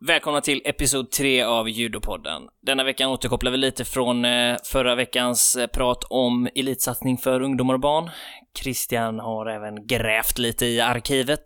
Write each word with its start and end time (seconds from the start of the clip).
Välkomna 0.00 0.40
till 0.40 0.62
episod 0.64 1.10
3 1.10 1.42
av 1.42 1.68
Judopodden. 1.68 2.42
Denna 2.60 2.84
veckan 2.84 3.10
återkopplar 3.10 3.50
vi 3.50 3.56
lite 3.56 3.84
från 3.84 4.24
eh, 4.24 4.56
förra 4.64 4.94
veckans 4.94 5.56
eh, 5.56 5.66
prat 5.66 6.04
om 6.10 6.48
elitsatsning 6.54 7.18
för 7.18 7.42
ungdomar 7.42 7.74
och 7.74 7.80
barn. 7.80 8.10
Christian 8.58 9.18
har 9.18 9.46
även 9.46 9.86
grävt 9.86 10.38
lite 10.38 10.66
i 10.66 10.80
arkivet 10.80 11.44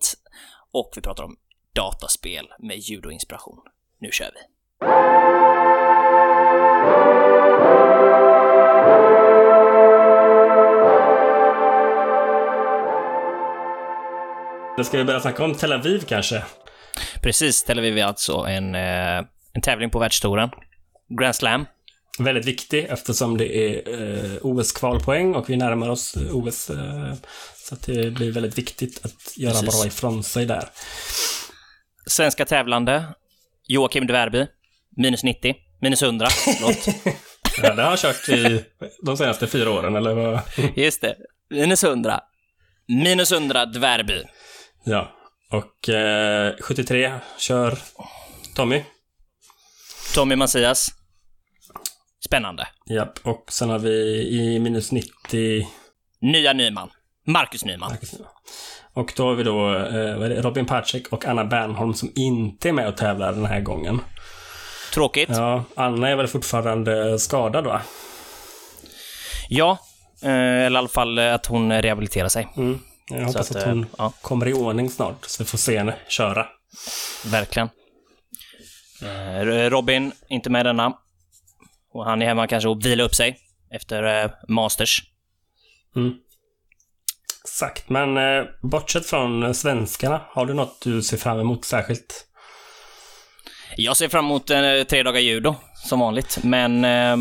och 0.73 0.93
vi 0.97 1.03
pratar 1.03 1.25
om 1.25 1.37
dataspel 1.75 2.47
med 2.59 2.79
judoinspiration. 2.79 3.59
Nu 4.01 4.09
kör 4.13 4.31
vi! 4.35 4.41
Då 14.77 14.85
ska 14.85 14.99
vi 14.99 15.05
börja 15.05 15.21
snacka 15.21 15.45
om 15.45 15.55
Tel 15.55 15.73
Aviv 15.73 16.05
kanske? 16.09 16.43
Precis, 17.23 17.65
Tel 17.65 17.79
Aviv 17.79 17.99
är 17.99 18.05
alltså 18.05 18.37
en, 18.37 18.75
eh, 18.75 19.19
en 19.53 19.63
tävling 19.63 19.91
på 19.91 19.99
världstouren. 19.99 20.51
Grand 21.19 21.37
Slam. 21.37 21.67
Väldigt 22.19 22.47
viktig 22.47 22.87
eftersom 22.91 23.37
det 23.39 23.57
är 23.57 24.03
eh, 24.03 24.39
OS-kvalpoäng 24.43 25.35
och 25.35 25.51
vi 25.51 25.57
närmar 25.57 25.89
oss 25.89 26.17
OS. 26.33 26.71
Eh, 26.71 27.15
så 27.57 27.77
det 27.87 28.11
blir 28.11 28.33
väldigt 28.33 28.59
viktigt 28.59 29.05
att 29.05 29.37
göra 29.37 29.53
Precis. 29.53 29.81
bra 29.81 29.87
ifrån 29.87 30.25
sig 30.25 30.47
där. 30.47 30.69
Svenska 32.07 32.45
tävlande. 32.45 33.05
Joakim 33.67 34.07
Dvärby. 34.07 34.47
Minus 34.97 35.23
90. 35.25 35.55
Minus 35.81 36.03
100. 36.03 36.27
Förlåt. 36.31 36.87
Ja, 37.63 37.75
det 37.75 37.83
har 37.83 37.89
han 37.89 37.97
kört 37.97 38.29
i 38.29 38.65
de 39.03 39.17
senaste 39.17 39.47
fyra 39.47 39.71
åren, 39.71 39.97
eller 39.97 40.15
vad? 40.15 40.41
Just 40.77 41.01
det. 41.01 41.17
Minus 41.51 41.85
100. 41.85 42.21
Minus 42.89 43.33
100 43.33 43.67
Dvärby. 43.67 44.23
Ja. 44.85 45.13
Och 45.51 45.89
eh, 45.89 46.55
73 46.61 47.13
kör 47.39 47.79
Tommy. 48.55 48.85
Tommy 50.15 50.37
Messias. 50.37 50.91
Spännande. 52.25 52.69
Japp. 52.87 53.19
Och 53.23 53.45
sen 53.49 53.71
har 53.71 53.79
vi 53.79 54.29
i 54.31 54.59
minus 54.59 54.93
90 54.93 55.67
Nya 56.21 56.53
Nyman. 56.53 56.91
Marcus 57.27 57.65
Nyman. 57.65 57.97
Och 58.93 59.13
då 59.17 59.27
har 59.27 59.35
vi 59.35 59.43
då 59.43 59.75
eh? 59.75 60.43
Robin 60.43 60.67
Pacek 60.67 61.09
och 61.09 61.25
Anna 61.25 61.45
Bernholm 61.45 61.95
som 61.95 62.13
inte 62.15 62.69
är 62.69 62.73
med 62.73 62.89
och 62.89 62.97
tävlar 62.97 63.33
den 63.33 63.45
här 63.45 63.61
gången. 63.61 64.01
Tråkigt. 64.95 65.29
Ja. 65.29 65.65
Ja, 65.77 65.85
Anna 65.85 66.09
är 66.09 66.17
väl 66.17 66.27
fortfarande 66.27 67.19
skadad 67.19 67.65
va? 67.65 67.83
eh, 70.23 70.31
eller 70.31 70.71
i 70.71 70.77
alla 70.77 70.89
fall 70.89 71.19
att 71.19 71.47
hon 71.47 71.83
rehabiliterar 71.83 72.29
sig. 72.29 72.49
Mm. 72.57 72.81
Jag 73.11 73.27
hoppas 73.27 73.51
att, 73.51 73.57
att, 73.57 73.63
eh, 73.63 73.69
hon 73.69 73.87
ja. 73.99 74.13
kommer 74.23 74.49
i 74.49 74.53
ordning 74.53 74.91
snart, 74.91 75.25
så 75.25 75.43
vi 75.43 75.49
får 75.49 75.59
se 75.59 75.79
henne 75.79 75.97
köra. 76.09 76.47
Verkligen. 77.27 77.69
Eh, 79.03 79.71
Robin, 79.71 80.13
inte 80.29 80.51
med 80.51 80.67
denna. 80.67 80.93
Och 81.93 82.05
han 82.05 82.23
är 82.23 82.27
hemma 82.27 82.47
kanske 82.47 82.69
och 82.69 82.87
vilar 82.87 83.05
upp 83.05 83.15
sig 83.15 83.39
efter 83.71 84.25
eh, 84.25 84.31
Masters. 84.49 85.03
Mm. 85.97 86.15
Exakt, 87.45 87.89
men 87.89 88.19
bortsett 88.63 89.07
från 89.07 89.55
svenskarna, 89.55 90.21
har 90.29 90.47
du 90.47 90.55
något 90.55 90.81
du 90.83 91.03
ser 91.03 91.17
fram 91.17 91.41
emot 91.41 91.65
särskilt? 91.65 92.27
Jag 93.77 93.97
ser 93.97 94.09
fram 94.09 94.25
emot 94.25 94.51
eh, 94.51 94.83
tre 94.89 95.03
dagar 95.03 95.21
judo, 95.21 95.55
som 95.75 96.01
vanligt. 96.01 96.39
Men 96.43 96.85
eh, 96.85 97.17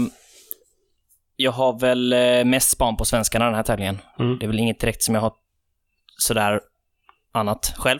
jag 1.35 1.51
har 1.51 1.79
väl 1.79 2.15
mest 2.45 2.69
span 2.69 2.97
på 2.97 3.05
svenskarna 3.05 3.45
den 3.45 3.55
här 3.55 3.63
tävlingen. 3.63 4.01
Mm. 4.19 4.39
Det 4.39 4.45
är 4.45 4.47
väl 4.47 4.59
inget 4.59 4.79
direkt 4.79 5.03
som 5.03 5.15
jag 5.15 5.21
har 5.21 5.33
sådär 6.19 6.59
annat 7.31 7.73
själv. 7.77 7.99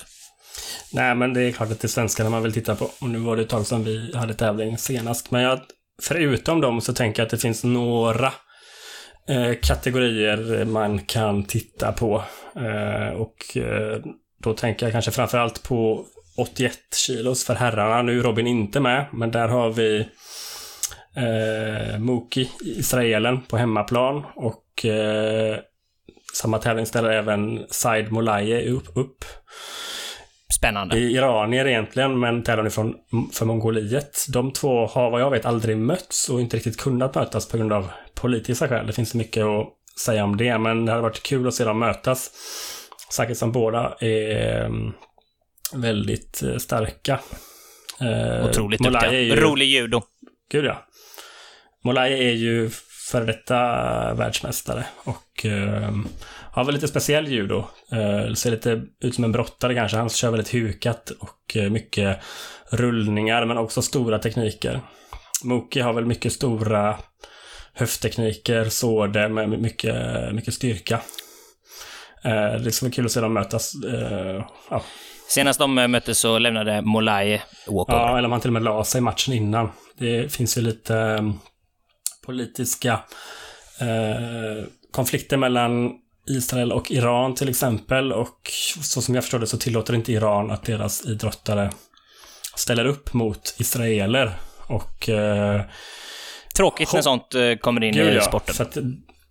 Nej, 0.93 1.15
men 1.15 1.33
det 1.33 1.41
är 1.41 1.51
klart 1.51 1.71
att 1.71 1.79
det 1.79 1.85
är 1.85 1.89
svenskarna 1.89 2.29
man 2.29 2.43
vill 2.43 2.53
titta 2.53 2.75
på. 2.75 2.85
Och 3.01 3.09
nu 3.09 3.19
var 3.19 3.35
det 3.35 3.41
ett 3.41 3.49
tag 3.49 3.65
sedan 3.65 3.83
vi 3.83 4.15
hade 4.15 4.33
tävling 4.33 4.77
senast. 4.77 5.31
Men 5.31 5.41
jag, 5.41 5.59
förutom 6.01 6.61
dem 6.61 6.81
så 6.81 6.93
tänker 6.93 7.21
jag 7.21 7.25
att 7.25 7.31
det 7.31 7.37
finns 7.37 7.63
några 7.63 8.33
eh, 9.27 9.53
kategorier 9.61 10.65
man 10.65 10.99
kan 10.99 11.43
titta 11.43 11.91
på. 11.91 12.23
Eh, 12.55 13.13
och 13.13 13.57
eh, 13.57 14.01
då 14.43 14.53
tänker 14.53 14.85
jag 14.85 14.93
kanske 14.93 15.11
framförallt 15.11 15.63
på 15.63 16.05
81 16.37 16.73
kilos 17.07 17.45
för 17.45 17.55
herrarna. 17.55 18.01
Nu 18.01 18.19
är 18.19 18.23
Robin 18.23 18.47
inte 18.47 18.79
med, 18.79 19.05
men 19.13 19.31
där 19.31 19.47
har 19.47 19.69
vi 19.69 19.99
eh, 21.15 21.99
Muki, 21.99 22.49
israelen, 22.61 23.41
på 23.41 23.57
hemmaplan. 23.57 24.23
Och 24.35 24.85
eh, 24.85 25.59
samma 26.33 26.57
tävling 26.57 26.85
ställer 26.85 27.09
även 27.09 27.65
Said 27.69 28.11
Molaye 28.11 28.69
upp. 28.69 28.97
upp. 28.97 29.25
Spännande. 30.57 30.95
Är 30.97 30.99
iranier 30.99 31.67
egentligen, 31.67 32.19
men 32.19 32.43
tävlar 32.43 32.63
nu 32.63 32.69
från, 32.69 32.93
för 33.33 33.45
Mongoliet. 33.45 34.25
De 34.33 34.53
två 34.53 34.85
har 34.87 35.11
vad 35.11 35.21
jag 35.21 35.31
vet 35.31 35.45
aldrig 35.45 35.77
mötts 35.77 36.29
och 36.29 36.41
inte 36.41 36.57
riktigt 36.57 36.77
kunnat 36.77 37.15
mötas 37.15 37.47
på 37.47 37.57
grund 37.57 37.73
av 37.73 37.89
politiska 38.15 38.67
skäl. 38.67 38.87
Det 38.87 38.93
finns 38.93 39.13
mycket 39.13 39.43
att 39.45 39.67
säga 39.99 40.23
om 40.23 40.37
det, 40.37 40.57
men 40.57 40.85
det 40.85 40.91
hade 40.91 41.01
varit 41.01 41.23
kul 41.23 41.47
att 41.47 41.53
se 41.53 41.63
dem 41.63 41.79
mötas. 41.79 42.31
Säkert 43.13 43.37
som 43.37 43.51
båda 43.51 43.95
är 43.99 44.65
mm, 44.65 44.91
väldigt 45.73 46.43
eh, 46.43 46.57
starka. 46.57 47.19
Eh, 48.01 48.45
Otroligt 48.49 48.83
duktiga. 48.83 49.13
ju- 49.21 49.35
Rolig 49.35 49.65
judo. 49.65 50.01
Gud 50.51 50.65
ja. 50.65 50.85
Molaye 51.83 52.17
är 52.17 52.33
ju 52.33 52.69
före 53.11 53.25
detta 53.25 53.55
världsmästare 54.13 54.85
och 55.03 55.45
eh, 55.45 55.91
har 56.51 56.65
väl 56.65 56.75
lite 56.75 56.87
speciell 56.87 57.27
judo. 57.27 57.57
Eh, 57.91 58.33
ser 58.33 58.51
lite 58.51 58.81
ut 59.03 59.15
som 59.15 59.23
en 59.23 59.31
brottare 59.31 59.75
kanske. 59.75 59.97
Han 59.97 60.09
kör 60.09 60.31
väldigt 60.31 60.53
hukat 60.53 61.09
och 61.09 61.57
eh, 61.57 61.69
mycket 61.69 62.19
rullningar 62.69 63.45
men 63.45 63.57
också 63.57 63.81
stora 63.81 64.19
tekniker. 64.19 64.79
Muki 65.43 65.79
har 65.79 65.93
väl 65.93 66.05
mycket 66.05 66.33
stora 66.33 66.95
höfttekniker, 67.73 68.65
såder 68.65 69.29
med 69.29 69.49
mycket, 69.49 69.95
mycket 70.33 70.53
styrka. 70.53 70.99
Eh, 72.23 72.53
det 72.53 72.71
ska 72.71 72.85
vara 72.85 72.93
kul 72.93 73.05
att 73.05 73.11
se 73.11 73.21
dem 73.21 73.33
mötas. 73.33 73.73
Eh, 73.83 74.45
ja, 74.69 74.83
Senast 75.29 75.59
de 75.59 75.77
eh, 75.77 75.87
möttes 75.87 76.19
så 76.19 76.39
lämnade 76.39 76.81
Molaye 76.81 77.41
walkover. 77.67 77.99
Ja, 77.99 78.17
eller 78.17 78.25
om 78.25 78.31
han 78.31 78.41
till 78.41 78.49
och 78.49 78.53
med 78.53 78.63
la 78.63 78.83
sig 78.83 79.01
matchen 79.01 79.33
innan. 79.33 79.69
Det 79.97 80.33
finns 80.33 80.57
ju 80.57 80.61
lite 80.61 80.97
eh, 80.97 81.31
politiska 82.29 82.99
eh, 83.79 84.65
konflikter 84.91 85.37
mellan 85.37 85.91
Israel 86.27 86.71
och 86.71 86.91
Iran 86.91 87.35
till 87.35 87.49
exempel. 87.49 88.13
Och 88.13 88.51
så 88.81 89.01
som 89.01 89.15
jag 89.15 89.23
förstår 89.23 89.39
det 89.39 89.47
så 89.47 89.57
tillåter 89.57 89.95
inte 89.95 90.11
Iran 90.11 90.51
att 90.51 90.63
deras 90.63 91.05
idrottare 91.05 91.71
ställer 92.55 92.85
upp 92.85 93.13
mot 93.13 93.55
israeler. 93.59 94.31
Och 94.67 95.09
eh, 95.09 95.61
Tråkigt 96.55 96.93
när 96.93 97.01
sånt 97.01 97.35
eh, 97.35 97.55
kommer 97.55 97.83
in 97.83 97.93
Gud, 97.93 98.13
i 98.13 98.15
ja, 98.15 98.21
sporten. 98.21 98.55
Att 98.59 98.77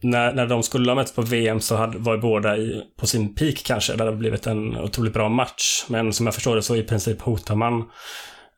när, 0.00 0.32
när 0.32 0.46
de 0.46 0.62
skulle 0.62 0.90
ha 0.90 0.96
mötts 0.96 1.12
på 1.12 1.22
VM 1.22 1.60
så 1.60 1.76
hade, 1.76 1.98
var 1.98 2.14
ju 2.14 2.20
båda 2.20 2.56
i, 2.56 2.82
på 2.96 3.06
sin 3.06 3.34
peak 3.34 3.62
kanske. 3.64 3.96
Det 3.96 4.04
hade 4.04 4.16
blivit 4.16 4.46
en 4.46 4.76
otroligt 4.76 5.12
bra 5.12 5.28
match. 5.28 5.84
Men 5.88 6.12
som 6.12 6.26
jag 6.26 6.34
förstår 6.34 6.56
det 6.56 6.62
så 6.62 6.76
i 6.76 6.82
princip 6.82 7.20
hotar 7.20 7.54
man 7.54 7.90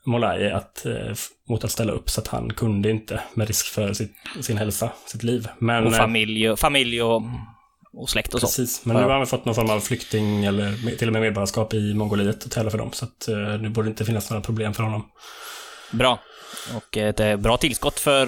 Molaye 0.04 0.56
att, 0.56 0.86
eh, 0.86 1.12
mot 1.50 1.64
att 1.64 1.70
ställa 1.70 1.92
upp 1.92 2.10
så 2.10 2.20
att 2.20 2.26
han 2.28 2.52
kunde 2.52 2.90
inte 2.90 3.20
med 3.34 3.46
risk 3.48 3.66
för 3.66 3.92
sitt, 3.92 4.12
sin 4.40 4.56
hälsa, 4.58 4.90
sitt 5.06 5.22
liv. 5.22 5.48
Men, 5.58 5.86
Och 5.86 5.92
eh, 5.92 5.98
familj 5.98 6.56
familj 6.56 7.02
och, 7.02 7.22
och 7.92 8.10
släkt 8.10 8.34
och 8.34 8.40
så. 8.40 8.46
Precis, 8.46 8.84
men 8.84 8.96
nu 8.96 9.02
Ja. 9.02 9.08
har 9.08 9.16
han 9.16 9.26
fått 9.26 9.44
någon 9.44 9.54
form 9.54 9.70
av 9.70 9.80
flykting 9.80 10.44
eller 10.44 10.96
till 10.98 11.08
och 11.08 11.12
med 11.12 11.22
medborgarskap 11.22 11.74
i 11.74 11.94
Mongoliet 11.94 12.44
och 12.44 12.50
tävla 12.50 12.70
för 12.70 12.78
dem. 12.78 12.92
Så 12.92 13.04
att 13.04 13.28
eh, 13.28 13.36
nu 13.36 13.68
borde 13.68 13.86
det 13.88 13.90
inte 13.90 14.04
finnas 14.04 14.30
några 14.30 14.42
problem 14.42 14.74
för 14.74 14.82
honom. 14.82 15.06
Bra. 15.92 16.18
Och 16.76 16.96
ett 16.96 17.20
eh, 17.20 17.36
bra 17.36 17.56
tillskott 17.56 18.00
för, 18.00 18.26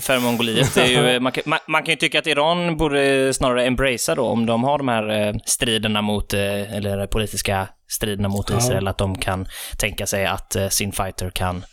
för 0.00 0.18
Mongoliet. 0.18 0.74
Det 0.74 0.80
är 0.80 1.12
ju, 1.12 1.20
man, 1.20 1.32
kan, 1.32 1.58
man, 1.66 1.82
kan 1.82 1.92
ju 1.92 1.96
tycka 1.96 2.18
att 2.18 2.26
Iran 2.26 2.76
borde 2.76 3.34
snarare 3.34 3.64
embracea 3.66 4.14
då, 4.14 4.26
om 4.26 4.46
de 4.46 4.64
har 4.64 4.78
de 4.78 4.88
här 4.88 5.34
striderna 5.46 6.02
mot, 6.02 6.34
eller 6.34 7.06
politiska 7.06 7.68
striderna 7.88 8.28
mot 8.28 8.50
Ja. 8.50 8.58
Israel, 8.58 8.88
att 8.88 8.98
de 8.98 9.18
kan 9.18 9.46
tänka 9.78 10.06
sig 10.06 10.26
att 10.26 10.56
sin 10.70 10.92
fighter 10.92 11.30
kan 11.30 11.64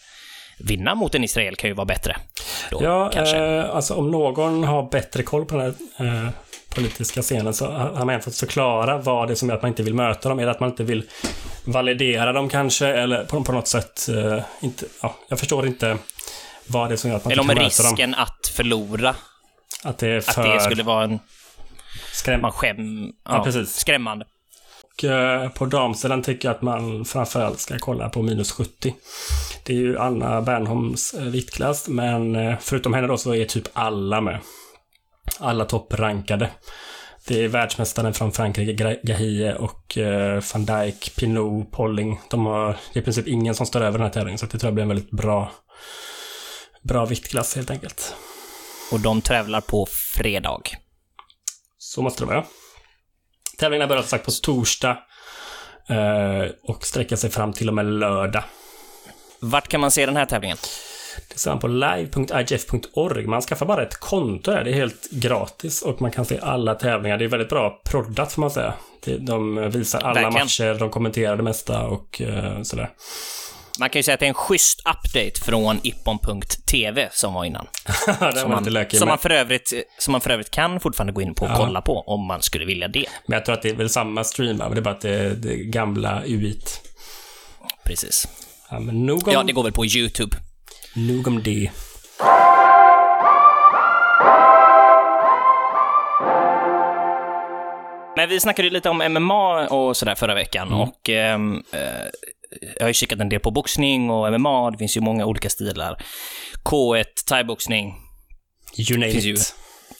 vinna 0.58 0.96
mot 0.96 1.16
en 1.16 1.24
Israel 1.24 1.56
kan 1.56 1.70
ju 1.70 1.74
vara 1.74 1.86
bättre. 1.86 2.16
Då, 2.72 2.84
Ja, 2.84 3.10
kanske. 3.14 3.38
eh, 3.38 3.76
alltså 3.76 3.94
om 3.94 4.12
någon 4.12 4.64
har 4.64 4.90
bättre 4.90 5.24
koll 5.24 5.46
på 5.46 5.56
den 5.58 5.76
här 5.98 6.06
eh, 6.26 6.30
politiska 6.70 7.22
scenen 7.22 7.54
så 7.54 7.72
har 7.72 8.06
man 8.06 8.22
fått 8.22 8.38
förklara 8.38 8.98
vad 8.98 9.28
det 9.28 9.34
är 9.34 9.36
som 9.36 9.50
gör 9.50 9.56
att 9.56 9.62
man 9.62 9.70
inte 9.70 9.84
vill 9.84 9.94
möta 9.94 10.30
dem. 10.30 10.40
Är 10.40 10.46
det 10.46 10.52
att 10.52 10.60
man 10.60 10.70
inte 10.70 10.84
vill 10.84 11.04
validera 11.66 12.34
dem 12.34 12.50
kanske? 12.50 12.88
Eller 12.88 13.24
på, 13.26 13.44
på 13.44 13.52
något 13.52 13.68
sätt 13.68 14.10
eh, 14.10 14.44
inte... 14.62 14.86
Ja, 15.02 15.16
jag 15.28 15.40
förstår 15.40 15.68
inte 15.68 15.98
vad 16.68 16.90
det 16.90 16.94
är 16.94 16.98
som 16.98 17.10
gör 17.10 17.18
att 17.18 17.26
man 17.26 17.32
Eller 17.32 17.42
om 17.44 17.52
inte 17.52 17.60
kan 17.60 17.64
möta 17.66 17.84
dem. 17.84 17.92
risken 17.92 18.16
att 18.16 18.48
förlora, 18.56 19.16
Att 19.84 19.98
det 19.98 20.08
är 20.08 20.18
att 20.18 20.26
för 20.26 20.54
det 20.54 20.60
skulle 20.62 20.84
vara 20.84 21.04
en... 21.04 21.20
skräm... 22.14 22.42
Man 22.42 22.52
skäm... 22.52 23.12
Ja, 23.26 23.44
precis. 23.44 23.76
Skrämmande. 23.76 24.26
Och 24.94 25.04
eh, 25.04 25.50
på 25.50 25.66
damsidan 25.66 26.22
tycker 26.22 26.48
jag 26.48 26.56
att 26.56 26.62
man 26.62 27.06
framförallt 27.06 27.60
ska 27.60 27.80
kolla 27.80 28.10
på 28.10 28.22
minus 28.22 28.52
70. 28.52 28.96
Det 29.64 29.74
är 29.74 29.78
ju 29.78 30.00
Anna 30.00 30.42
Bernholms 30.42 31.14
eh, 31.14 31.24
viktklass, 31.24 31.88
men 31.88 32.36
eh, 32.36 32.56
förutom 32.62 32.94
henne 32.94 33.08
då 33.08 33.18
så 33.18 33.36
är 33.36 33.46
typ 33.46 33.68
alla 33.74 34.22
med. 34.22 34.40
Alla 35.40 35.66
topprankade. 35.66 36.50
Det 37.28 37.44
är 37.44 37.48
världsmästaren 37.48 38.14
från 38.14 38.32
Frankrike, 38.32 39.00
Gahie 39.04 39.56
och 39.56 39.98
uh, 39.98 40.44
van 40.54 40.66
Dijk, 40.66 41.16
Pinot, 41.16 41.72
Polling. 41.72 42.20
De 42.30 42.46
har 42.46 42.78
i 42.94 43.02
princip 43.02 43.28
ingen 43.28 43.56
som 43.56 43.66
står 43.66 43.82
över 43.82 43.98
den 43.98 44.08
här 44.08 44.14
tävlingen, 44.14 44.38
så 44.38 44.46
det 44.46 44.58
tror 44.58 44.68
jag 44.68 44.74
blir 44.74 44.82
en 44.82 44.88
väldigt 44.88 45.12
bra, 45.12 45.52
bra 46.82 47.06
viktklass 47.06 47.56
helt 47.56 47.72
enkelt. 47.72 48.16
Och 48.92 49.00
de 49.00 49.22
tävlar 49.22 49.62
på 49.62 49.88
fredag. 50.16 50.62
Så 51.78 52.02
måste 52.02 52.24
det 52.24 52.28
vara. 52.28 52.46
Tävlingarna 53.58 53.88
börjar 53.88 54.02
som 54.02 54.10
sagt 54.10 54.26
på 54.26 54.32
torsdag 54.32 54.98
uh, 55.92 56.52
och 56.64 56.86
sträcker 56.86 57.16
sig 57.16 57.30
fram 57.30 57.54
till 57.54 57.68
och 57.68 57.74
med 57.74 57.86
lördag. 57.86 58.44
Vart 59.40 59.68
kan 59.68 59.82
man 59.82 59.92
se 59.92 60.06
den 60.06 60.16
här 60.16 60.26
tävlingen? 60.26 60.58
Det 61.30 61.40
ser 61.40 61.52
man 61.52 61.60
på 61.60 61.68
live.igf.org. 61.68 63.28
Man 63.28 63.42
skaffar 63.42 63.66
bara 63.66 63.84
ett 63.84 63.96
konto 63.96 64.52
där. 64.52 64.64
Det 64.64 64.72
är 64.72 64.74
helt 64.74 65.10
gratis 65.12 65.82
och 65.82 66.02
man 66.02 66.12
kan 66.12 66.26
se 66.26 66.40
alla 66.40 66.76
tävlingar. 66.76 67.18
Det 67.18 67.26
är 67.26 67.30
väldigt 67.30 67.50
bra 67.50 67.82
proddat 67.86 68.34
får 68.34 68.42
man 68.42 68.52
säga. 68.52 68.74
De 69.20 69.70
visar 69.70 70.00
alla 70.00 70.14
Verkligen. 70.14 70.34
matcher, 70.34 70.80
de 70.80 70.90
kommenterar 70.90 71.38
det 71.38 71.44
mesta 71.44 71.84
och 71.84 72.22
uh, 72.26 72.62
sådär. 72.64 72.90
Man 73.80 73.90
kan 73.90 74.00
ju 74.00 74.04
säga 74.04 74.14
att 74.14 74.20
det 74.20 74.26
är 74.26 74.28
en 74.28 74.34
schysst 74.34 74.80
update 74.80 75.46
från 75.46 75.80
ippon.tv 75.84 77.10
som 77.12 77.34
var 77.34 77.46
innan. 77.46 77.68
som, 78.36 78.50
man, 78.50 78.88
som, 78.92 79.08
man 79.08 79.18
för 79.18 79.30
övrigt, 79.30 79.74
som 79.98 80.12
man 80.12 80.22
för 80.22 80.30
övrigt 80.30 80.52
kan 80.52 80.80
fortfarande 80.80 81.14
gå 81.14 81.22
in 81.22 81.36
på 81.36 81.46
och 81.46 81.52
ja. 81.52 81.56
kolla 81.58 81.82
på 81.82 82.02
om 82.02 82.28
man 82.28 82.42
skulle 82.42 82.66
vilja 82.66 82.88
det. 82.88 83.06
Men 83.26 83.36
jag 83.36 83.46
tror 83.46 83.56
att 83.56 83.62
det 83.62 83.70
är 83.70 83.76
väl 83.76 83.90
samma 83.90 84.24
stream, 84.24 84.58
men 84.58 84.72
det 84.72 84.80
är 84.80 84.82
bara 84.82 84.94
att 84.94 85.02
det 85.02 85.16
är 85.16 85.30
det 85.30 85.56
gamla 85.56 86.24
UIT. 86.26 86.82
Precis. 87.86 88.28
Ja, 88.70 88.80
men 88.80 89.06
nog 89.06 89.28
om... 89.28 89.34
ja, 89.34 89.44
det 89.44 89.54
går 89.54 89.64
väl 89.64 89.72
på 89.72 89.86
YouTube. 89.86 90.38
Nog 90.96 91.28
om 91.28 91.44
det. 91.44 91.72
Men 98.16 98.30
vi 98.30 98.40
snackade 98.40 98.68
ju 98.68 98.74
lite 98.74 98.90
om 98.90 98.98
MMA 98.98 99.68
och 99.68 99.98
sådär 99.98 100.16
förra 100.16 100.34
veckan 100.34 100.68
mm. 100.68 100.80
och 100.80 101.10
ehm, 101.10 101.64
eh, 101.72 101.80
jag 102.62 102.84
har 102.84 102.88
ju 102.88 102.94
kikat 102.94 103.20
en 103.20 103.30
del 103.30 103.40
på 103.40 103.52
boxning 103.52 104.10
och 104.10 104.40
MMA, 104.40 104.72
det 104.72 104.78
finns 104.78 104.98
ju 104.98 105.02
många 105.02 105.26
olika 105.26 105.50
stilar. 105.50 106.04
K1, 106.64 107.06
thaiboxning. 107.28 107.94
You 108.90 109.00
name 109.00 109.12
it. 109.12 109.56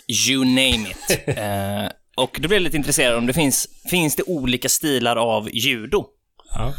Ju, 0.08 0.34
you 0.34 0.46
name 0.46 0.90
it. 0.90 1.28
eh, 1.38 1.92
och 2.16 2.38
då 2.42 2.48
blir 2.48 2.58
jag 2.58 2.64
lite 2.64 2.78
intresserad 2.78 3.18
om 3.18 3.26
det 3.26 3.34
finns, 3.34 3.68
finns 3.90 4.16
det 4.16 4.24
olika 4.24 4.70
stilar 4.70 5.16
av 5.16 5.50
judo? 5.54 6.06
Ja. 6.56 6.74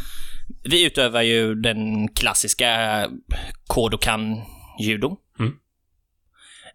Vi 0.63 0.85
utövar 0.85 1.21
ju 1.21 1.55
den 1.55 2.07
klassiska 2.07 3.01
Kodokan-judo. 3.67 5.17
Mm. 5.39 5.53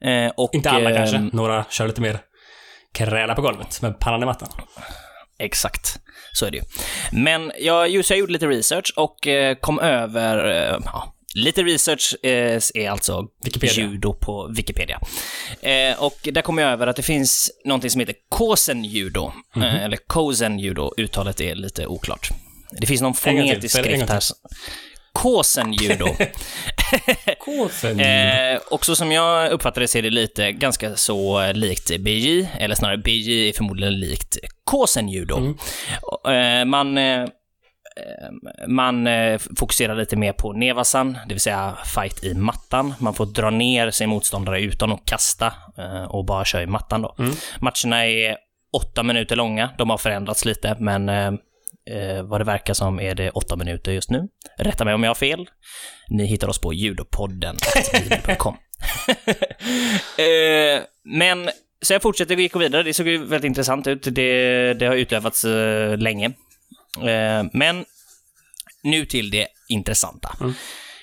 Eh, 0.00 0.32
och, 0.37 0.50
Inte 0.55 0.70
alla 0.70 0.91
eh, 0.91 0.97
kanske. 0.97 1.19
Några 1.37 1.64
kör 1.70 1.87
lite 1.87 2.00
mer 2.00 2.19
kräla 2.93 3.35
på 3.35 3.43
golvet 3.43 3.82
med 3.82 3.99
pannan 3.99 4.23
i 4.23 4.26
mattan. 4.26 4.49
Exakt. 5.40 5.98
Så 6.32 6.46
är 6.46 6.50
det 6.50 6.56
ju. 6.56 6.62
Men 7.12 7.52
jag, 7.58 7.88
just 7.88 8.10
jag 8.10 8.19
gjorde 8.19 8.32
lite 8.32 8.46
research 8.46 8.92
och 8.96 9.26
eh, 9.26 9.54
kom 9.54 9.78
över, 9.78 10.48
eh, 10.48 10.78
ja, 10.84 11.14
Lite 11.34 11.62
research 11.62 12.14
eh, 12.22 12.60
är 12.75 12.90
alltså 12.90 13.26
Wikipedia. 13.44 13.84
judo 13.84 14.12
på 14.12 14.48
Wikipedia. 14.56 15.00
Och 15.98 16.28
där 16.32 16.42
kom 16.42 16.58
jag 16.58 16.72
över 16.72 16.87
att 16.87 16.96
det 16.96 17.02
finns 17.02 17.50
någonting 17.64 17.90
som 17.90 18.00
heter 18.00 18.14
Kosen 18.28 18.84
judo, 18.84 19.32
mm 19.56 19.69
-hmm. 19.69 19.84
eller 19.84 19.96
Kosen 19.96 20.58
judo, 20.58 20.92
uttalet 20.96 21.40
är 21.40 21.54
lite 21.54 21.87
oklart. 21.87 22.28
Det 22.70 22.87
finns 22.87 23.00
någon 23.00 23.14
fonetisk 23.14 23.78
skrift 23.78 24.10
här. 24.10 24.22
Kåsen 25.12 25.73
judo. 25.73 26.07
Kåsen 27.41 27.99
judo. 27.99 28.11
eh, 28.11 28.59
och 28.71 28.85
så 28.87 28.97
som 28.97 29.12
jag 29.12 29.51
uppfattar 29.51 29.81
det 29.81 29.89
ser 29.89 30.03
det 30.03 30.11
lite 30.11 30.53
ganska 30.53 30.97
så 30.97 31.53
likt 31.53 32.01
BJ, 32.01 32.49
eller 32.59 32.75
snarare 32.75 32.99
BJ 32.99 33.49
är 33.49 33.53
förmodligen 33.53 34.01
likt 34.01 34.39
Kåsen 34.65 35.09
judo. 35.09 35.37
Mm. 35.37 36.61
Eh, 36.61 36.65
man 36.65 36.99
eh, 36.99 37.29
man 38.69 39.07
eh, 39.07 39.41
fokuserar 39.57 39.95
lite 39.97 40.17
mer 40.17 40.33
på 40.33 40.53
nevasan, 40.53 41.19
det 41.27 41.35
vill 41.35 41.41
säga 41.41 41.77
fight 41.85 42.25
i 42.25 42.35
mattan. 42.35 42.95
Man 42.99 43.15
får 43.15 43.27
dra 43.27 43.51
ner 43.51 43.91
sin 43.91 44.09
motståndare 44.09 44.61
utan 44.61 44.93
att 44.93 45.05
kasta 45.05 45.53
eh, 45.79 46.05
och 46.05 46.25
bara 46.25 46.45
köra 46.45 46.62
i 46.62 46.67
mattan 46.67 47.03
då. 47.03 47.15
Mm. 47.19 47.33
Matcherna 47.61 48.07
är 48.07 48.37
åtta 48.73 49.03
minuter 49.03 49.37
långa. 49.37 49.71
De 49.79 49.91
har 49.91 49.99
förändrats 49.99 50.45
lite, 50.45 50.77
men 50.79 51.09
eh, 51.90 52.22
vad 52.22 52.40
det 52.40 52.44
verkar 52.44 52.75
som 52.75 53.00
är 53.00 53.14
det 53.14 53.31
åtta 53.31 53.56
minuter 53.56 53.92
just 53.92 54.10
nu. 54.10 54.28
Rätta 54.58 54.84
mig 54.84 54.94
om 54.94 55.02
jag 55.02 55.10
har 55.10 55.14
fel. 55.14 55.50
Ni 56.08 56.26
hittar 56.26 56.48
oss 56.48 56.60
på 56.60 56.72
judopodden.com. 56.72 58.56
eh, 60.19 60.82
men, 61.04 61.50
så 61.82 61.92
jag 61.92 62.02
fortsätter 62.02 62.48
gå 62.48 62.58
vidare. 62.58 62.82
Det 62.82 62.94
såg 62.94 63.08
ju 63.08 63.19
väldigt 63.19 63.48
intressant 63.48 63.87
ut. 63.87 64.02
Det, 64.02 64.75
det 64.75 64.87
har 64.87 64.94
utövats 64.94 65.44
eh, 65.44 65.98
länge. 65.98 66.26
Eh, 66.96 67.44
men, 67.52 67.84
nu 68.82 69.06
till 69.06 69.31
det 69.31 69.46
intressanta. 69.69 70.37
Mm. 70.40 70.54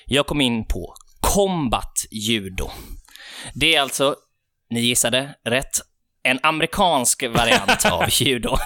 Jag 0.06 0.26
kom 0.26 0.40
in 0.40 0.64
på 0.64 0.94
combat 1.20 2.04
judo. 2.10 2.70
Det 3.54 3.74
är 3.74 3.80
alltså, 3.80 4.16
ni 4.70 4.80
gissade 4.80 5.34
rätt, 5.44 5.80
en 6.22 6.38
amerikansk 6.42 7.22
variant 7.22 7.84
av 7.92 8.04
judo. 8.10 8.56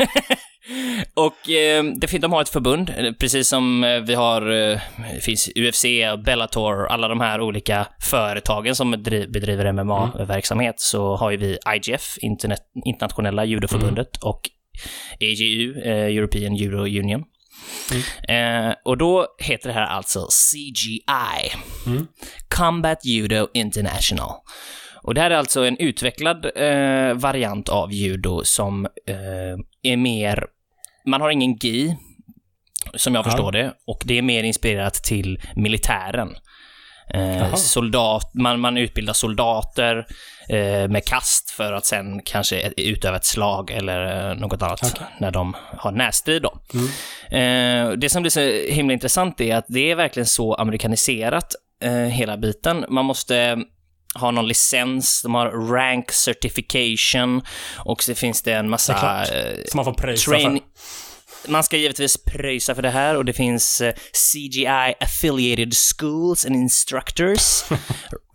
Och 1.14 1.50
eh, 1.50 1.85
det, 1.85 2.19
de 2.19 2.32
har 2.32 2.43
ett 2.43 2.49
förbund, 2.49 2.91
eh, 2.91 3.12
precis 3.12 3.49
som 3.49 3.85
eh, 3.85 4.00
vi 4.00 4.14
har, 4.14 4.50
eh, 4.50 4.81
finns 5.20 5.49
UFC, 5.56 5.85
Bellator, 6.25 6.87
alla 6.87 7.09
de 7.09 7.20
här 7.20 7.41
olika 7.41 7.87
företagen 8.00 8.75
som 8.75 8.91
bedriver 9.29 9.73
MMA-verksamhet, 9.73 10.75
så 10.81 11.17
har 11.17 11.31
ju 11.31 11.37
vi 11.37 11.59
IGF, 11.76 12.19
Internet, 12.19 12.61
Internationella 12.85 13.44
Judoförbundet, 13.44 14.17
mm. 14.23 14.31
och 14.31 14.41
EGU, 15.20 15.81
eh, 15.85 16.17
European 16.17 16.56
Judo 16.56 16.79
Union. 16.79 17.25
Mm. 17.91 18.69
Eh, 18.69 18.75
och 18.85 18.99
då 18.99 19.26
heter 19.38 19.69
det 19.69 19.75
här 19.75 19.87
alltså 19.87 20.26
CGI, 20.26 21.53
mm. 21.87 22.06
Combat 22.49 23.05
Judo 23.05 23.49
International. 23.55 24.31
Och 25.02 25.14
det 25.14 25.20
här 25.20 25.31
är 25.31 25.37
alltså 25.37 25.64
en 25.66 25.76
utvecklad 25.78 26.46
eh, 26.56 27.14
variant 27.14 27.69
av 27.69 27.93
judo 27.93 28.40
som 28.44 28.84
eh, 28.84 29.93
är 29.93 29.96
mer... 29.96 30.46
Man 31.06 31.20
har 31.20 31.31
ingen 31.31 31.56
gi, 31.56 31.96
som 32.94 33.14
jag 33.14 33.26
ja. 33.26 33.31
förstår 33.31 33.52
det, 33.52 33.75
och 33.87 34.02
det 34.04 34.19
är 34.19 34.22
mer 34.22 34.43
inspirerat 34.43 34.94
till 34.94 35.40
militären. 35.56 36.37
Eh, 37.14 37.54
soldat, 37.54 38.34
man, 38.34 38.60
man 38.60 38.76
utbildar 38.76 39.12
soldater 39.12 40.06
eh, 40.49 40.88
med 40.88 41.05
kast 41.05 41.50
för 41.50 41.72
att 41.72 41.87
sen 41.87 42.22
kanske 42.25 42.72
utöva 42.76 43.16
ett 43.16 43.25
slag 43.25 43.70
eller 43.70 44.31
eh, 44.31 44.37
något 44.37 44.62
annat 44.62 44.84
okay. 44.84 45.06
när 45.20 45.31
de 45.31 45.56
har 45.78 45.93
närstrid. 45.93 46.43
Då. 46.43 46.58
Mm. 46.75 46.87
Eh, 47.31 47.98
det 47.98 48.08
som 48.08 48.22
blir 48.22 48.31
så 48.31 48.72
himla 48.72 48.93
intressant 48.93 49.40
är 49.40 49.56
att 49.56 49.66
det 49.69 49.90
är 49.90 49.94
verkligen 49.94 50.26
så 50.26 50.55
amerikaniserat, 50.55 51.55
eh, 51.82 51.93
hela 51.93 52.37
biten. 52.37 52.84
Man 52.88 53.05
måste 53.05 53.58
har 54.14 54.32
någon 54.32 54.48
licens, 54.48 55.22
de 55.22 55.34
har 55.34 55.50
rank 55.50 56.12
certification 56.12 57.42
och 57.76 58.02
så 58.02 58.14
finns 58.14 58.42
det 58.42 58.52
en 58.52 58.70
massa... 58.70 59.24
Det 59.24 59.58
eh, 59.60 59.64
Som 59.69 59.78
man 59.78 59.84
får 59.84 59.94
pröjsa 59.94 60.31
för. 60.31 60.60
Man 61.48 61.64
ska 61.64 61.76
givetvis 61.76 62.24
pröjsa 62.24 62.74
för 62.74 62.82
det 62.82 62.90
här 62.90 63.16
och 63.16 63.24
det 63.24 63.32
finns 63.32 63.81
eh, 63.81 63.94
CGI 64.12 64.94
affiliated 65.00 65.74
schools 65.98 66.46
and 66.46 66.56
instructors. 66.56 67.64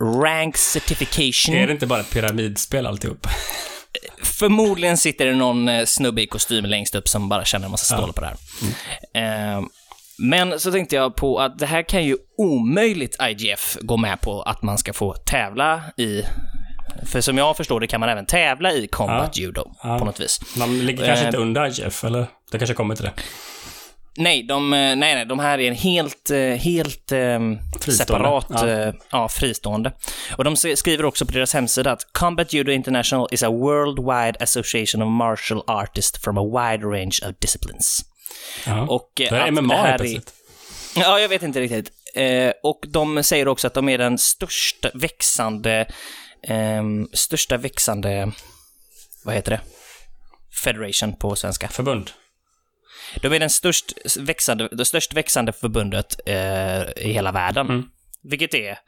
rank 0.22 0.56
certification. 0.56 1.54
Är 1.54 1.66
det 1.66 1.72
inte 1.72 1.86
bara 1.86 2.00
ett 2.00 2.10
pyramidspel 2.10 2.86
alltihop? 2.86 3.26
Förmodligen 4.22 4.98
sitter 4.98 5.26
det 5.26 5.34
någon 5.34 5.68
eh, 5.68 5.84
snubbe 5.84 6.22
i 6.22 6.26
kostym 6.26 6.64
längst 6.64 6.94
upp 6.94 7.08
som 7.08 7.28
bara 7.28 7.44
känner 7.44 7.64
en 7.64 7.70
massa 7.70 7.84
stålar 7.84 8.08
ja. 8.08 8.12
på 8.12 8.20
det 8.20 8.26
här. 8.26 8.36
Mm. 9.12 9.58
Uh, 9.58 9.68
men 10.18 10.60
så 10.60 10.72
tänkte 10.72 10.96
jag 10.96 11.16
på 11.16 11.40
att 11.40 11.58
det 11.58 11.66
här 11.66 11.82
kan 11.82 12.04
ju 12.04 12.16
omöjligt 12.38 13.16
IGF 13.22 13.76
gå 13.80 13.96
med 13.96 14.20
på 14.20 14.42
att 14.42 14.62
man 14.62 14.78
ska 14.78 14.92
få 14.92 15.14
tävla 15.14 15.82
i 15.96 16.22
för 17.02 17.20
som 17.20 17.38
jag 17.38 17.56
förstår 17.56 17.80
det 17.80 17.86
kan 17.86 18.00
man 18.00 18.08
även 18.08 18.26
tävla 18.26 18.72
i 18.72 18.86
combat 18.86 19.36
ja. 19.36 19.42
judo 19.42 19.70
ja. 19.82 19.98
på 19.98 20.04
något 20.04 20.20
vis. 20.20 20.40
Man 20.56 20.78
ligger 20.78 21.06
kanske 21.06 21.26
inte 21.26 21.38
under 21.38 21.66
IGF, 21.66 22.04
eller? 22.04 22.26
Det 22.50 22.58
kanske 22.58 22.74
kommer 22.74 22.94
till 22.94 23.04
det. 23.04 23.12
Nej, 24.16 24.42
de, 24.42 24.72
eh, 24.72 24.78
nej, 24.78 24.96
nej, 24.96 25.26
de 25.26 25.38
här 25.38 25.58
är 25.58 25.68
en 25.68 25.74
helt, 25.74 26.30
eh, 26.30 26.38
helt 26.38 27.12
um, 27.12 27.58
separat, 27.78 28.46
ja. 28.48 28.92
Ja, 29.10 29.28
fristående. 29.28 29.92
Och 30.36 30.44
de 30.44 30.56
skriver 30.56 31.04
också 31.04 31.26
på 31.26 31.32
deras 31.32 31.54
hemsida 31.54 31.92
att 31.92 32.12
Combat 32.12 32.52
Judo 32.52 32.72
International 32.72 33.28
is 33.30 33.42
a 33.42 33.50
worldwide 33.50 34.36
association 34.40 35.02
of 35.02 35.08
martial 35.08 35.62
artists 35.66 36.22
from 36.24 36.38
a 36.38 36.42
wide 36.42 36.84
range 36.84 37.18
of 37.28 37.38
disciplines. 37.40 38.04
Ja. 38.66 38.86
Och 38.86 39.12
det 39.14 39.28
är 39.28 39.50
MMA 39.50 39.74
det 39.74 39.80
här 39.80 40.06
är, 40.06 40.20
Ja, 40.96 41.20
jag 41.20 41.28
vet 41.28 41.42
inte 41.42 41.60
riktigt. 41.60 41.92
Eh, 42.14 42.52
och 42.62 42.84
de 42.88 43.22
säger 43.22 43.48
också 43.48 43.66
att 43.66 43.74
de 43.74 43.88
är 43.88 43.98
den 43.98 44.18
största 44.18 44.90
växande, 44.94 45.86
eh, 46.42 46.82
största 47.12 47.56
växande, 47.56 48.32
vad 49.24 49.34
heter 49.34 49.50
det? 49.50 49.60
Federation 50.64 51.16
på 51.16 51.36
svenska. 51.36 51.68
Förbund. 51.68 52.10
De 53.22 53.32
är 53.32 53.38
den 53.38 53.50
störst 53.50 53.92
växande, 54.18 54.68
det 54.72 54.84
störst 54.84 55.14
växande 55.14 55.52
förbundet 55.52 56.20
eh, 56.26 56.82
i 56.96 57.12
hela 57.12 57.32
världen. 57.32 57.66
Mm. 57.66 57.84
Vilket 58.22 58.54
är 58.54 58.78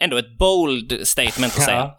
ändå 0.00 0.16
ett 0.16 0.38
bold 0.38 1.00
statement 1.04 1.56
att 1.56 1.64
säga. 1.64 1.90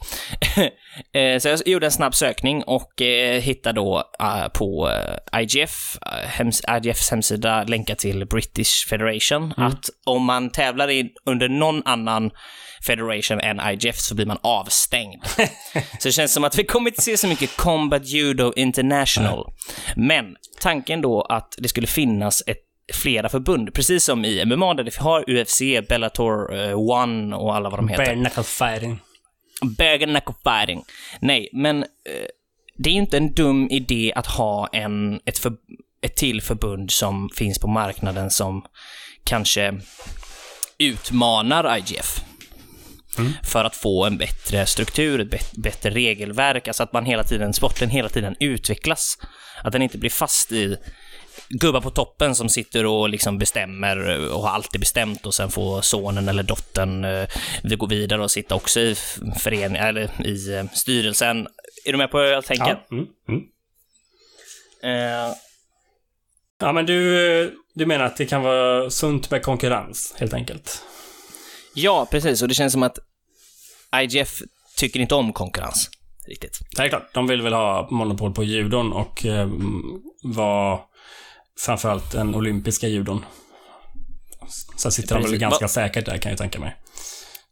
Eh, 1.13 1.39
så 1.39 1.47
jag 1.47 1.67
gjorde 1.67 1.85
en 1.85 1.91
snabb 1.91 2.15
sökning 2.15 2.63
och 2.63 3.01
eh, 3.01 3.41
hittade 3.41 3.75
då 3.75 4.03
eh, 4.19 4.47
på 4.47 4.91
IGF, 5.35 5.97
hems 6.25 6.61
IGFs 6.69 7.11
hemsida, 7.11 7.63
länkar 7.63 7.95
till 7.95 8.25
British 8.25 8.87
Federation, 8.89 9.53
att 9.57 9.89
om 10.05 10.25
man 10.25 10.49
tävlar 10.49 10.89
under 11.25 11.49
någon 11.49 11.81
annan 11.85 12.31
Federation 12.87 13.39
än 13.39 13.59
IGF 13.59 13.95
så 13.97 14.15
blir 14.15 14.25
man 14.25 14.37
avstängd. 14.43 15.23
så 15.99 16.07
det 16.07 16.11
känns 16.11 16.33
som 16.33 16.43
att 16.43 16.59
vi 16.59 16.63
kommer 16.63 16.89
inte 16.89 17.01
se 17.01 17.17
så 17.17 17.27
mycket 17.27 17.57
Combat 17.57 18.05
Judo 18.05 18.53
International. 18.55 19.45
Men 19.95 20.25
tanken 20.61 21.01
då 21.01 21.21
att 21.21 21.55
det 21.57 21.69
skulle 21.69 21.87
finnas 21.87 22.43
ett 22.47 22.68
flera 22.93 23.29
förbund, 23.29 23.73
precis 23.73 24.03
som 24.03 24.25
i 24.25 24.45
MMA 24.45 24.73
där 24.73 24.83
vi 24.83 24.91
har 24.97 25.29
UFC, 25.29 25.87
Bellator, 25.89 26.55
eh, 26.55 26.79
One 26.79 27.35
och 27.35 27.55
alla 27.55 27.69
vad 27.69 27.79
de 27.79 27.87
heter. 27.87 28.05
Bare 28.05 28.15
knuckle 28.15 28.43
fighting. 28.43 28.99
Bare 29.61 29.97
knuckle 29.97 30.35
fighting. 30.43 30.83
Nej, 31.19 31.49
men 31.53 31.83
eh, 31.83 32.27
det 32.77 32.89
är 32.89 32.93
ju 32.93 32.99
inte 32.99 33.17
en 33.17 33.33
dum 33.33 33.67
idé 33.71 34.13
att 34.15 34.27
ha 34.27 34.67
en, 34.67 35.19
ett, 35.25 35.37
för, 35.37 35.53
ett 36.01 36.15
till 36.15 36.41
förbund 36.41 36.91
som 36.91 37.29
finns 37.35 37.59
på 37.59 37.67
marknaden 37.67 38.29
som 38.29 38.65
kanske 39.23 39.79
utmanar 40.77 41.77
IGF. 41.77 42.21
För 43.43 43.65
att 43.65 43.75
få 43.75 44.05
en 44.05 44.17
bättre 44.17 44.65
struktur, 44.65 45.33
ett 45.33 45.55
bättre 45.55 45.89
regelverk, 45.89 46.67
alltså 46.67 46.83
att 46.83 46.93
man 46.93 47.05
hela 47.05 47.23
tiden, 47.23 47.53
sporten 47.53 47.89
hela 47.89 48.09
tiden 48.09 48.35
utvecklas. 48.39 49.17
Att 49.63 49.73
den 49.73 49.81
inte 49.81 49.97
blir 49.97 50.09
fast 50.09 50.51
i 50.51 50.77
gubbar 51.49 51.81
på 51.81 51.89
toppen 51.89 52.35
som 52.35 52.49
sitter 52.49 52.85
och 52.85 53.09
liksom 53.09 53.37
bestämmer 53.37 54.09
eh, 54.09 54.25
och 54.25 54.41
har 54.41 54.49
alltid 54.49 54.79
bestämt 54.79 55.25
och 55.25 55.33
sen 55.33 55.51
får 55.51 55.81
sonen 55.81 56.29
eller 56.29 56.43
dottern 56.43 57.03
eh, 57.03 57.27
gå 57.63 57.85
vidare 57.85 58.23
och 58.23 58.31
sitta 58.31 58.55
också 58.55 58.79
i 58.79 58.95
förening, 59.39 59.77
eller 59.77 60.25
i 60.25 60.55
eh, 60.55 60.65
styrelsen. 60.73 61.47
Är 61.85 61.91
du 61.91 61.97
med 61.97 62.11
på 62.11 62.17
vad 62.17 62.29
jag 62.29 62.45
tänker? 62.45 62.83
Ja. 62.89 62.95
Mm, 62.95 63.07
mm. 63.27 63.41
Eh, 64.83 65.33
ja, 66.59 66.71
men 66.71 66.85
du, 66.85 67.59
du 67.73 67.85
menar 67.85 68.05
att 68.05 68.17
det 68.17 68.25
kan 68.25 68.41
vara 68.41 68.89
sunt 68.89 69.31
med 69.31 69.43
konkurrens, 69.43 70.13
helt 70.17 70.33
enkelt? 70.33 70.83
ja, 71.73 72.07
precis. 72.11 72.41
Och 72.41 72.47
det 72.47 72.53
känns 72.53 72.73
som 72.73 72.83
att 72.83 72.99
IGF 74.01 74.41
tycker 74.77 74.99
inte 74.99 75.15
om 75.15 75.33
konkurrens. 75.33 75.89
Riktigt. 76.27 76.59
Det 76.75 76.83
är 76.83 76.89
klart, 76.89 77.13
de 77.13 77.27
vill 77.27 77.41
väl 77.41 77.53
ha 77.53 77.87
monopol 77.91 78.33
på 78.33 78.43
judon 78.43 78.93
och 78.93 79.25
eh, 79.25 79.49
vara 80.23 80.79
framförallt 81.59 82.11
den 82.11 82.35
olympiska 82.35 82.87
judon. 82.87 83.25
Så 84.77 84.91
sitter 84.91 85.09
de 85.09 85.13
väl 85.15 85.23
Precis. 85.23 85.39
ganska 85.41 85.67
säkert 85.67 86.05
där 86.05 86.17
kan 86.17 86.29
jag 86.31 86.39
tänka 86.39 86.59
mig. 86.59 86.75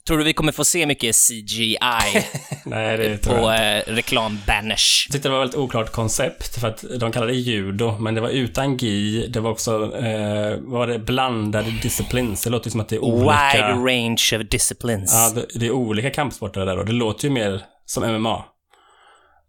Tror 0.08 0.18
du 0.18 0.24
vi 0.24 0.34
kommer 0.34 0.52
få 0.52 0.66
se 0.66 0.86
mycket 0.86 1.16
CGI 1.16 1.78
Nej, 2.66 2.98
det 2.98 3.18
på 3.28 3.52
eh, 3.52 3.94
reklambanners? 3.94 5.06
Jag 5.10 5.14
tyckte 5.14 5.30
det 5.30 5.32
var 5.34 5.40
ett 5.40 5.42
väldigt 5.42 5.60
oklart 5.60 5.92
koncept 5.92 6.60
för 6.60 6.68
att 6.68 6.84
de 7.00 7.12
kallade 7.12 7.32
det 7.32 7.38
judo, 7.38 7.98
men 8.00 8.16
det 8.16 8.22
var 8.22 8.30
utan 8.30 8.78
gi. 8.78 9.28
Det 9.28 9.40
var 9.40 9.52
också, 9.52 9.72
eh, 9.98 10.58
vad 10.60 10.80
var 10.80 10.88
det, 10.88 11.00
blandade 11.00 11.72
disciplines. 11.72 12.44
Det 12.44 12.50
låter 12.50 12.68
ju 12.68 12.72
som 12.72 12.80
att 12.80 12.90
det 12.90 12.96
är 12.96 13.04
olika... 13.04 13.54
Wide 13.54 13.94
range 13.94 14.38
of 14.44 14.50
disciplines. 14.50 15.14
Ja, 15.14 15.32
det, 15.42 15.60
det 15.60 15.66
är 15.66 15.72
olika 15.72 16.10
kampsporter 16.10 16.66
där 16.66 16.78
och 16.80 16.86
det 16.86 16.92
låter 16.94 17.28
ju 17.28 17.34
mer 17.34 17.62
som 17.86 18.14
MMA. 18.14 18.46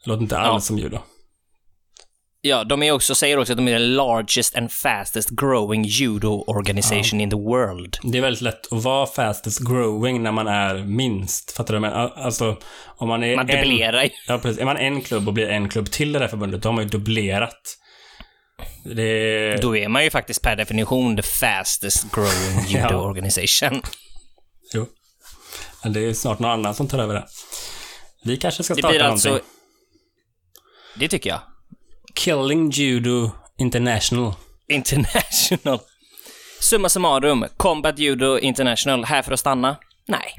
Det 0.04 0.10
låter 0.10 0.22
inte 0.22 0.38
alls 0.38 0.64
Ja. 0.64 0.66
som 0.66 0.78
judo. 0.78 0.98
Ja, 2.40 2.64
de 2.64 2.82
är 2.82 2.92
också, 2.92 3.14
säger 3.14 3.38
också 3.38 3.52
att 3.52 3.56
de 3.56 3.68
är 3.68 3.72
the 3.72 3.84
largest 3.84 4.56
and 4.56 4.72
fastest 4.72 5.30
growing 5.30 5.84
judo 5.84 6.44
organization 6.46 7.20
in 7.20 7.30
the 7.30 7.36
world. 7.36 7.98
Det 8.02 8.18
är 8.18 8.22
väldigt 8.22 8.42
lätt 8.42 8.72
att 8.72 8.82
vara 8.82 9.06
fastest 9.06 9.58
growing 9.68 10.22
när 10.22 10.32
man 10.32 10.48
är 10.48 10.74
minst. 10.84 11.50
Fattar 11.52 11.74
du? 11.74 11.80
Men 11.80 11.92
alltså, 11.92 12.56
om 12.96 13.08
man 13.08 13.24
är 13.24 13.36
Man 13.36 13.50
en... 13.50 13.56
dubblerar 13.56 14.02
ju. 14.02 14.10
Ja, 14.28 14.38
precis. 14.38 14.60
Är 14.60 14.64
man 14.64 14.76
en 14.76 15.00
klubb 15.02 15.28
och 15.28 15.34
blir 15.34 15.48
en 15.48 15.68
klubb 15.68 15.90
till 15.90 16.12
det 16.12 16.18
där 16.18 16.28
förbundet, 16.28 16.62
då 16.62 16.68
har 16.68 16.74
man 16.74 16.84
ju 16.84 16.90
dubblerat. 16.90 17.60
Det... 18.84 19.56
Då 19.62 19.76
är 19.76 19.88
man 19.88 20.04
ju 20.04 20.10
faktiskt 20.10 20.42
per 20.42 20.56
definition 20.56 21.16
the 21.16 21.22
fastest 21.22 22.06
growing 22.14 22.66
judo 22.68 22.86
Ja. 22.90 22.96
organization. 22.96 23.82
Jo. 24.74 24.86
Men 25.82 25.92
det 25.92 26.00
är 26.00 26.12
snart 26.14 26.38
någon 26.38 26.50
annan 26.50 26.74
som 26.74 26.88
tar 26.88 26.98
över 26.98 27.14
det. 27.14 27.26
Vi 28.24 28.36
kanske 28.36 28.62
ska 28.62 28.74
Det 28.74 28.80
starta 28.80 28.92
blir 28.92 29.02
alltså... 29.02 29.28
någonting. 29.28 29.50
Det 30.96 31.08
tycker 31.08 31.30
jag. 31.30 31.40
Killing 32.18 32.70
Judo 32.70 33.30
International. 33.58 34.32
International. 34.68 35.80
Summa 36.60 36.88
summarum, 36.88 37.44
Combat 37.56 37.98
Judo 37.98 38.38
International, 38.38 39.04
här 39.04 39.22
för 39.22 39.32
att 39.32 39.40
stanna? 39.40 39.76
Nej. 40.06 40.34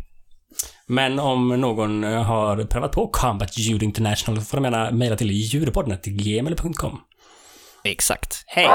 Men 0.86 1.20
om 1.20 1.48
någon 1.62 2.04
eh, 2.04 2.24
har 2.24 2.64
prövat 2.64 2.92
på 2.92 3.08
Combat 3.08 3.58
Judo 3.58 3.86
International 3.86 4.40
så 4.40 4.46
får 4.46 4.58
de 4.58 4.64
gärna 4.64 4.92
mejla 4.92 5.16
till 5.16 5.32
judopodden.gmail.com. 5.32 7.02
Exakt. 7.84 8.44
Hej! 8.48 8.70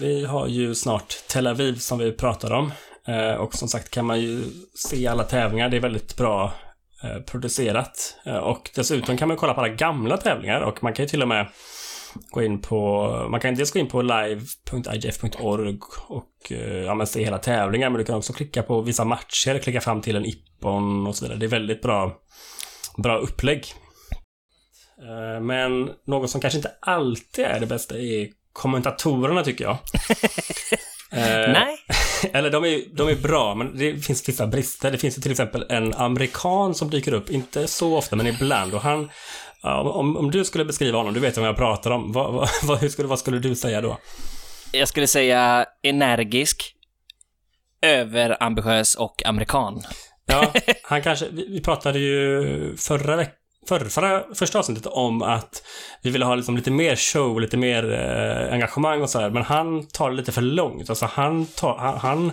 Vi 0.00 0.24
har 0.24 0.46
ju 0.46 0.74
snart 0.74 1.14
Tel 1.28 1.46
Aviv 1.46 1.74
som 1.74 1.98
vi 1.98 2.12
pratar 2.12 2.52
om. 2.52 2.72
Eh, 3.10 3.34
och 3.34 3.54
som 3.54 3.68
sagt 3.68 3.90
kan 3.90 4.06
man 4.06 4.20
ju 4.20 4.44
se 4.74 5.06
alla 5.06 5.24
tävlingar. 5.24 5.68
Det 5.68 5.76
är 5.76 5.80
väldigt 5.80 6.16
bra 6.16 6.52
eh, 7.02 7.22
producerat. 7.22 8.16
Eh, 8.26 8.36
och 8.36 8.70
dessutom 8.74 9.16
kan 9.16 9.28
man 9.28 9.36
kolla 9.36 9.54
på 9.54 9.60
alla 9.60 9.74
gamla 9.74 10.16
tävlingar 10.16 10.60
och 10.60 10.82
man 10.82 10.92
kan 10.92 11.04
ju 11.04 11.08
till 11.08 11.22
och 11.22 11.28
med 11.28 11.46
gå 12.30 12.42
in 12.42 12.60
på, 12.60 13.08
man 13.30 13.40
kan 13.40 13.54
dels 13.54 13.72
gå 13.72 13.78
in 13.78 13.88
på 13.88 14.02
live.igf.org 14.02 15.78
och 16.08 16.52
ja, 16.86 16.94
men 16.94 17.06
se 17.06 17.24
hela 17.24 17.38
tävlingar 17.38 17.90
men 17.90 17.98
du 17.98 18.04
kan 18.04 18.16
också 18.16 18.32
klicka 18.32 18.62
på 18.62 18.80
vissa 18.80 19.04
matcher, 19.04 19.58
klicka 19.58 19.80
fram 19.80 20.00
till 20.00 20.16
en 20.16 20.26
ippon 20.26 21.06
och 21.06 21.16
så 21.16 21.24
vidare. 21.24 21.38
Det 21.38 21.46
är 21.46 21.50
väldigt 21.50 21.82
bra, 21.82 22.12
bra 22.96 23.18
upplägg. 23.18 23.66
Men 25.40 25.90
något 26.06 26.30
som 26.30 26.40
kanske 26.40 26.58
inte 26.58 26.72
alltid 26.80 27.44
är 27.44 27.60
det 27.60 27.66
bästa 27.66 27.98
är 27.98 28.28
kommentatorerna 28.52 29.44
tycker 29.44 29.64
jag. 29.64 29.76
Eh, 31.12 31.52
Nej. 31.52 31.76
eller 32.32 32.50
de 32.50 32.64
är, 32.64 32.96
de 32.96 33.08
är 33.08 33.14
bra, 33.14 33.54
men 33.54 33.78
det 33.78 34.04
finns 34.04 34.28
vissa 34.28 34.46
brister. 34.46 34.90
Det 34.90 34.98
finns 34.98 35.18
ju 35.18 35.22
till 35.22 35.30
exempel 35.30 35.66
en 35.68 35.94
amerikan 35.94 36.74
som 36.74 36.90
dyker 36.90 37.12
upp, 37.12 37.30
inte 37.30 37.66
så 37.66 37.96
ofta, 37.96 38.16
men 38.16 38.26
ibland. 38.26 38.74
Och 38.74 38.80
han, 38.80 39.10
om, 39.62 40.16
om 40.16 40.30
du 40.30 40.44
skulle 40.44 40.64
beskriva 40.64 40.98
honom, 40.98 41.14
du 41.14 41.20
vet 41.20 41.36
vem 41.36 41.44
jag 41.44 41.56
pratar 41.56 41.90
om, 41.90 42.12
vad, 42.12 42.32
vad, 42.32 42.48
vad, 42.62 42.78
hur 42.78 42.88
skulle, 42.88 43.08
vad 43.08 43.18
skulle 43.18 43.38
du 43.38 43.54
säga 43.54 43.80
då? 43.80 43.98
Jag 44.72 44.88
skulle 44.88 45.06
säga 45.06 45.66
energisk, 45.82 46.74
överambitiös 47.82 48.94
och 48.94 49.26
amerikan. 49.26 49.82
Ja, 50.26 50.52
han 50.82 51.02
kanske, 51.02 51.26
vi 51.30 51.60
pratade 51.60 51.98
ju 51.98 52.76
förra 52.76 53.16
veckan 53.16 53.34
Förra, 53.68 54.34
första 54.34 54.58
avsnittet 54.58 54.86
om 54.86 55.22
att 55.22 55.62
vi 56.02 56.10
ville 56.10 56.24
ha 56.24 56.34
liksom 56.34 56.56
lite 56.56 56.70
mer 56.70 56.96
show, 56.96 57.40
lite 57.40 57.56
mer 57.56 57.92
eh, 57.92 58.52
engagemang 58.52 59.02
och 59.02 59.10
så 59.10 59.20
här. 59.20 59.30
Men 59.30 59.42
han 59.42 59.86
tar 59.86 60.10
det 60.10 60.16
lite 60.16 60.32
för 60.32 60.42
långt. 60.42 60.90
Alltså 60.90 61.06
han, 61.06 61.46
tar, 61.46 61.76
han, 61.78 61.98
han, 61.98 62.32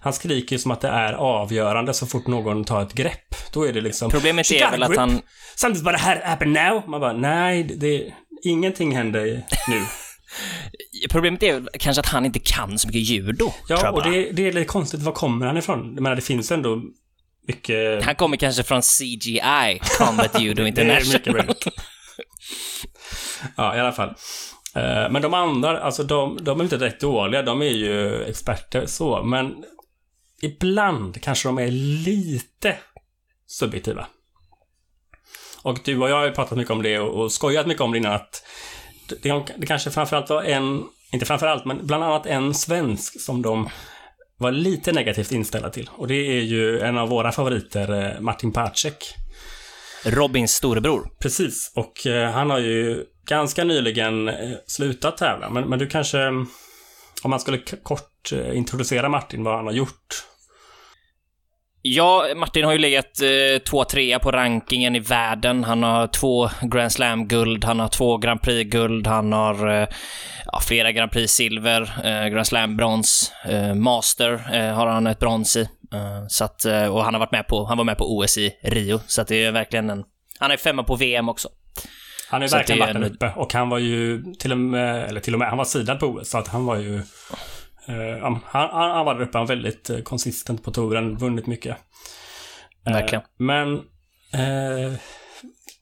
han 0.00 0.12
skriker 0.12 0.56
ju 0.56 0.58
som 0.58 0.70
att 0.70 0.80
det 0.80 0.88
är 0.88 1.12
avgörande 1.12 1.94
så 1.94 2.06
fort 2.06 2.26
någon 2.26 2.64
tar 2.64 2.82
ett 2.82 2.92
grepp. 2.92 3.52
Då 3.52 3.66
är 3.66 3.72
det 3.72 3.80
liksom... 3.80 4.10
Problemet 4.10 4.46
"She 4.46 4.58
är 4.58 4.70
väl 4.70 4.82
att 4.82 4.96
han... 4.96 5.20
Something's 5.56 5.80
about 5.80 6.00
to 6.00 6.28
happen 6.28 6.52
now. 6.52 6.82
Man 6.88 7.00
bara, 7.00 7.12
nej, 7.12 7.62
det, 7.62 8.12
ingenting 8.44 8.96
händer 8.96 9.42
nu. 9.68 9.82
Problemet 11.10 11.42
är 11.42 11.78
kanske 11.78 12.00
att 12.00 12.06
han 12.06 12.26
inte 12.26 12.38
kan 12.38 12.78
så 12.78 12.88
mycket 12.88 13.02
judo. 13.02 13.52
Ja, 13.68 13.88
och 13.90 13.94
bara. 13.94 14.10
det, 14.10 14.30
det 14.32 14.48
är 14.48 14.52
lite 14.52 14.66
konstigt. 14.66 15.02
Var 15.02 15.12
kommer 15.12 15.46
han 15.46 15.56
ifrån? 15.56 15.92
Jag 15.94 16.02
menar, 16.02 16.16
det 16.16 16.22
finns 16.22 16.52
ändå 16.52 16.82
mycket... 17.46 18.04
Han 18.04 18.14
kommer 18.14 18.36
kanske 18.36 18.62
från 18.62 18.82
CGI, 18.82 19.80
Combat 19.98 20.40
Judo 20.40 20.66
International. 20.66 21.54
ja, 23.56 23.76
i 23.76 23.80
alla 23.80 23.92
fall. 23.92 24.08
Eh, 24.74 25.10
Men 25.10 25.22
de 25.22 25.34
andra, 25.34 25.80
alltså 25.80 26.02
de, 26.02 26.38
de 26.42 26.60
är 26.60 26.64
inte 26.64 26.76
direkt 26.76 27.00
dåliga. 27.00 27.42
De 27.42 27.62
är 27.62 27.66
ju 27.66 28.24
experter 28.24 28.86
så, 28.86 29.22
men 29.22 29.64
ibland 30.42 31.22
kanske 31.22 31.48
de 31.48 31.58
är 31.58 31.70
lite 32.04 32.76
subjektiva. 33.46 34.06
Och 35.62 35.78
du 35.84 35.98
och 35.98 36.10
jag 36.10 36.16
har 36.16 36.24
ju 36.24 36.32
pratat 36.32 36.58
mycket 36.58 36.70
om 36.72 36.82
det 36.82 36.98
och, 36.98 37.22
och 37.22 37.32
skojat 37.32 37.66
mycket 37.66 37.80
om 37.82 37.92
det 37.92 37.98
innan 37.98 38.12
att 38.12 38.42
det, 39.22 39.44
det 39.56 39.66
kanske 39.66 39.90
framförallt 39.90 40.30
var 40.30 40.42
en, 40.42 40.84
inte 41.12 41.26
framförallt, 41.26 41.64
men 41.64 41.86
bland 41.86 42.04
annat 42.04 42.26
en 42.26 42.54
svensk 42.54 43.20
som 43.20 43.42
de 43.42 43.68
var 44.38 44.52
lite 44.52 44.92
negativt 44.92 45.32
inställda 45.32 45.70
till. 45.70 45.90
Och 45.96 46.08
det 46.08 46.14
är 46.14 46.42
ju 46.42 46.80
en 46.80 46.98
av 46.98 47.08
våra 47.08 47.32
favoriter, 47.32 48.14
eh, 48.14 48.20
Martin 48.20 48.52
Pacek. 48.52 49.14
Robins 50.04 50.54
storebror. 50.54 51.10
Precis, 51.18 51.72
och 51.74 52.06
eh, 52.06 52.30
han 52.30 52.50
har 52.50 52.58
ju 52.58 53.04
ganska 53.28 53.64
nyligen 53.64 54.28
eh, 54.28 54.34
slutat 54.66 55.16
tävla. 55.16 55.50
Men, 55.50 55.68
men 55.68 55.78
du 55.78 55.86
kanske, 55.86 56.26
om 57.22 57.30
man 57.30 57.40
skulle 57.40 57.58
kort 57.82 58.32
introducera 58.52 59.08
Martin, 59.08 59.44
vad 59.44 59.56
han 59.56 59.66
har 59.66 59.72
gjort. 59.72 60.24
Ja, 61.88 62.26
Martin 62.36 62.64
har 62.64 62.72
ju 62.72 62.78
legat 62.78 63.20
eh, 63.20 63.58
två 63.58 63.84
trea 63.84 64.18
på 64.18 64.30
rankingen 64.30 64.96
i 64.96 64.98
världen. 64.98 65.64
Han 65.64 65.82
har 65.82 66.06
två 66.06 66.48
Grand 66.62 66.92
Slam-guld, 66.92 67.64
han 67.64 67.80
har 67.80 67.88
två 67.88 68.16
Grand 68.16 68.42
Prix-guld, 68.42 69.06
han 69.06 69.32
har 69.32 69.80
eh, 69.80 69.88
ja, 70.46 70.60
flera 70.60 70.92
Grand 70.92 71.10
Prix 71.10 71.32
silver, 71.32 71.82
eh, 72.04 72.28
Grand 72.28 72.46
Slam-brons, 72.46 73.32
eh, 73.48 73.74
Master 73.74 74.32
eh, 74.52 74.74
har 74.74 74.86
han 74.86 75.06
ett 75.06 75.18
brons 75.18 75.56
i. 75.56 75.60
Eh, 75.92 76.26
så 76.28 76.44
att, 76.44 76.64
eh, 76.64 76.94
och 76.94 77.04
han 77.04 77.14
har 77.14 77.18
varit 77.18 77.32
med 77.32 77.46
på, 77.46 77.64
han 77.64 77.78
var 77.78 77.84
med 77.84 77.98
på 77.98 78.16
OS 78.16 78.38
i 78.38 78.52
Rio, 78.62 79.00
så 79.06 79.22
att 79.22 79.28
det 79.28 79.44
är 79.44 79.52
verkligen 79.52 79.90
en... 79.90 80.04
Han 80.38 80.50
är 80.50 80.56
femma 80.56 80.82
på 80.82 80.96
VM 80.96 81.28
också. 81.28 81.48
Han 82.30 82.42
har 82.42 82.48
verkligen 82.48 82.80
varit 82.80 82.94
där 82.94 83.14
uppe 83.14 83.32
och 83.36 83.52
han 83.52 83.68
var 83.68 83.78
ju 83.78 84.22
till 84.38 84.52
och 84.52 84.58
med, 84.58 85.08
eller 85.08 85.20
till 85.20 85.34
och 85.34 85.38
med, 85.38 85.48
han 85.48 85.58
var 85.58 85.64
sidad 85.64 86.00
på 86.00 86.06
OS, 86.06 86.30
så 86.30 86.38
att 86.38 86.48
han 86.48 86.66
var 86.66 86.76
ju... 86.76 87.02
Uh, 87.88 88.22
han, 88.22 88.38
han, 88.44 88.90
han 88.90 89.06
var 89.06 89.14
där 89.14 89.22
uppe, 89.22 89.38
han 89.38 89.46
var 89.46 89.54
väldigt 89.54 89.90
konsistent 90.04 90.62
på 90.62 90.70
touren, 90.70 91.16
vunnit 91.16 91.46
mycket. 91.46 91.76
Uh, 92.88 92.92
verkligen. 92.92 93.24
Men, 93.38 93.82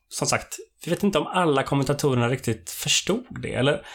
som 0.08 0.26
sagt, 0.28 0.56
vi 0.84 0.90
vet 0.90 1.02
inte 1.02 1.18
om 1.18 1.26
alla 1.26 1.62
kommentatorerna 1.62 2.28
riktigt 2.28 2.70
förstod 2.70 3.42
det, 3.42 3.54
eller 3.54 3.86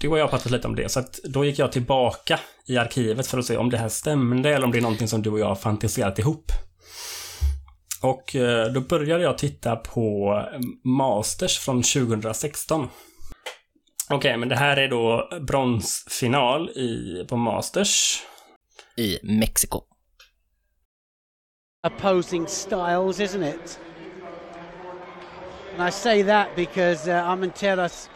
du 0.00 0.08
och 0.08 0.18
jag 0.18 0.24
har 0.24 0.28
pratat 0.28 0.52
lite 0.52 0.68
om 0.68 0.76
det, 0.76 0.88
så 0.88 1.00
att 1.00 1.20
då 1.24 1.44
gick 1.44 1.58
jag 1.58 1.72
tillbaka 1.72 2.40
i 2.66 2.76
arkivet 2.76 3.26
för 3.26 3.38
att 3.38 3.44
se 3.44 3.56
om 3.56 3.70
det 3.70 3.78
här 3.78 3.88
stämde 3.88 4.54
eller 4.54 4.64
om 4.64 4.72
det 4.72 4.78
är 4.78 4.82
någonting 4.82 5.08
som 5.08 5.22
du 5.22 5.30
och 5.30 5.38
jag 5.38 5.46
har 5.46 5.54
fantiserat 5.54 6.18
ihop. 6.18 6.52
Och 8.02 8.36
då 8.74 8.80
började 8.80 9.22
jag 9.22 9.38
titta 9.38 9.76
på 9.76 10.34
Masters 10.84 11.58
från 11.58 11.82
2016. 11.82 12.88
Okej, 14.12 14.30
okay, 14.30 14.36
men 14.36 14.48
det 14.48 14.56
här 14.56 14.76
är 14.76 14.88
då 14.88 15.28
bronsfinal 15.40 16.70
i, 16.70 17.24
på 17.28 17.36
Masters. 17.36 18.22
I 18.96 19.18
Mexiko. 19.22 19.82
Opposing 21.86 22.46
styles, 22.46 23.20
isn't 23.20 23.42
it? 23.42 23.80
And 25.78 25.88
I 25.88 25.92
say 25.92 26.22
that 26.22 26.48
because 26.56 27.08
uh, 27.08 27.30
Armenteros, 27.30 28.10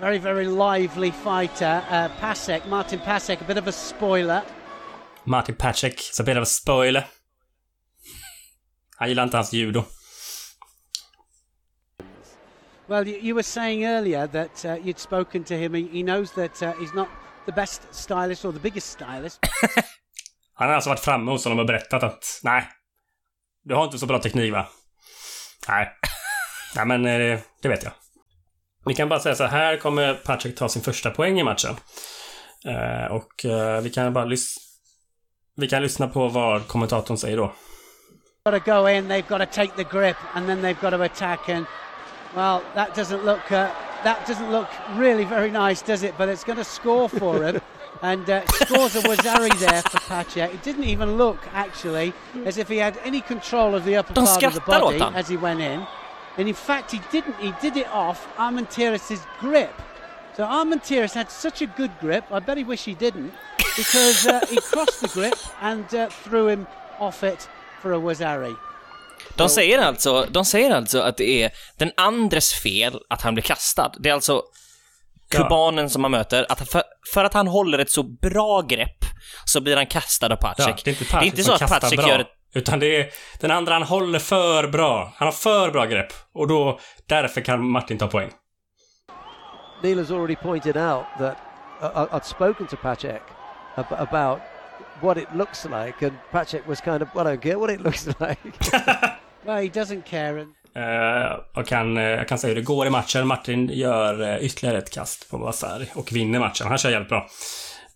very, 0.00 0.18
very 0.18 0.46
lively 0.46 1.10
fighter. 1.10 1.82
Uh, 1.90 2.08
Pasek, 2.20 2.68
Martin 2.68 2.98
Pasek, 2.98 3.40
a 3.40 3.44
bit 3.44 3.58
of 3.58 3.66
a 3.66 3.72
spoiler. 3.72 4.42
Martin 5.24 5.54
Pasek, 5.54 6.20
a 6.20 6.22
bit 6.22 6.36
of 6.36 6.42
a 6.42 6.46
spoiler. 6.46 7.04
Han 8.96 9.08
gillar 9.08 9.22
inte 9.22 9.36
hans 9.36 9.52
judo. 9.52 9.84
Well, 12.88 13.08
you, 13.08 13.18
you 13.22 13.34
were 13.34 13.42
saying 13.42 13.84
earlier 13.84 14.26
that 14.26 14.64
uh, 14.64 14.76
you'd 14.84 14.98
spoken 14.98 15.44
to 15.44 15.54
him. 15.54 15.74
He, 15.74 15.88
he 15.88 16.02
knows 16.02 16.32
that 16.32 16.62
uh, 16.62 16.72
he's 16.80 16.94
not 16.94 17.08
the 17.46 17.52
best 17.52 17.94
stylist 17.94 18.44
or 18.44 18.52
the 18.52 18.60
biggest 18.60 18.90
stylist. 18.90 19.38
Han 20.54 20.68
har 20.68 20.74
alltså 20.74 20.90
varit 20.90 21.00
framme 21.00 21.30
hos 21.30 21.44
honom 21.44 21.58
och 21.58 21.66
berättat 21.66 22.02
att 22.02 22.40
nej, 22.42 22.68
du 23.64 23.74
har 23.74 23.84
inte 23.84 23.98
så 23.98 24.06
bra 24.06 24.18
teknik 24.18 24.52
va? 24.52 24.68
Nej. 25.68 25.88
Nej 26.76 26.86
men 26.86 27.02
det, 27.02 27.32
eh, 27.32 27.40
det 27.62 27.68
vet 27.68 27.82
jag. 27.82 27.92
Vi 28.86 28.94
kan 28.94 29.08
bara 29.08 29.20
säga 29.20 29.34
så 29.34 29.44
här 29.44 29.76
kommer 29.76 30.14
Patrick 30.14 30.56
ta 30.56 30.68
sin 30.68 30.82
första 30.82 31.10
poäng 31.10 31.40
i 31.40 31.44
matchen. 31.44 31.76
Uh, 32.66 33.12
och 33.12 33.44
uh, 33.44 33.80
vi 33.80 33.90
kan 33.90 34.12
bara 34.12 34.24
lyssna 34.24 34.60
vi 35.56 35.68
kan 35.68 35.82
lyssna 35.82 36.08
på 36.08 36.28
vad 36.28 36.68
kommentatorn 36.68 37.18
säger 37.18 37.36
då. 37.36 37.52
Got 38.44 38.64
to 38.64 38.72
go 38.72 38.88
in, 38.88 39.08
they've 39.08 39.28
got 39.28 39.40
to 39.40 39.46
take 39.46 39.76
the 39.76 39.98
grip 39.98 40.16
and 40.34 40.46
then 40.46 40.62
they've 40.62 40.80
got 40.80 40.90
to 40.90 41.02
attack 41.02 41.48
and 41.48 41.66
Well, 42.34 42.64
that 42.74 42.94
doesn't 42.94 43.24
look 43.24 43.50
uh, 43.52 43.72
that 44.04 44.26
doesn't 44.26 44.50
look 44.50 44.68
really 44.94 45.24
very 45.24 45.50
nice, 45.50 45.82
does 45.82 46.02
it? 46.02 46.14
But 46.18 46.28
it's 46.28 46.44
going 46.44 46.58
to 46.58 46.64
score 46.64 47.08
for 47.08 47.42
him. 47.42 47.60
and 48.02 48.28
uh, 48.28 48.44
scores 48.48 48.96
a 48.96 49.00
Wazari 49.00 49.58
there 49.58 49.80
for 49.82 49.98
Pacha. 50.00 50.52
It 50.52 50.62
didn't 50.62 50.84
even 50.84 51.16
look, 51.16 51.38
actually, 51.54 52.12
as 52.44 52.58
if 52.58 52.68
he 52.68 52.76
had 52.76 52.98
any 52.98 53.22
control 53.22 53.74
of 53.74 53.84
the 53.84 53.96
upper 53.96 54.12
part 54.12 54.42
of 54.42 54.52
the 54.52 54.60
body 54.60 55.00
as 55.00 55.28
he 55.28 55.38
went 55.38 55.60
in. 55.60 55.86
And 56.36 56.48
in 56.48 56.54
fact, 56.54 56.90
he 56.90 57.00
didn't. 57.10 57.36
He 57.36 57.54
did 57.62 57.76
it 57.76 57.88
off 57.88 58.28
Armenteris' 58.36 59.24
grip. 59.38 59.72
So 60.36 60.44
Armenteris 60.44 61.14
had 61.14 61.30
such 61.30 61.62
a 61.62 61.66
good 61.66 61.92
grip, 62.00 62.24
I 62.30 62.40
bet 62.40 62.58
he 62.58 62.64
wish 62.64 62.84
he 62.84 62.94
didn't, 62.94 63.32
because 63.76 64.26
uh, 64.26 64.44
he 64.46 64.60
crossed 64.60 65.00
the 65.00 65.08
grip 65.08 65.38
and 65.60 65.94
uh, 65.94 66.08
threw 66.08 66.48
him 66.48 66.66
off 66.98 67.22
it 67.22 67.48
for 67.80 67.92
a 67.92 67.98
Wazari. 67.98 68.56
De 69.34 69.48
säger, 69.48 69.78
alltså, 69.78 70.26
de 70.30 70.44
säger 70.44 70.70
alltså 70.70 71.00
att 71.00 71.16
det 71.16 71.42
är 71.42 71.50
den 71.78 71.92
andres 71.96 72.52
fel 72.52 73.00
att 73.08 73.22
han 73.22 73.34
blir 73.34 73.42
kastad. 73.42 73.92
Det 73.98 74.08
är 74.08 74.14
alltså 74.14 74.42
kubanen 75.30 75.90
som 75.90 76.02
man 76.02 76.10
möter, 76.10 76.46
att 76.48 76.68
för, 76.68 76.82
för, 77.14 77.24
att 77.24 77.34
han 77.34 77.46
håller 77.46 77.78
ett 77.78 77.90
så 77.90 78.02
bra 78.02 78.60
grepp 78.60 79.04
så 79.44 79.60
blir 79.60 79.76
han 79.76 79.86
kastad 79.86 80.32
av 80.32 80.36
Patrick. 80.36 80.68
Ja, 80.68 80.76
det 80.84 80.90
är 80.90 80.92
inte 80.92 81.04
Patrick 81.04 81.20
det 81.20 81.40
är 81.40 81.40
inte 81.40 81.58
så 81.58 81.64
att 81.64 81.70
Patrick 81.70 82.00
bra, 82.00 82.08
gör 82.08 82.18
ett... 82.18 82.30
Utan 82.54 82.78
det 82.78 83.00
är 83.00 83.10
den 83.40 83.50
andra 83.50 83.72
han 83.72 83.82
håller 83.82 84.18
för 84.18 84.68
bra. 84.68 85.14
Han 85.16 85.26
har 85.28 85.32
för 85.32 85.70
bra 85.70 85.84
grepp. 85.84 86.12
Och 86.34 86.48
då, 86.48 86.80
därför 87.08 87.40
kan 87.40 87.70
Martin 87.70 87.98
ta 87.98 88.06
poäng. 88.06 88.30
Neil 89.82 89.98
has 89.98 90.10
already 90.10 90.36
pointed 90.36 90.76
out 90.76 91.04
that 91.18 91.36
uh, 91.82 92.16
I've 92.16 92.24
spoken 92.24 92.66
to 92.66 92.76
Patrick 92.76 93.22
about 93.76 94.40
what 95.00 95.18
it 95.18 95.28
looks 95.34 95.64
like 95.64 96.06
and 96.06 96.16
Patrick 96.30 96.68
was 96.68 96.80
kind 96.80 97.02
of, 97.02 97.08
well, 97.14 97.26
I 97.26 97.36
don't 97.36 97.42
care 97.42 97.58
what 97.58 97.70
it 97.70 97.80
looks 97.84 98.06
like. 98.06 98.38
well, 99.44 99.62
he 99.62 99.68
doesn't 99.68 100.02
care. 100.02 100.46
Uh, 100.76 101.40
och 101.54 101.66
kan, 101.66 101.96
uh, 101.98 102.04
jag 102.04 102.28
kan 102.28 102.38
säga 102.38 102.48
hur 102.48 102.56
det 102.56 102.62
går 102.62 102.86
i 102.86 102.90
matchen. 102.90 103.26
Martin 103.26 103.68
gör 103.72 104.22
uh, 104.22 104.44
ytterligare 104.44 104.78
ett 104.78 104.90
kast 104.90 105.30
på 105.30 105.38
Vasari 105.38 105.86
och 105.94 106.12
vinner 106.12 106.38
matchen. 106.38 106.66
Han 106.68 106.78
kör 106.78 106.90
jävligt 106.90 107.08
bra. 107.08 107.26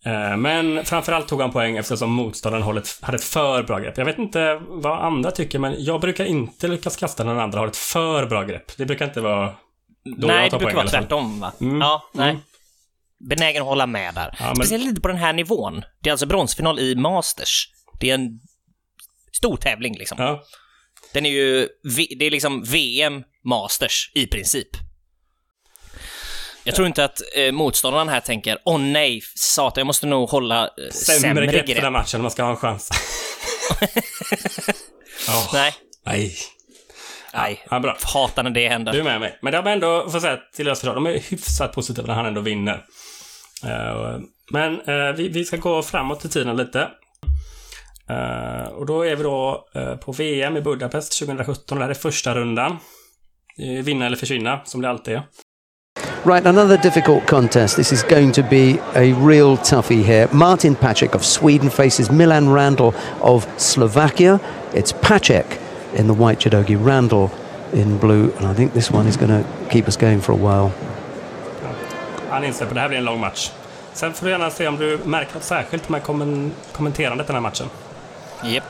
Uh, 0.06 0.36
men 0.36 0.84
framförallt 0.84 1.28
tog 1.28 1.40
han 1.40 1.52
poäng 1.52 1.76
eftersom 1.76 2.12
motståndaren 2.12 2.64
hade 3.02 3.16
ett 3.16 3.24
för 3.24 3.62
bra 3.62 3.78
grepp. 3.78 3.98
Jag 3.98 4.04
vet 4.04 4.18
inte 4.18 4.60
vad 4.68 5.04
andra 5.04 5.30
tycker, 5.30 5.58
men 5.58 5.74
jag 5.78 6.00
brukar 6.00 6.24
inte 6.24 6.68
lyckas 6.68 6.96
kasta 6.96 7.24
när 7.24 7.32
den 7.32 7.42
andra 7.42 7.58
har 7.58 7.66
ett 7.66 7.76
för 7.76 8.26
bra 8.26 8.42
grepp. 8.42 8.76
Det 8.76 8.86
brukar 8.86 9.04
inte 9.04 9.20
vara 9.20 9.54
då 10.16 10.26
Nej, 10.26 10.42
jag 10.42 10.50
tar 10.50 10.58
det 10.58 10.64
brukar 10.64 10.76
vara 10.76 10.88
tvärtom 10.88 11.40
va? 11.40 11.52
Mm. 11.60 11.80
Ja, 11.80 12.02
nej. 12.12 12.30
Mm. 12.30 12.42
Benägen 13.20 13.62
att 13.62 13.68
hålla 13.68 13.86
med 13.86 14.14
där. 14.14 14.36
Ja, 14.38 14.46
men... 14.46 14.56
Speciellt 14.56 14.84
lite 14.84 15.00
på 15.00 15.08
den 15.08 15.16
här 15.16 15.32
nivån. 15.32 15.84
Det 16.02 16.10
är 16.10 16.12
alltså 16.12 16.26
bronsfinal 16.26 16.78
i 16.78 16.94
Masters. 16.94 17.68
Det 18.00 18.10
är 18.10 18.14
en 18.14 18.40
stor 19.32 19.56
tävling 19.56 19.98
liksom. 19.98 20.16
Ja. 20.20 20.42
Den 21.12 21.26
är 21.26 21.30
ju, 21.30 21.68
det 22.18 22.26
är 22.26 22.30
liksom 22.30 22.62
VM 22.62 23.22
Masters 23.44 24.12
i 24.14 24.26
princip. 24.26 24.68
Jag 26.64 26.74
tror 26.74 26.86
inte 26.86 27.04
att 27.04 27.20
eh, 27.36 27.52
motståndaren 27.52 28.08
här 28.08 28.20
tänker 28.20 28.58
åh 28.64 28.78
nej, 28.78 29.20
satan, 29.34 29.80
jag 29.80 29.86
måste 29.86 30.06
nog 30.06 30.28
hålla 30.28 30.64
eh, 30.64 30.68
sämre, 30.92 31.20
sämre 31.20 31.46
grepp. 31.46 31.66
grepp 31.66 31.76
för 31.76 31.82
den 31.82 31.92
matchen 31.92 32.20
om 32.20 32.22
man 32.22 32.30
ska 32.30 32.42
ha 32.42 32.50
en 32.50 32.56
chans. 32.56 32.90
oh. 35.28 35.50
Nej. 35.52 35.74
Nej. 36.06 36.36
Nej, 37.34 37.66
ja, 37.70 37.80
bra. 37.80 37.96
hatar 38.02 38.42
när 38.42 38.50
det 38.50 38.68
händer. 38.68 38.92
Du 38.92 38.98
är 38.98 39.04
med 39.04 39.20
mig. 39.20 39.38
Men 39.42 39.52
de 39.52 39.66
är 39.66 39.70
ändå, 39.72 40.10
får 40.10 40.20
säga 40.20 40.38
till 40.56 40.68
Östersund, 40.68 40.96
de 40.96 41.06
är 41.06 41.30
hyfsat 41.30 41.72
positiva 41.72 42.06
när 42.06 42.14
han 42.14 42.26
ändå 42.26 42.40
vinner. 42.40 42.84
Eh, 43.64 44.20
men 44.50 44.80
eh, 44.80 45.12
vi, 45.16 45.44
ska 45.44 45.56
gå 45.56 45.82
framåt 45.82 46.24
i 46.24 46.28
tiden 46.28 46.56
lite. 46.56 46.88
Eh, 48.10 48.72
och 48.72 48.86
då 48.86 49.02
är 49.02 49.16
vi 49.16 49.22
då 49.22 49.68
på 50.04 50.12
VM 50.12 50.56
i 50.56 50.60
Budapest 50.60 51.18
2017. 51.18 51.78
Det 51.78 51.84
här 51.84 51.90
är 51.90 51.94
första 51.94 52.34
rundan. 52.34 52.76
Vinna 53.84 54.06
eller 54.06 54.16
försvinna, 54.16 54.60
som 54.64 54.82
det 54.82 54.90
alltid 54.90 55.14
är. 55.14 55.22
Right, 56.24 56.46
another 56.46 56.76
difficult 56.76 57.26
contest. 57.26 57.76
This 57.76 57.92
is 57.92 58.02
going 58.02 58.32
to 58.32 58.42
be 58.42 58.78
a 58.94 59.14
real 59.28 59.56
toughie 59.56 60.02
here. 60.02 60.28
Martin 60.32 60.74
Patrick 60.74 61.14
of 61.14 61.24
Sweden 61.24 61.70
faces 61.70 62.10
Milan 62.10 62.52
Randall 62.52 62.92
of 63.20 63.46
Slovakia. 63.56 64.38
It's 64.74 64.92
Patrick 65.00 65.46
in 65.96 66.06
the 66.06 66.14
white 66.14 66.40
jadogi 66.40 66.76
Randall 66.76 67.30
in 67.72 67.98
blue, 67.98 68.32
and 68.38 68.46
I 68.46 68.54
think 68.54 68.72
this 68.72 68.90
one 68.90 69.08
is 69.08 69.16
going 69.16 69.30
to 69.30 69.44
keep 69.70 69.88
us 69.88 69.96
going 69.96 70.20
for 70.20 70.32
a 70.32 70.36
while. 70.36 70.72
Han 72.30 72.44
inser 72.44 72.66
på 72.66 72.74
det 72.74 72.80
här 72.80 72.88
blir 72.88 72.98
en 72.98 73.04
lång 73.04 73.20
match. 73.20 73.50
Sen 73.92 74.12
får 74.12 74.26
du 74.26 74.32
gärna 74.32 74.50
se 74.50 74.68
om 74.68 74.76
du 74.76 74.98
märker 75.04 75.34
något 75.34 75.44
särskilt 75.44 75.88
med 75.88 76.02
kommenterandet 76.72 77.26
den 77.26 77.36
här 77.36 77.40
matchen. 77.40 77.66
Yep. 78.44 78.64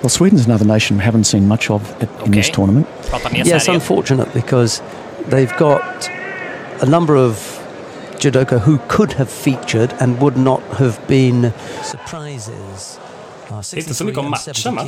Well, 0.00 0.10
Sweden's 0.10 0.46
another 0.46 0.64
nation 0.66 0.98
we 0.98 1.04
haven't 1.04 1.24
seen 1.24 1.48
much 1.48 1.70
of 1.70 1.82
in 2.00 2.08
okay. 2.20 2.32
this 2.32 2.50
tournament. 2.50 2.86
Yes, 3.34 3.68
unfortunate 3.68 4.32
because 4.34 4.82
they've 5.30 5.58
got 5.58 6.10
a 6.80 6.86
number 6.86 7.16
of 7.16 7.58
judoka 8.18 8.58
who 8.58 8.78
could 8.88 9.12
have 9.12 9.28
featured 9.28 9.92
and 9.98 10.20
would 10.20 10.36
not 10.36 10.62
have 10.62 10.98
been 11.06 11.52
surprises. 11.82 13.00
Uh, 13.50 13.78
inte 13.78 13.94
så 13.94 14.04
mycket 14.04 14.18
om 14.18 14.30
matchen 14.30 14.74
va? 14.74 14.84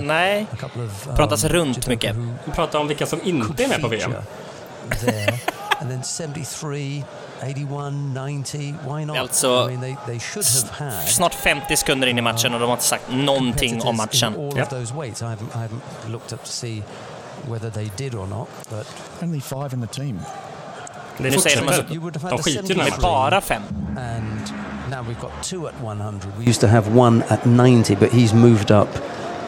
Nej, 0.00 0.46
um, 0.74 1.16
pratas 1.16 1.44
runt 1.44 1.86
mycket. 1.86 2.16
Vi 2.44 2.52
pratar 2.52 2.78
om 2.78 2.88
vilka 2.88 3.06
som 3.06 3.20
inte 3.24 3.64
är 3.64 3.68
med 3.68 3.80
på 3.80 3.88
VM. 3.88 4.12
And 5.80 5.90
then 5.90 6.02
73, 6.02 7.04
81, 7.42 8.12
90, 8.12 8.74
why 8.84 9.04
not? 9.04 9.16
Alltså, 9.16 9.64
I 9.64 9.68
mean, 9.68 9.80
they, 9.80 9.96
they 10.06 10.18
should 10.18 10.44
have 10.44 10.70
had, 10.70 11.08
snart 11.08 11.34
50 11.34 11.76
sekunder 11.76 12.06
in 12.06 12.18
i 12.18 12.20
matchen 12.20 12.54
och 12.54 12.60
de 12.60 12.66
har 12.66 12.72
inte 12.72 12.84
sagt 12.84 13.04
någonting 13.10 13.82
om 13.82 13.96
matchen. 13.96 14.34
All 14.34 14.60
of 14.62 14.68
those 14.68 14.94
weights, 14.94 15.22
I 15.22 15.24
haven't, 15.24 15.54
I 15.54 15.58
haven't 15.58 16.10
looked 16.12 16.32
up 16.32 16.44
to 16.44 16.50
see 16.50 16.82
whether 17.48 17.70
they 17.70 17.90
did 17.96 18.14
or 18.14 18.26
not, 18.26 18.48
but... 18.70 18.86
Only 19.22 19.40
five 19.40 19.72
in 19.72 19.80
the 19.80 19.86
team. 19.86 20.20
Det 21.18 21.30
nu 21.30 21.38
säger 21.38 21.56
de 21.56 21.68
alltså, 21.68 22.28
de 22.28 22.38
skiter 22.38 22.70
i 22.70 22.74
den 22.74 23.00
bara 23.02 23.40
fem. 23.40 23.62
And 23.98 24.52
now 24.90 25.02
we've 25.02 25.20
got 25.20 25.42
two 25.42 25.66
at 25.66 25.74
100. 25.82 26.32
We 26.38 26.44
used 26.44 26.60
to 26.60 26.66
have 26.66 27.00
one 27.00 27.24
at 27.28 27.44
90, 27.46 27.96
but 27.96 28.10
he's 28.10 28.34
moved 28.34 28.70
up 28.70 28.88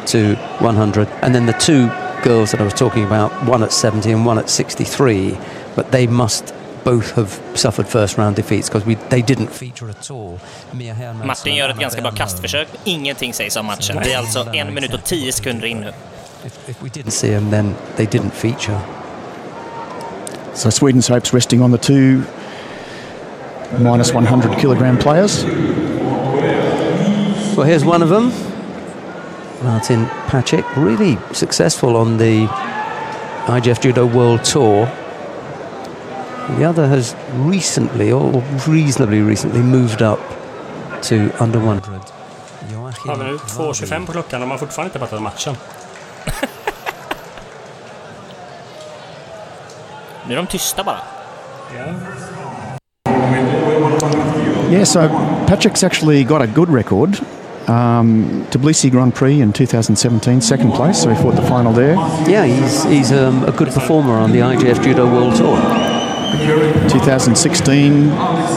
to 0.07 0.18
100. 0.61 1.09
And 1.22 1.35
then 1.35 1.46
the 1.46 1.52
two 1.52 1.88
girls 2.22 2.50
that 2.50 2.61
I 2.61 2.64
was 2.64 2.74
talking 2.74 3.04
about, 3.04 3.32
one 3.48 3.62
at 3.62 3.72
70 3.72 4.12
and 4.12 4.26
one 4.26 4.38
at 4.38 4.48
63, 4.48 5.37
but 5.74 5.90
they 5.90 6.06
must 6.06 6.54
both 6.85 7.12
have 7.12 7.40
suffered 7.54 7.87
first 7.87 8.18
round 8.18 8.37
defeats 8.37 8.68
because 8.68 8.85
they 9.08 9.22
didn't 9.22 9.48
feature 9.48 9.88
at 9.90 10.11
all. 10.11 10.38
Martin 11.24 11.54
gör 11.54 11.68
ett 11.68 11.78
ganska 11.78 12.00
bra 12.00 12.11
kastförsök. 12.11 12.68
Ingenting 12.85 13.35
sägs 13.35 13.56
om 13.56 13.66
matchen. 13.66 13.98
Det 14.02 14.12
är 14.12 14.18
alltså 14.18 14.46
en 14.54 14.74
minut 14.74 14.94
och 14.94 15.04
tio 15.04 15.32
sekunder 15.32 15.66
in 15.66 15.80
nu. 15.80 15.92
If, 16.46 16.68
if 16.68 16.82
we 16.82 16.88
didn't 16.88 17.11
see 17.11 17.30
them, 17.30 17.50
then 17.50 17.74
they 17.96 18.06
didn't 18.06 18.30
feature. 18.30 18.78
So 20.54 20.70
Sweden's 20.70 21.08
hopes 21.08 21.35
resting 21.35 21.62
on 21.62 21.72
the 21.72 21.78
two 21.78 22.22
minus 23.78 24.12
100 24.12 24.58
kilogram 24.58 24.98
players. 24.98 25.44
Well, 27.56 27.66
here's 27.66 27.85
one 27.85 28.02
of 28.02 28.08
them. 28.08 28.32
Martin 29.64 30.07
Patrick, 30.27 30.64
really 30.77 31.18
successful 31.33 31.96
on 31.96 32.18
the 32.18 32.48
IGF 33.46 33.81
Judo 33.81 34.07
World 34.07 34.44
Tour. 34.44 34.88
The 36.59 36.64
other 36.64 36.87
has 36.87 37.14
recently, 37.37 38.12
or 38.12 38.42
reasonably 38.66 39.20
recently, 39.20 39.61
moved 39.61 40.03
up 40.03 40.20
to 41.03 41.31
under 41.40 41.59
100. 41.59 42.01
Har 43.07 43.16
vi 43.16 43.25
nu 43.25 43.37
2.25 43.37 44.07
på 44.07 44.12
klockan 44.12 44.42
och 44.42 44.48
man 44.48 44.51
har 44.51 44.59
fortfarande 44.59 44.88
inte 44.88 44.98
pratat 44.98 45.18
om 45.18 45.25
matchen. 45.25 45.57
Nu 50.27 50.33
är 50.33 50.37
de 50.37 50.46
tysta 50.46 50.85
bara. 50.85 50.98
Yeah, 54.70 54.85
so 54.85 55.01
Patrick's 55.46 55.87
actually 55.87 56.25
got 56.25 56.42
a 56.42 56.46
good 56.46 56.75
record. 56.75 57.16
Um, 57.68 58.44
Tbilisi 58.51 58.90
Grand 58.90 59.14
Prix 59.14 59.40
in 59.40 59.53
2017, 59.53 60.40
second 60.40 60.72
place, 60.72 61.03
so 61.03 61.11
he 61.11 61.22
fought 61.22 61.37
the 61.37 61.42
final 61.42 61.72
there. 61.72 61.94
Yeah, 62.29 62.44
he's, 62.44 62.85
he's 62.85 63.12
um, 63.12 63.44
a 63.44 63.53
good 63.53 63.68
performer 63.68 64.14
on 64.14 64.33
the 64.33 64.38
IGF 64.38 64.83
Judo 64.83 65.07
World 65.07 65.37
Tour. 65.37 65.57
2016 66.88 68.11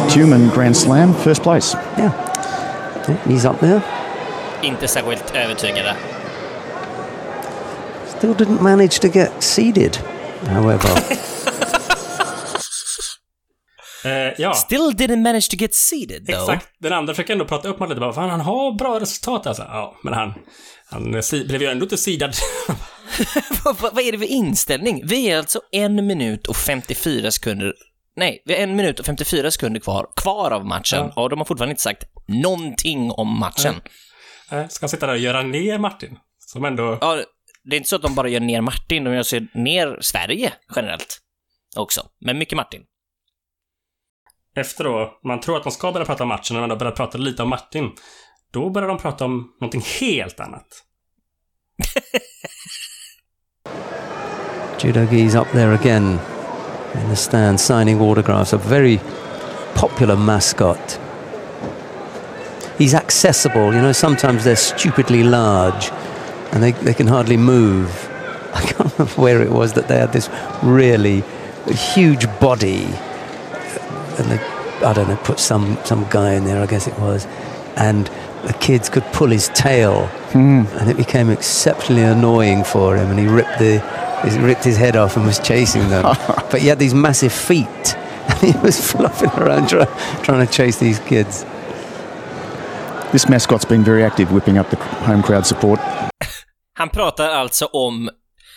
Tumen 0.09 0.51
Grand 0.53 0.75
Slam, 0.75 1.13
first 1.13 1.43
place. 1.43 1.75
Yeah, 1.97 2.11
he's 3.27 3.45
up 3.45 3.59
there. 3.59 3.81
Inte 4.61 4.87
särskilt 4.87 5.35
övertygade. 5.35 5.95
Still 8.17 8.33
didn't 8.33 8.61
manage 8.63 8.99
to 8.99 9.07
get 9.07 9.43
seeded, 9.43 9.97
however. 10.47 10.89
Eh, 14.05 14.33
ja, 14.37 14.53
Still 14.53 14.81
didn't 14.91 15.21
manage 15.21 15.49
to 15.49 15.55
get 15.57 15.75
seeded 15.75 16.25
though. 16.27 16.41
exakt. 16.41 16.67
Den 16.79 16.93
andra 16.93 17.13
försöker 17.13 17.33
ändå 17.33 17.45
prata 17.45 17.67
upp 17.67 17.79
mig 17.79 17.89
lite. 17.89 18.01
Bara, 18.01 18.13
fan, 18.13 18.29
han 18.29 18.41
har 18.41 18.77
bra 18.77 18.99
resultat 18.99 19.47
alltså. 19.47 19.63
Ja, 19.63 19.99
men 20.03 20.13
han, 20.13 20.33
han 20.89 21.11
blev 21.31 21.61
ju 21.61 21.67
ändå 21.67 21.85
inte 21.85 21.97
sidad. 21.97 22.35
vad, 23.63 23.75
vad 23.79 23.99
är 23.99 24.11
det 24.11 24.17
för 24.17 24.25
inställning? 24.25 25.01
Vi 25.05 25.27
är 25.31 25.37
alltså 25.37 25.61
en 25.71 26.07
minut 26.07 26.47
och 26.47 26.55
54 26.55 27.31
sekunder 27.31 27.73
Nej, 28.17 28.41
vi 28.45 28.53
har 28.53 28.61
en 28.61 28.75
minut 28.75 28.99
och 28.99 29.05
54 29.05 29.51
sekunder 29.51 29.79
kvar, 29.79 30.07
kvar 30.15 30.51
av 30.51 30.65
matchen 30.65 31.11
Ja. 31.15 31.21
och 31.23 31.29
de 31.29 31.39
har 31.39 31.45
fortfarande 31.45 31.71
inte 31.71 31.81
sagt 31.81 32.03
någonting 32.27 33.11
om 33.11 33.39
matchen. 33.39 33.75
Eh, 34.51 34.67
Ska 34.67 34.83
han 34.83 34.89
sitta 34.89 35.05
där 35.07 35.13
och 35.13 35.19
göra 35.19 35.41
ner 35.41 35.77
Martin? 35.77 36.17
Som 36.39 36.65
ändå... 36.65 36.97
Ja, 37.01 37.23
det 37.63 37.75
är 37.75 37.77
inte 37.77 37.89
så 37.89 37.95
att 37.95 38.01
de 38.01 38.15
bara 38.15 38.27
gör 38.27 38.39
ner 38.39 38.61
Martin, 38.61 39.03
de 39.03 39.13
gör 39.13 39.23
så 39.23 39.39
ner 39.53 39.97
Sverige 40.01 40.53
generellt 40.75 41.17
också. 41.75 42.01
Men 42.21 42.37
mycket 42.37 42.55
Martin. 42.55 42.81
Efter 44.57 44.83
då, 44.83 45.19
man 45.23 45.39
tror 45.39 45.57
att 45.57 45.63
de 45.63 45.71
ska 45.71 45.91
börja 45.91 46.05
prata 46.05 46.23
om 46.23 46.29
matchen 46.29 46.55
och 46.57 46.61
man 46.61 46.69
har 46.69 46.77
börjat 46.77 46.95
prata 46.95 47.17
lite 47.17 47.43
om 47.43 47.49
Martin. 47.49 47.91
Då 48.51 48.69
börjar 48.69 48.87
de 48.87 48.97
prata 48.97 49.25
om 49.25 49.51
någonting 49.61 49.81
helt 49.99 50.39
annat. 50.39 50.67
Judo 54.83 55.01
Gi's 55.01 55.35
up 55.41 55.47
there 55.51 55.73
again 55.73 56.19
in 56.93 57.09
the 57.09 57.15
stand 57.15 57.59
signing 57.59 58.01
autographs. 58.01 58.53
A 58.53 58.57
very 58.57 58.99
popular 59.73 60.15
mascot. 60.15 60.99
He's 62.77 62.93
accessible. 62.93 63.73
You 63.73 63.81
know, 63.81 63.93
sometimes 63.93 64.43
they're 64.43 64.55
stupidly 64.55 65.23
large 65.23 65.91
and 66.51 66.63
they, 66.63 66.71
they 66.71 66.93
can 66.93 67.07
hardly 67.07 67.37
move. 67.37 68.09
I 68.53 68.61
can't 68.61 68.93
remember 68.97 69.21
where 69.21 69.41
it 69.41 69.51
was 69.51 69.73
that 69.73 69.87
they 69.87 69.99
had 69.99 70.13
this 70.13 70.29
really 70.63 71.23
huge 71.95 72.27
body 72.39 72.87
and 74.19 74.31
they, 74.31 74.39
I 74.85 74.93
don't 74.93 75.07
know, 75.07 75.17
put 75.17 75.39
some, 75.39 75.77
some 75.85 76.07
guy 76.09 76.33
in 76.33 76.45
there, 76.45 76.61
I 76.61 76.65
guess 76.65 76.87
it 76.87 76.97
was, 76.99 77.25
and 77.75 78.09
the 78.43 78.53
kids 78.53 78.89
could 78.89 79.03
pull 79.13 79.27
his 79.27 79.49
tail 79.49 80.07
hmm. 80.31 80.63
and 80.77 80.89
it 80.89 80.97
became 80.97 81.29
exceptionally 81.29 82.03
annoying 82.03 82.63
for 82.63 82.95
him 82.95 83.09
and 83.09 83.19
he 83.19 83.27
ripped 83.27 83.57
the 83.57 83.79
he 84.23 84.37
ripped 84.37 84.63
his 84.63 84.77
head 84.77 84.95
off 84.95 85.17
and 85.17 85.25
was 85.25 85.39
chasing 85.39 85.89
them 85.89 86.03
but 86.51 86.61
he 86.61 86.67
had 86.67 86.77
these 86.77 86.93
massive 86.93 87.33
feet 87.33 87.67
and 88.27 88.37
he 88.39 88.55
was 88.59 88.79
flopping 88.91 89.31
around 89.31 89.67
try, 89.67 89.85
trying 90.21 90.45
to 90.45 90.53
chase 90.53 90.77
these 90.77 90.99
kids 90.99 91.43
This 93.15 93.29
mascot's 93.29 93.63
been 93.63 93.83
very 93.83 94.03
active, 94.03 94.29
whipping 94.33 94.57
up 94.57 94.69
the 94.69 94.75
home 94.75 95.23
crowd 95.23 95.45
support. 95.45 95.79
Han 96.73 96.89
pratar 96.89 97.29
alltså 97.29 97.65
om 97.65 98.09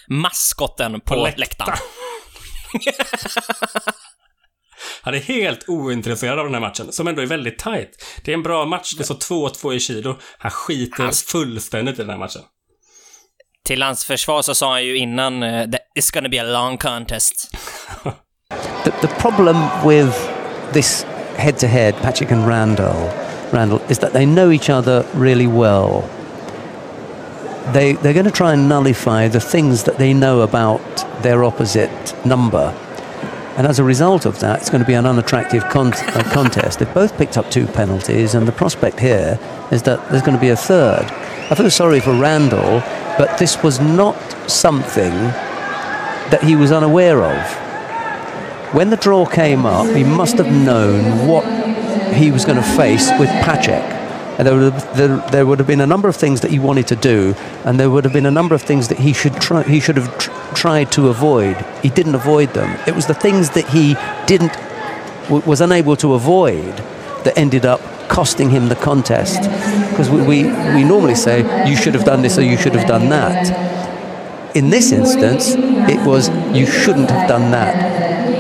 maskotten 0.08 1.00
på, 1.00 1.14
läktaren. 1.14 1.36
läktaren. 1.36 1.78
Han 5.02 5.14
är 5.14 5.18
helt 5.18 5.68
ointresserad 5.68 6.38
av 6.38 6.44
den 6.44 6.54
här 6.54 6.60
matchen, 6.60 6.92
som 6.92 7.08
ändå 7.08 7.22
är 7.22 7.26
väldigt 7.26 7.58
tight. 7.58 8.04
Det 8.22 8.32
är 8.32 8.34
en 8.34 8.42
bra 8.42 8.64
match, 8.64 8.94
det 8.98 9.04
står 9.04 9.14
2-2 9.14 9.74
i 9.74 9.80
kilo. 9.80 10.16
Han 10.38 10.50
skiter 10.50 11.02
Hans- 11.02 11.24
fullständigt 11.24 11.94
i 11.94 12.02
den 12.02 12.10
här 12.10 12.18
matchen. 12.18 12.42
Till 13.64 13.82
hans 13.82 14.04
försvar 14.04 14.42
så 14.42 14.54
sa 14.54 14.72
han 14.72 14.84
ju 14.84 14.96
innan 14.96 15.42
uh, 15.42 15.70
that 15.70 15.80
it's 15.98 16.14
gonna 16.14 16.28
be 16.28 16.40
a 16.40 16.44
long 16.44 16.78
contest. 16.78 17.50
the, 18.84 18.90
the 19.00 19.08
problem 19.08 19.56
with 19.84 20.30
this 20.72 21.06
head-to-head 21.36 21.94
Patrick 22.02 22.32
and 22.32 22.48
Randall 22.48 23.10
Randall 23.50 23.80
is 23.88 23.98
that 23.98 24.12
they 24.12 24.26
know 24.26 24.52
each 24.52 24.70
other 24.70 25.04
really 25.14 25.46
well 25.46 26.04
they, 27.72 27.92
they're 27.94 28.14
going 28.14 28.24
to 28.24 28.30
try 28.30 28.52
and 28.52 28.68
nullify 28.68 29.28
the 29.28 29.40
things 29.40 29.84
that 29.84 29.98
they 29.98 30.14
know 30.14 30.40
about 30.40 30.80
their 31.22 31.44
opposite 31.44 32.14
number 32.24 32.74
and 33.58 33.66
as 33.66 33.80
a 33.80 33.84
result 33.84 34.24
of 34.24 34.38
that, 34.38 34.60
it's 34.60 34.70
going 34.70 34.82
to 34.82 34.86
be 34.86 34.94
an 34.94 35.04
unattractive 35.04 35.64
con- 35.64 35.92
uh, 35.92 36.30
contest. 36.32 36.78
They've 36.78 36.94
both 36.94 37.18
picked 37.18 37.36
up 37.36 37.50
two 37.50 37.66
penalties, 37.66 38.36
and 38.36 38.46
the 38.46 38.52
prospect 38.52 39.00
here 39.00 39.36
is 39.72 39.82
that 39.82 40.08
there's 40.10 40.22
going 40.22 40.36
to 40.36 40.40
be 40.40 40.50
a 40.50 40.56
third. 40.56 41.02
I 41.50 41.56
feel 41.56 41.68
sorry 41.68 41.98
for 41.98 42.14
Randall, 42.14 42.80
but 43.18 43.36
this 43.36 43.60
was 43.60 43.80
not 43.80 44.14
something 44.48 45.12
that 46.30 46.40
he 46.44 46.54
was 46.54 46.70
unaware 46.70 47.24
of. 47.24 48.74
When 48.74 48.90
the 48.90 48.96
draw 48.96 49.26
came 49.26 49.66
up, 49.66 49.88
he 49.88 50.04
must 50.04 50.38
have 50.38 50.52
known 50.52 51.26
what 51.26 51.44
he 52.14 52.30
was 52.30 52.44
going 52.44 52.62
to 52.62 52.76
face 52.76 53.10
with 53.18 53.28
Patrick. 53.42 53.97
And 54.38 54.46
there 54.46 54.54
would, 54.54 54.72
have, 54.72 54.96
there, 54.96 55.16
there 55.30 55.46
would 55.46 55.58
have 55.58 55.66
been 55.66 55.80
a 55.80 55.86
number 55.86 56.08
of 56.08 56.14
things 56.14 56.42
that 56.42 56.52
he 56.52 56.60
wanted 56.60 56.86
to 56.88 56.96
do, 56.96 57.34
and 57.64 57.78
there 57.78 57.90
would 57.90 58.04
have 58.04 58.12
been 58.12 58.26
a 58.26 58.30
number 58.30 58.54
of 58.54 58.62
things 58.62 58.86
that 58.88 58.98
he 58.98 59.12
should 59.12 59.34
try, 59.40 59.64
he 59.64 59.80
should 59.80 59.96
have 59.96 60.16
tr- 60.16 60.30
tried 60.54 60.92
to 60.92 61.08
avoid. 61.08 61.56
He 61.82 61.90
didn't 61.90 62.14
avoid 62.14 62.54
them. 62.54 62.78
It 62.86 62.94
was 62.94 63.06
the 63.06 63.14
things 63.14 63.50
that 63.50 63.68
he 63.68 63.96
didn't 64.26 64.52
w- 65.24 65.42
was 65.44 65.60
unable 65.60 65.96
to 65.96 66.14
avoid 66.14 66.76
that 67.24 67.36
ended 67.36 67.66
up 67.66 67.80
costing 68.08 68.50
him 68.50 68.68
the 68.68 68.76
contest. 68.76 69.42
Because 69.90 70.08
we, 70.08 70.22
we, 70.22 70.44
we 70.44 70.84
normally 70.84 71.16
say 71.16 71.68
you 71.68 71.76
should 71.76 71.94
have 71.94 72.04
done 72.04 72.22
this 72.22 72.38
or 72.38 72.42
you 72.42 72.56
should 72.56 72.74
have 72.74 72.86
done 72.86 73.08
that. 73.08 74.56
In 74.56 74.70
this 74.70 74.92
instance, 74.92 75.54
it 75.56 76.04
was 76.06 76.28
you 76.56 76.64
shouldn't 76.66 77.10
have 77.10 77.28
done 77.28 77.50
that. 77.50 77.74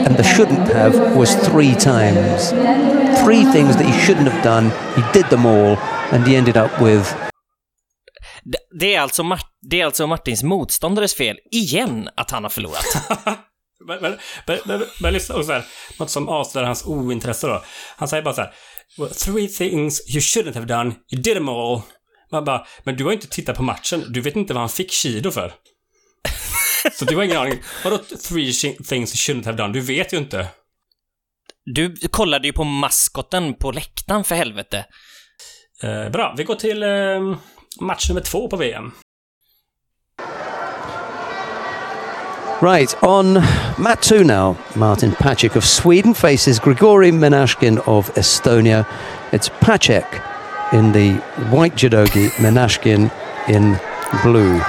And 0.06 0.16
the 0.16 0.22
shouldn't 0.22 0.68
have 0.68 1.16
was 1.16 1.34
three 1.34 1.74
times. 1.74 2.52
Three 3.28 3.52
things 3.52 3.76
that 3.76 3.86
he 3.86 4.06
shouldn't 4.06 4.30
have 4.30 4.42
done. 4.42 4.70
He 4.96 5.02
did 5.12 5.26
them 5.30 5.46
all, 5.46 5.76
and 6.12 6.26
he 6.26 6.36
ended 6.36 6.56
up 6.56 6.70
with 6.80 7.14
Det, 8.80 8.94
är 8.94 9.00
alltså 9.00 9.22
Mart- 9.22 9.52
det 9.70 9.80
är 9.80 9.84
alltså 9.84 10.06
Martins 10.06 10.42
motståndares 10.42 11.14
fel, 11.14 11.38
igen, 11.50 12.08
att 12.16 12.30
han 12.30 12.42
har 12.42 12.50
förlorat. 12.50 12.84
Men, 13.86 14.02
men, 14.02 14.18
men, 14.46 14.58
men, 14.64 14.82
men 15.00 15.12
lyssna, 15.12 15.34
och 15.34 15.44
så 15.44 15.52
här, 15.52 15.64
något 15.98 16.10
som 16.10 16.28
avslöjar 16.28 16.66
hans 16.66 16.86
ointresse 16.86 17.46
då. 17.46 17.64
Han 17.96 18.08
säger 18.08 18.22
bara 18.22 18.34
så 18.34 18.40
här. 18.40 18.52
"Well, 18.98 19.10
Three 19.10 19.48
things 19.48 20.00
you 20.14 20.20
shouldn't 20.20 20.54
have 20.54 20.66
done, 20.66 20.94
you 21.12 21.22
did 21.22 21.34
them 21.34 21.48
all. 21.48 21.82
Man 22.32 22.44
bara, 22.44 22.66
men 22.84 22.96
du 22.96 23.04
har 23.04 23.12
inte 23.12 23.28
tittat 23.28 23.56
på 23.56 23.62
matchen. 23.62 24.04
Du 24.08 24.20
vet 24.20 24.36
inte 24.36 24.54
vad 24.54 24.60
han 24.60 24.68
fick 24.68 24.90
kilo 24.92 25.30
för. 25.30 25.52
Så 26.92 27.04
du 27.04 27.16
har 27.16 27.22
ingen 27.22 27.36
aning. 27.36 27.62
Vadå 27.84 27.98
three 28.28 28.52
things 28.88 28.90
you 28.90 29.36
shouldn't 29.36 29.44
have 29.44 29.56
done? 29.56 29.72
Du 29.72 29.80
vet 29.80 30.12
ju 30.12 30.16
inte. 30.16 30.46
Du 31.74 31.96
kollade 32.10 32.46
ju 32.46 32.52
på 32.52 32.64
maskotten 32.64 33.54
på 33.54 33.70
läktaren 33.70 34.24
för 34.24 34.34
helvete. 34.34 34.84
Eh, 35.82 36.10
bra, 36.10 36.34
vi 36.36 36.44
går 36.44 36.54
till 36.54 36.82
eh, 36.82 36.88
match 37.80 38.08
nummer 38.08 38.20
två 38.20 38.48
på 38.48 38.56
VM. 38.56 38.92
Right, 42.60 42.96
on 43.02 43.42
mat 43.78 44.02
two 44.02 44.24
now, 44.24 44.56
Martin 44.74 45.12
Pacek 45.12 45.56
of 45.56 45.64
Sweden 45.64 46.14
faces 46.14 46.60
Grigori 46.60 47.12
Menashkin 47.12 47.78
of 47.78 48.16
Estonia. 48.16 48.84
It's 49.30 49.50
Pacek 49.60 50.06
in 50.72 50.92
the 50.92 51.16
white 51.56 51.76
judogi, 51.76 52.28
Menashkin 52.38 53.10
in 53.48 53.76
blue. 54.24 54.60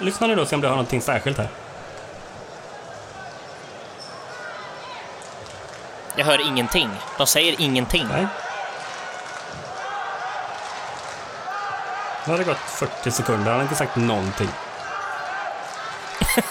Lyssna 0.00 0.26
nu 0.26 0.34
då 0.34 0.42
och 0.42 0.48
se 0.48 0.54
om 0.54 0.60
du 0.60 0.66
har 0.66 0.74
någonting 0.74 1.00
särskilt 1.00 1.38
här. 1.38 1.48
Jag 6.16 6.24
hör 6.24 6.46
ingenting. 6.48 6.90
De 7.18 7.26
säger 7.26 7.60
ingenting. 7.60 8.06
Nej. 8.12 8.26
Nu 12.24 12.32
har 12.32 12.38
det 12.38 12.44
gått 12.44 12.58
40 12.58 13.10
sekunder. 13.10 13.50
Han 13.50 13.54
har 13.54 13.62
inte 13.62 13.74
sagt 13.74 13.96
någonting. 13.96 14.48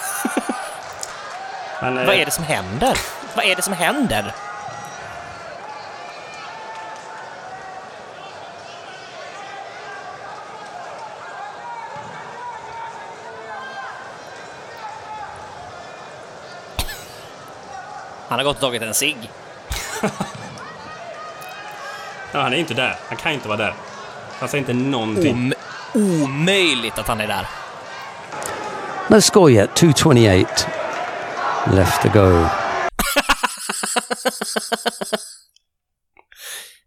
Men, 1.82 1.98
eh, 1.98 2.06
Vad 2.06 2.16
är 2.16 2.26
det 2.26 2.32
som 2.32 2.44
händer? 2.44 2.98
Vad 3.36 3.46
är 3.46 3.56
det 3.56 3.62
som 3.62 3.74
händer? 3.74 4.34
Han 18.36 18.46
har 18.46 18.54
gått 18.54 18.56
och 18.56 18.62
tagit 18.62 18.82
en 18.82 18.94
cigg. 18.94 19.18
Ja, 22.32 22.42
han 22.42 22.54
är 22.54 22.58
inte 22.58 22.74
där. 22.74 22.96
Han 23.08 23.18
kan 23.18 23.32
inte 23.32 23.48
vara 23.48 23.58
där. 23.58 23.74
Han 24.40 24.50
säger 24.50 24.62
inte 24.62 24.74
någonting. 24.74 25.32
Om 25.32 25.54
omöjligt 25.94 26.98
att 26.98 27.08
han 27.08 27.22
är 27.22 27.28
där. 27.28 27.48
No 29.08 29.22
score 29.22 29.54
yet, 29.54 29.76
228 29.76 30.50
left 31.74 32.02
to 32.02 32.10
go. 32.10 32.46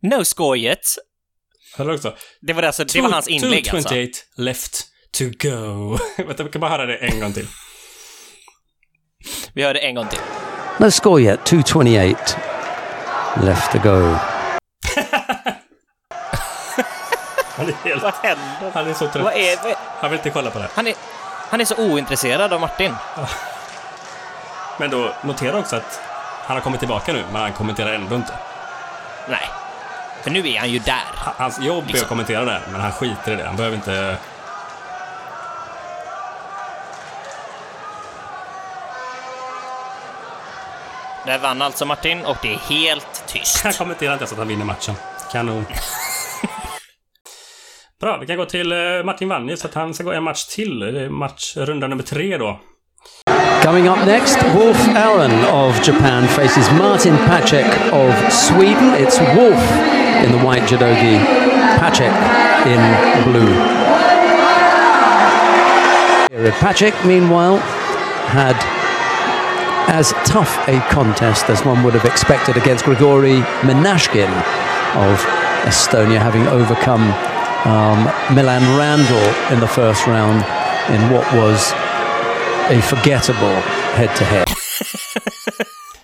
No 0.19 0.25
score 0.25 0.59
yet. 0.59 0.85
Hörde 1.77 1.95
också? 1.95 2.17
Det 2.41 2.53
var, 2.53 2.63
alltså, 2.63 2.85
det 2.85 3.01
var 3.01 3.11
hans 3.11 3.29
inlägg 3.29 3.69
alltså. 3.69 3.89
228 3.89 4.19
left 4.37 4.87
to 5.19 5.25
go. 5.25 5.99
Vänta, 6.27 6.45
vi 6.45 6.51
kan 6.51 6.61
bara 6.61 6.71
höra 6.71 6.87
det 6.87 6.97
en 6.97 7.21
gång 7.21 7.33
till. 7.33 7.47
Vi 9.53 9.63
hör 9.63 9.75
det 9.75 9.81
en 9.81 9.95
gång 9.95 10.09
till. 10.09 10.21
No 10.79 10.91
score 10.91 11.21
yet, 11.23 11.45
228 11.45 12.17
left 13.43 13.73
to 13.73 13.79
go. 13.79 14.17
Han 17.57 17.69
är 17.69 17.88
helt... 17.88 18.03
Vad 18.03 18.14
händer? 18.23 18.71
Han 18.75 18.87
är 18.88 18.95
så 18.95 19.09
trött. 19.09 19.25
Vad 19.25 19.33
är, 19.33 19.57
vad 19.62 19.71
är, 19.73 19.77
Han 20.01 20.11
vill 20.11 20.19
inte 20.19 20.31
kolla 20.31 20.51
på 20.51 20.59
det. 20.59 20.69
han, 20.75 20.87
är, 20.87 20.95
han 21.51 21.61
är 21.61 21.64
så 21.64 21.75
ointresserad 21.77 22.53
av 22.53 22.61
Martin. 22.61 22.95
Men 24.79 24.91
då, 24.91 25.12
notera 25.23 25.59
också 25.59 25.77
att 25.77 26.01
han 26.47 26.57
har 26.57 26.62
kommit 26.62 26.79
tillbaka 26.81 27.12
nu, 27.12 27.25
men 27.33 27.43
han 27.43 27.53
kommenterar 27.53 27.93
ändå 27.93 28.14
inte. 28.17 28.33
Nej. 29.29 29.49
För 30.23 30.31
nu 30.31 30.49
är 30.53 30.59
han 30.59 30.71
ju 30.71 30.79
där. 30.79 31.03
Ha- 31.25 31.33
Hans 31.37 31.61
jobb 31.61 31.85
är 31.85 31.88
Liksom. 31.88 32.05
att 32.05 32.09
kommentera 32.09 32.45
det, 32.45 32.61
men 32.73 32.81
han 32.81 32.93
skiter 32.93 33.33
i 33.33 33.37
det. 33.37 33.45
Han 33.47 33.57
behöver 33.57 33.77
inte... 33.77 34.17
Där 41.29 41.38
vann 41.38 41.62
alltså 41.62 41.87
Martin 41.87 42.25
och 42.25 42.37
det 42.43 42.53
är 42.53 42.59
helt 42.59 43.25
tyst. 43.27 43.64
Han 43.64 43.73
kommenterar 43.73 44.12
inte 44.12 44.23
ens 44.23 44.33
att 44.33 44.38
han 44.38 44.49
vinner 44.49 44.64
matchen. 44.64 44.95
Kanon. 45.33 45.64
Bra, 48.01 48.19
vi 48.21 48.27
kan 48.27 48.37
gå 48.37 48.45
till 48.45 48.73
eh, 48.73 48.79
Martin 49.05 49.29
vann 49.29 49.49
ju, 49.49 49.57
så 49.57 49.67
att 49.67 49.75
han 49.75 49.95
ska 49.95 50.05
gå 50.05 50.12
en 50.12 50.23
match 50.23 50.45
till. 50.45 50.79
Det 50.79 51.01
är 51.01 51.09
match 51.09 51.57
runda 51.57 51.87
nummer 51.87 52.03
tre 52.03 52.38
då. 52.38 52.61
Coming 53.62 53.88
up 53.88 54.07
next, 54.07 54.43
Wolf 54.55 54.88
Aaron 54.88 55.45
of 55.45 55.88
Japan 55.88 56.29
faces 56.29 56.71
Martin 56.71 57.17
Pacek 57.17 57.93
of 57.93 58.33
Sweden. 58.33 58.95
It's 58.95 59.37
Wolf 59.37 59.73
in 60.25 60.33
the 60.33 60.49
white 60.49 60.67
judogi, 60.67 61.21
Pacek 61.79 62.12
in 62.67 62.81
blue. 63.33 63.55
Pacek, 66.61 66.95
meanwhile, 67.05 67.59
had 68.27 68.78
as 69.88 70.12
tough 70.24 70.57
a 70.68 70.81
contest 70.90 71.48
as 71.51 71.64
one 71.64 71.83
would 71.83 71.94
have 71.94 72.05
expected 72.05 72.57
against 72.57 72.85
Grigori 72.85 73.40
Menashkin 73.62 74.31
of 74.96 75.24
Estonia, 75.64 76.18
having 76.20 76.46
overcome 76.48 77.03
um, 77.64 78.05
Milan 78.35 78.62
Randall 78.79 79.29
in 79.53 79.61
the 79.61 79.66
first 79.66 80.07
round 80.07 80.44
in 80.94 81.01
what 81.12 81.27
was 81.33 81.72
a 82.70 82.81
forgettable 82.83 83.61
head-to-head. 83.96 84.48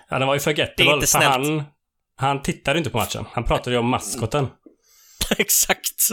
Ja, 0.09 0.19
den 0.19 0.29
var 0.29 0.35
ju 0.35 0.39
Det 0.39 0.43
är 0.43 0.45
forgettable, 0.45 0.93
inte 0.95 1.07
för 1.07 1.19
snällt. 1.19 1.47
han, 1.47 1.63
han 2.17 2.43
tittade 2.43 2.79
inte 2.79 2.91
på 2.91 2.99
matchen. 2.99 3.25
Han 3.33 3.45
pratade 3.45 3.71
ju 3.71 3.79
om 3.81 3.89
maskoten. 3.89 4.49
Exakt. 5.39 6.09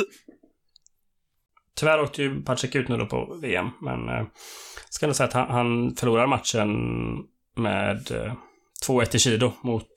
Tyvärr 1.79 2.01
åkte 2.01 2.21
ju 2.21 2.41
Pacek 2.43 2.75
ut 2.75 2.87
nu 2.87 2.97
då 2.97 3.05
på 3.05 3.37
VM, 3.41 3.69
men 3.81 4.09
eh, 4.09 4.25
ska 4.89 5.07
nog 5.07 5.15
säga 5.15 5.27
att 5.27 5.33
han, 5.33 5.49
han 5.49 5.95
förlorar 5.95 6.27
matchen 6.27 6.69
med 7.55 8.11
eh, 8.11 8.33
2-1 8.87 9.15
i 9.15 9.19
Kido 9.19 9.51
mot 9.63 9.87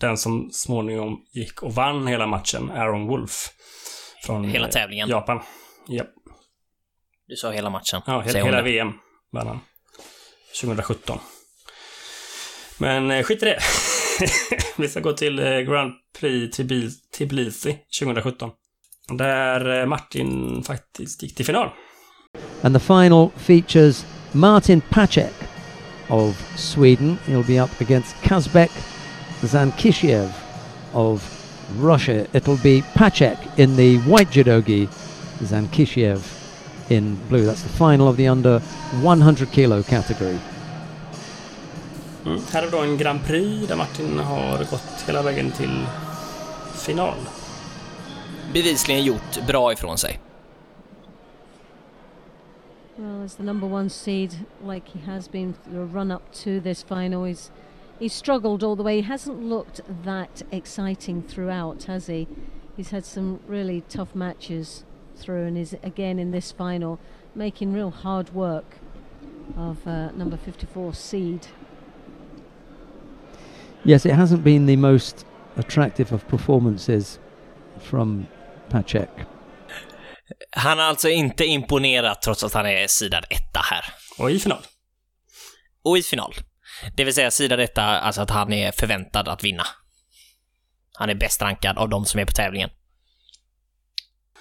den 0.00 0.16
som 0.18 0.50
småningom 0.52 1.18
gick 1.32 1.62
och 1.62 1.74
vann 1.74 2.06
hela 2.06 2.26
matchen, 2.26 2.70
Aaron 2.70 3.06
Wolf. 3.06 3.48
Från 4.24 4.44
Hela 4.44 4.66
eh, 4.66 4.72
tävlingen. 4.72 5.08
Japan. 5.08 5.40
Japp. 5.88 6.10
Du 7.28 7.36
sa 7.36 7.50
hela 7.50 7.70
matchen. 7.70 8.02
Ja, 8.06 8.20
hela, 8.20 8.44
hela. 8.44 8.62
VM 8.62 8.92
vann 9.32 9.46
han. 9.46 9.60
2017. 10.60 11.18
Men 12.78 13.10
eh, 13.10 13.22
skit 13.22 13.42
i 13.42 13.46
det. 13.46 13.58
Vi 14.76 14.88
ska 14.88 15.00
gå 15.00 15.12
till 15.12 15.38
eh, 15.38 15.58
Grand 15.60 15.92
Prix 16.20 16.58
Tbil- 16.58 16.92
Tbilisi 17.18 17.78
2017. 18.00 18.50
Där 19.18 19.80
eh, 19.80 19.86
Martin 19.86 20.62
faktiskt 20.62 21.22
gick 21.22 21.34
till 21.34 21.46
final. 21.46 21.68
And 22.62 22.74
the 22.76 22.80
final 22.80 23.30
features 23.36 24.06
Martin 24.32 24.80
Pacek 24.80 25.32
of 26.10 26.36
Sweden. 26.56 27.18
He'll 27.26 27.42
be 27.42 27.58
up 27.58 27.80
against 27.80 28.14
Kazbek 28.22 28.70
Zankishiev 29.42 30.32
of 30.92 31.22
Russia. 31.78 32.26
It'll 32.32 32.56
be 32.56 32.82
Pacek 32.94 33.58
in 33.58 33.76
the 33.76 33.98
white 33.98 34.30
judogi, 34.30 34.88
Zankishiev 35.38 36.22
in 36.90 37.16
blue. 37.28 37.46
That's 37.46 37.62
the 37.62 37.68
final 37.68 38.08
of 38.08 38.16
the 38.16 38.28
under 38.28 38.58
100 39.02 39.52
kilo 39.52 39.82
category. 39.82 40.38
Mm. 42.24 42.40
Här 42.52 42.62
är 42.62 42.70
då 42.70 42.78
en 42.78 42.98
Grand 42.98 43.24
Prix 43.26 43.68
där 43.68 43.76
Martin 43.76 44.18
har 44.18 44.58
gått 44.58 45.04
hela 45.06 45.22
vägen 45.22 45.50
till 45.50 45.86
final. 46.74 47.14
Bevisligen 48.52 49.04
gjort 49.04 49.46
bra 49.46 49.72
ifrån 49.72 49.98
sig. 49.98 50.20
Well, 53.00 53.22
as 53.22 53.36
the 53.36 53.44
number 53.44 53.66
one 53.66 53.88
seed, 53.88 54.46
like 54.62 54.88
he 54.88 54.98
has 54.98 55.26
been 55.26 55.54
a 55.74 55.80
run 55.80 56.10
up 56.10 56.34
to 56.34 56.60
this 56.60 56.82
final, 56.82 57.24
he's 57.24 57.50
he's 57.98 58.12
struggled 58.12 58.62
all 58.62 58.76
the 58.76 58.82
way. 58.82 58.96
He 58.96 59.02
hasn't 59.08 59.42
looked 59.42 59.80
that 60.04 60.42
exciting 60.52 61.22
throughout, 61.22 61.84
has 61.84 62.08
he? 62.08 62.28
He's 62.76 62.90
had 62.90 63.06
some 63.06 63.40
really 63.46 63.80
tough 63.88 64.14
matches 64.14 64.84
through, 65.16 65.46
and 65.46 65.56
is 65.56 65.74
again 65.82 66.18
in 66.18 66.30
this 66.30 66.52
final 66.52 66.98
making 67.34 67.72
real 67.72 67.90
hard 67.90 68.34
work 68.34 68.76
of 69.56 69.86
uh, 69.86 70.10
number 70.10 70.36
54 70.36 70.92
seed. 70.92 71.46
Yes, 73.82 74.04
it 74.04 74.12
hasn't 74.12 74.44
been 74.44 74.66
the 74.66 74.76
most 74.76 75.24
attractive 75.56 76.12
of 76.12 76.28
performances 76.28 77.18
from 77.78 78.28
Pacek. 78.68 79.29
Han 80.50 80.78
har 80.78 80.84
alltså 80.84 81.08
inte 81.08 81.44
imponerat 81.44 82.22
trots 82.22 82.44
att 82.44 82.54
han 82.54 82.66
är 82.66 82.86
sidad 82.86 83.24
etta 83.30 83.60
här. 83.60 83.84
Och 84.18 84.30
i 84.30 84.38
final. 84.38 84.62
Och 85.84 85.98
i 85.98 86.02
final. 86.02 86.34
Det 86.96 87.04
vill 87.04 87.14
säga 87.14 87.30
sidad 87.30 87.60
etta, 87.60 87.82
alltså 87.82 88.20
att 88.20 88.30
han 88.30 88.52
är 88.52 88.72
förväntad 88.72 89.28
att 89.28 89.44
vinna. 89.44 89.66
Han 90.92 91.10
är 91.10 91.14
bäst 91.14 91.42
rankad 91.42 91.78
av 91.78 91.88
de 91.88 92.04
som 92.04 92.20
är 92.20 92.24
på 92.24 92.32
tävlingen. 92.32 92.70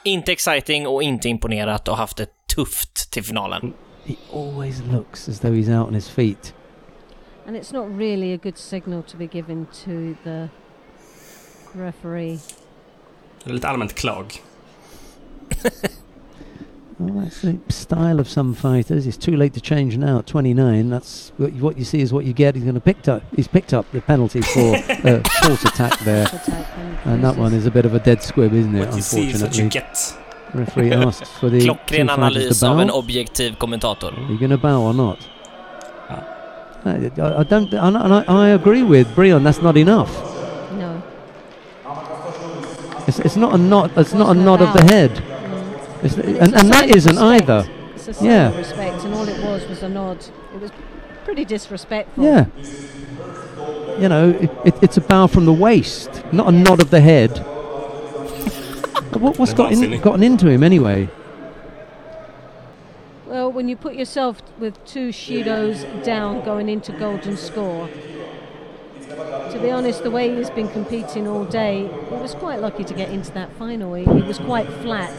Inte 0.03 0.31
exciting 0.31 0.87
och 0.87 1.03
inte 1.03 1.29
imponerat 1.29 1.87
och 1.87 1.97
haft 1.97 2.17
det 2.17 2.27
tufft 2.55 3.11
till 3.11 3.23
finalen. 3.23 3.73
He 4.05 4.15
always 4.33 4.81
looks 4.81 5.29
as 5.29 5.39
though 5.39 5.53
he's 5.53 5.79
out 5.79 5.87
on 5.87 5.93
his 5.93 6.09
feet. 6.09 6.53
And 7.47 7.57
it's 7.57 7.73
not 7.73 7.99
really 7.99 8.33
a 8.33 8.39
good 8.43 8.57
signal 8.57 9.03
to 9.03 9.17
be 9.17 9.25
given 9.25 9.65
to 9.65 10.15
the 10.23 10.49
referee. 11.73 12.39
Det 13.43 13.49
är 13.49 13.53
lite 13.53 13.67
allmänt 13.67 13.95
klag. 13.95 14.41
Well, 16.99 17.23
that's 17.23 17.41
the 17.43 17.57
style 17.69 18.19
of 18.19 18.27
some 18.27 18.53
fighters. 18.53 19.07
It's 19.07 19.15
too 19.15 19.37
late 19.37 19.53
to 19.53 19.61
change 19.61 19.95
now 19.97 20.19
at 20.19 20.27
29. 20.27 20.89
That's 20.89 21.31
what 21.37 21.53
you, 21.53 21.61
what 21.63 21.77
you 21.77 21.85
see 21.85 22.01
is 22.01 22.11
what 22.11 22.25
you 22.25 22.33
get. 22.33 22.55
He's 22.55 22.65
going 22.65 22.75
to 22.75 22.81
pick 22.81 23.07
up. 23.07 23.23
He's 23.33 23.47
picked 23.47 23.73
up 23.73 23.89
the 23.93 24.01
penalty 24.01 24.41
for 24.41 24.75
uh, 24.75 25.21
false 25.41 25.63
attack 25.63 25.97
there, 25.99 26.27
and 27.05 27.23
that 27.23 27.37
one 27.37 27.53
is 27.53 27.65
a 27.65 27.71
bit 27.71 27.85
of 27.85 27.93
a 27.93 27.99
dead 27.99 28.21
squib, 28.21 28.53
isn't 28.53 28.75
it? 28.75 28.85
What 28.85 28.95
you 28.95 29.01
see 29.01 29.29
is 29.29 29.41
what 29.41 29.55
you 29.55 29.63
Unfortunately, 29.63 29.69
get. 29.69 30.17
referee 30.53 30.91
asks 31.05 31.29
for 31.39 31.49
the 31.49 31.61
two 31.61 31.67
Klockren 31.67 32.07
fighters 32.07 32.09
analys 32.09 32.59
to 32.59 32.65
av 32.67 32.75
bow. 32.75 32.81
en 32.81 32.89
objektiv 32.89 33.57
kommentator. 33.57 34.11
Are 34.17 34.31
you 34.33 34.37
going 34.37 34.51
to 34.51 34.57
bow 34.57 34.81
or 34.81 34.93
not? 34.93 35.25
I, 36.83 37.11
I 37.39 37.43
don't. 37.43 37.73
And 37.73 37.97
I, 37.97 38.23
I 38.27 38.49
agree 38.49 38.83
with 38.83 39.13
Brion. 39.15 39.43
That's 39.43 39.61
not 39.61 39.77
enough. 39.77 40.11
No. 40.73 41.01
It's, 43.07 43.19
it's 43.19 43.35
not 43.37 43.53
a 43.53 43.57
nod. 43.57 43.91
It's 43.97 44.13
not 44.13 44.27
a 44.27 44.31
It's 44.31 44.45
nod 44.45 44.61
of 44.61 44.73
the 44.73 44.83
head. 44.83 45.38
It's, 46.03 46.15
And 46.15 46.25
it's 46.29 46.39
and, 46.39 46.53
a 46.53 46.59
and 46.59 46.69
that 46.69 46.73
sign 46.79 46.89
of 46.89 46.95
isn't 46.95 47.15
respect. 47.15 47.49
either. 47.49 47.69
It's 47.95 48.07
a 48.07 48.13
sign 48.13 48.25
Yeah. 48.27 48.47
of 48.49 48.57
respect, 48.57 49.03
and 49.03 49.13
all 49.13 49.27
it 49.27 49.43
was 49.43 49.67
was 49.67 49.83
a 49.83 49.89
nod. 49.89 50.25
It 50.53 50.61
was 50.61 50.71
pretty 51.25 51.45
disrespectful. 51.45 52.23
Yeah. 52.23 52.45
You 53.99 54.07
know, 54.07 54.29
it, 54.29 54.49
it, 54.65 54.75
it's 54.81 54.97
a 54.97 55.01
bow 55.01 55.27
from 55.27 55.45
the 55.45 55.53
waist, 55.53 56.23
not 56.31 56.47
a 56.47 56.51
nod 56.51 56.81
of 56.81 56.89
the 56.89 57.01
head. 57.01 57.37
what, 59.19 59.37
what's 59.37 59.51
Det 59.51 59.57
got 59.57 59.71
in, 59.73 59.99
gotten 60.01 60.23
into 60.23 60.47
him 60.47 60.63
anyway? 60.63 61.09
Well, 63.27 63.51
when 63.51 63.67
you 63.67 63.75
put 63.75 63.95
yourself 63.95 64.41
with 64.57 64.83
two 64.85 65.09
Shidos 65.09 66.03
down 66.03 66.43
going 66.45 66.69
into 66.69 66.91
golden 66.93 67.35
score, 67.37 67.89
to 69.51 69.59
be 69.61 69.69
honest, 69.69 70.03
the 70.03 70.11
way 70.11 70.35
he's 70.35 70.49
been 70.49 70.69
competing 70.69 71.27
all 71.27 71.43
day, 71.45 71.81
he 72.09 72.15
was 72.15 72.33
quite 72.35 72.59
lucky 72.61 72.83
to 72.85 72.93
get 72.93 73.09
into 73.09 73.31
that 73.33 73.51
final. 73.53 73.93
He, 73.93 74.05
he 74.05 74.21
was 74.21 74.37
quite 74.39 74.67
flat 74.81 75.13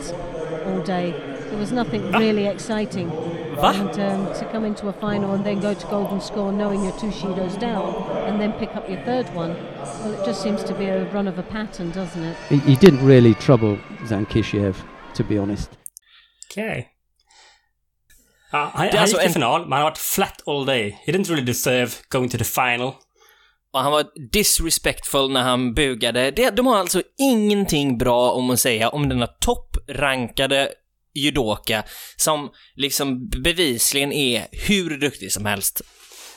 all 0.67 0.81
day. 0.83 1.13
There 1.51 1.59
was 1.59 1.73
nothing 1.73 2.13
really 2.13 2.47
exciting. 2.47 3.09
Va? 3.57 3.73
And 3.75 3.99
um, 4.01 4.35
to 4.39 4.49
come 4.53 4.65
into 4.65 4.89
a 4.89 4.93
final 4.93 5.35
and 5.35 5.45
then 5.45 5.61
go 5.61 5.75
to 5.75 5.87
golden 5.89 6.21
score 6.21 6.53
knowing 6.53 6.85
you're 6.85 6.99
two 6.99 7.11
Shidos 7.11 7.59
down 7.59 7.95
and 8.29 8.41
then 8.41 8.53
pick 8.53 8.77
up 8.77 8.89
your 8.89 9.01
third 9.05 9.27
one, 9.35 9.55
well, 9.55 10.13
it 10.13 10.25
just 10.25 10.43
seems 10.43 10.63
to 10.65 10.75
be 10.75 10.85
a 10.87 11.05
run 11.13 11.29
of 11.29 11.39
a 11.39 11.43
pattern, 11.43 11.91
doesn't 11.91 12.23
it? 12.23 12.37
He, 12.49 12.59
he 12.59 12.77
didn't 12.77 13.05
really 13.07 13.35
trouble 13.35 13.79
Zankishiev, 14.05 14.77
to 15.15 15.25
be 15.25 15.39
honest. 15.39 15.71
Okay. 16.51 16.87
Ja, 18.53 18.71
han, 18.75 18.87
är 18.87 18.91
han 18.91 19.01
alltså 19.01 19.17
gick 19.17 19.33
till 19.33 19.43
en- 19.43 19.51
final, 19.51 19.61
men 19.61 19.73
han 19.73 19.81
har 19.81 19.91
varit 19.91 19.99
flat 19.99 20.43
all 20.47 20.65
day. 20.67 20.91
He 21.07 21.13
didn't 21.13 21.29
really 21.29 21.45
deserve 21.47 21.91
going 22.09 22.31
to 22.31 22.39
the 22.39 22.45
final. 22.45 22.95
Och 23.73 23.81
han 23.81 23.93
var 23.93 24.05
disrespectful 24.33 25.31
när 25.31 25.43
han 25.43 25.75
bugade. 25.75 26.31
Det, 26.31 26.51
de 26.51 26.67
har 26.67 26.77
alltså 26.79 27.03
ingenting 27.19 27.99
bra 27.99 28.31
om 28.33 28.51
att 28.51 28.61
säga 28.61 28.89
om 28.89 29.09
denna 29.09 29.27
topprankade 29.27 30.69
judoka 31.15 31.83
som 32.17 32.51
liksom 32.77 33.29
bevisligen 33.29 34.13
är 34.13 34.47
hur 34.53 34.99
duktig 34.99 35.33
som 35.33 35.47
helst. 35.47 35.81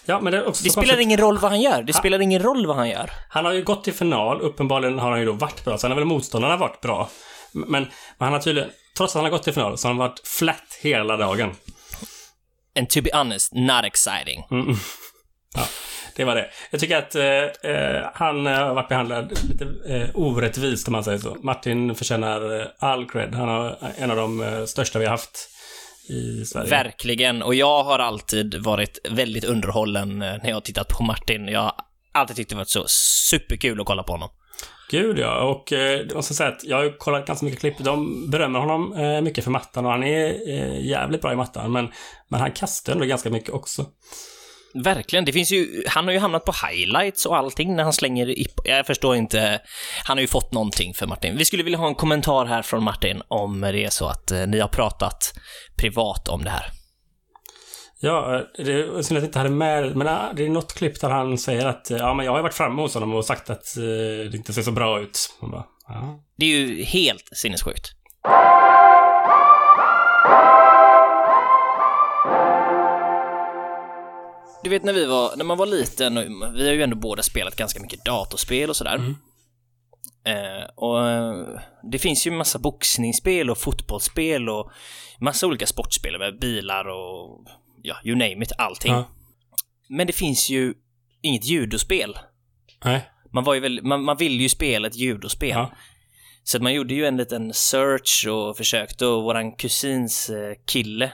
Ja, 0.05 0.19
men 0.21 0.33
det 0.33 0.39
Det 0.45 0.53
spelar 0.55 0.73
konstigt. 0.73 0.99
ingen 0.99 1.17
roll 1.17 1.37
vad 1.37 1.51
han 1.51 1.61
gör. 1.61 1.83
Det 1.83 1.93
spelar 1.93 2.21
ingen 2.21 2.41
roll 2.43 2.67
vad 2.67 2.75
han 2.75 2.89
gör. 2.89 3.09
Han 3.29 3.45
har 3.45 3.51
ju 3.53 3.63
gått 3.63 3.83
till 3.83 3.93
final, 3.93 4.41
uppenbarligen 4.41 4.99
har 4.99 5.11
han 5.11 5.19
ju 5.19 5.25
då 5.25 5.31
varit 5.33 5.65
bra. 5.65 5.77
Sen 5.77 5.91
har 5.91 5.95
väl 5.95 6.05
motståndarna 6.05 6.57
varit 6.57 6.81
bra. 6.81 7.09
Men, 7.51 7.69
men 7.71 7.87
han 8.19 8.33
har 8.33 8.39
tydligen, 8.39 8.69
trots 8.97 9.11
att 9.15 9.15
han 9.15 9.23
har 9.23 9.31
gått 9.31 9.43
till 9.43 9.53
final, 9.53 9.77
så 9.77 9.87
har 9.87 9.93
han 9.93 9.97
varit 9.99 10.21
flat 10.27 10.77
hela 10.81 11.17
dagen. 11.17 11.51
And 12.79 12.89
to 12.89 13.01
be 13.01 13.09
honest, 13.13 13.53
not 13.53 13.83
exciting. 13.85 14.43
Mm. 14.51 14.75
Ja, 15.55 15.67
det 16.15 16.23
var 16.23 16.35
det. 16.35 16.49
Jag 16.71 16.79
tycker 16.79 16.97
att 16.97 17.15
eh, 17.15 17.71
eh, 17.71 18.09
han 18.13 18.47
eh, 18.47 18.53
har 18.53 18.73
varit 18.73 18.89
behandlad 18.89 19.39
lite 19.49 19.65
eh, 19.93 20.09
orättvist 20.13 20.87
om 20.87 20.91
man 20.91 21.03
säger 21.03 21.17
så. 21.17 21.37
Martin 21.41 21.95
förtjänar 21.95 22.59
eh, 22.59 22.67
all 22.79 23.09
cred. 23.09 23.35
Han 23.35 23.49
har 23.49 23.77
en 23.97 24.11
av 24.11 24.17
de 24.17 24.63
största 24.67 24.99
vi 24.99 25.05
har 25.05 25.11
haft 25.11 25.49
i 26.09 26.45
Sverige. 26.45 26.69
Verkligen. 26.69 27.41
Och 27.41 27.55
jag 27.55 27.83
har 27.83 27.99
alltid 27.99 28.55
varit 28.55 28.99
väldigt 29.09 29.43
underhållen 29.43 30.19
när 30.19 30.47
jag 30.47 30.55
har 30.55 30.61
tittat 30.61 30.87
på 30.87 31.03
Martin. 31.03 31.47
Jag 31.47 31.59
har 31.59 31.73
alltid 32.11 32.35
tyckt 32.35 32.49
det 32.49 32.55
varit 32.55 32.69
så 32.69 32.85
superkul 33.29 33.81
att 33.81 33.87
kolla 33.87 34.03
på 34.03 34.11
honom. 34.11 34.29
Gud 34.89 35.19
ja, 35.19 35.43
och 35.43 35.73
eh, 35.73 36.01
jag 36.01 36.15
måste 36.15 36.33
säga 36.33 36.49
att 36.49 36.63
jag 36.63 36.77
har 36.77 36.97
kollat 36.97 37.25
ganska 37.25 37.45
mycket 37.45 37.59
klipp. 37.59 37.77
De 37.77 38.29
berömmer 38.29 38.59
honom 38.59 38.93
eh, 38.93 39.21
mycket 39.21 39.43
för 39.43 39.51
mattan 39.51 39.85
och 39.85 39.91
han 39.91 40.03
är 40.03 40.49
eh, 40.49 40.85
jävligt 40.85 41.21
bra 41.21 41.33
i 41.33 41.35
mattan. 41.35 41.71
Men, 41.71 41.91
men 42.27 42.39
han 42.39 42.51
kastar 42.51 42.93
ändå 42.93 43.05
ganska 43.05 43.29
mycket 43.29 43.49
också. 43.49 43.85
Verkligen. 44.73 45.25
Det 45.25 45.31
finns 45.31 45.51
ju, 45.51 45.83
han 45.87 46.05
har 46.05 46.11
ju 46.11 46.19
hamnat 46.19 46.45
på 46.45 46.53
highlights 46.67 47.25
och 47.25 47.37
allting 47.37 47.75
när 47.75 47.83
han 47.83 47.93
slänger 47.93 48.29
i, 48.29 48.47
Jag 48.63 48.85
förstår 48.85 49.15
inte. 49.15 49.61
Han 50.03 50.17
har 50.17 50.21
ju 50.21 50.27
fått 50.27 50.51
någonting 50.51 50.93
för 50.93 51.07
Martin. 51.07 51.37
Vi 51.37 51.45
skulle 51.45 51.63
vilja 51.63 51.79
ha 51.79 51.87
en 51.87 51.95
kommentar 51.95 52.45
här 52.45 52.61
från 52.61 52.83
Martin 52.83 53.21
om 53.27 53.61
det 53.61 53.83
är 53.83 53.89
så 53.89 54.07
att 54.07 54.31
eh, 54.31 54.47
ni 54.47 54.59
har 54.59 54.67
pratat 54.67 55.33
privat 55.77 56.27
om 56.27 56.43
det 56.43 56.49
här. 56.49 56.65
Ja, 57.99 58.35
eh, 58.35 58.65
det 58.65 58.71
är 58.71 59.01
synd 59.01 59.17
att 59.17 59.23
jag 59.23 59.23
inte 59.23 59.39
hade 59.39 59.49
med 59.49 59.95
men 59.95 60.07
eh, 60.07 60.33
det 60.35 60.45
är 60.45 60.49
något 60.49 60.73
klipp 60.73 61.01
där 61.01 61.09
han 61.09 61.37
säger 61.37 61.65
att 61.65 61.87
ja, 61.89 62.13
men 62.13 62.25
jag 62.25 62.33
har 62.33 62.41
varit 62.41 62.53
framme 62.53 62.81
hos 62.81 62.93
honom 62.93 63.13
och 63.13 63.25
sagt 63.25 63.49
att 63.49 63.75
det 63.75 64.35
inte 64.35 64.53
ser 64.53 64.61
så 64.61 64.71
bra 64.71 64.99
ut. 64.99 65.37
Bara, 65.41 65.65
ja. 65.87 66.23
Det 66.37 66.45
är 66.45 66.49
ju 66.49 66.83
helt 66.83 67.29
sinnessjukt. 67.31 67.91
Du 74.63 74.69
vet 74.69 74.83
när 74.83 74.93
vi 74.93 75.05
var, 75.05 75.35
när 75.35 75.45
man 75.45 75.57
var 75.57 75.65
liten, 75.65 76.17
och 76.17 76.23
vi 76.55 76.67
har 76.67 76.73
ju 76.73 76.83
ändå 76.83 76.95
båda 76.95 77.23
spelat 77.23 77.55
ganska 77.55 77.79
mycket 77.79 78.05
datorspel 78.05 78.69
och 78.69 78.75
sådär. 78.75 79.15
Eh, 80.25 80.69
och 80.75 81.09
eh, 81.09 81.59
det 81.91 81.99
finns 81.99 82.27
ju 82.27 82.31
massa 82.31 82.59
boxningsspel 82.59 83.49
och 83.49 83.57
fotbollsspel 83.57 84.49
och 84.49 84.71
massa 85.19 85.47
olika 85.47 85.67
sportspel 85.67 86.19
med 86.19 86.39
bilar 86.39 86.85
och 86.85 87.45
ja, 87.81 87.95
you 88.03 88.15
name 88.15 88.43
it, 88.43 88.51
allting. 88.57 88.93
Ja. 88.93 89.05
Men 89.89 90.07
det 90.07 90.13
finns 90.13 90.49
ju 90.49 90.73
inget 91.21 91.45
judospel. 91.45 92.17
Nej. 92.85 93.09
Man 93.33 93.43
var 93.43 93.53
ju 93.53 93.59
väl, 93.59 93.83
man, 93.83 94.03
man 94.03 94.17
ville 94.17 94.43
ju 94.43 94.49
spela 94.49 94.87
ett 94.87 94.95
judospel. 94.95 95.49
Ja. 95.49 95.71
Så 96.43 96.59
man 96.59 96.73
gjorde 96.73 96.93
ju 96.93 97.05
en 97.05 97.17
liten 97.17 97.53
search 97.53 98.27
och 98.27 98.57
försökte 98.57 99.05
och 99.05 99.23
våran 99.23 99.51
kusins 99.51 100.29
eh, 100.29 100.53
kille, 100.65 101.11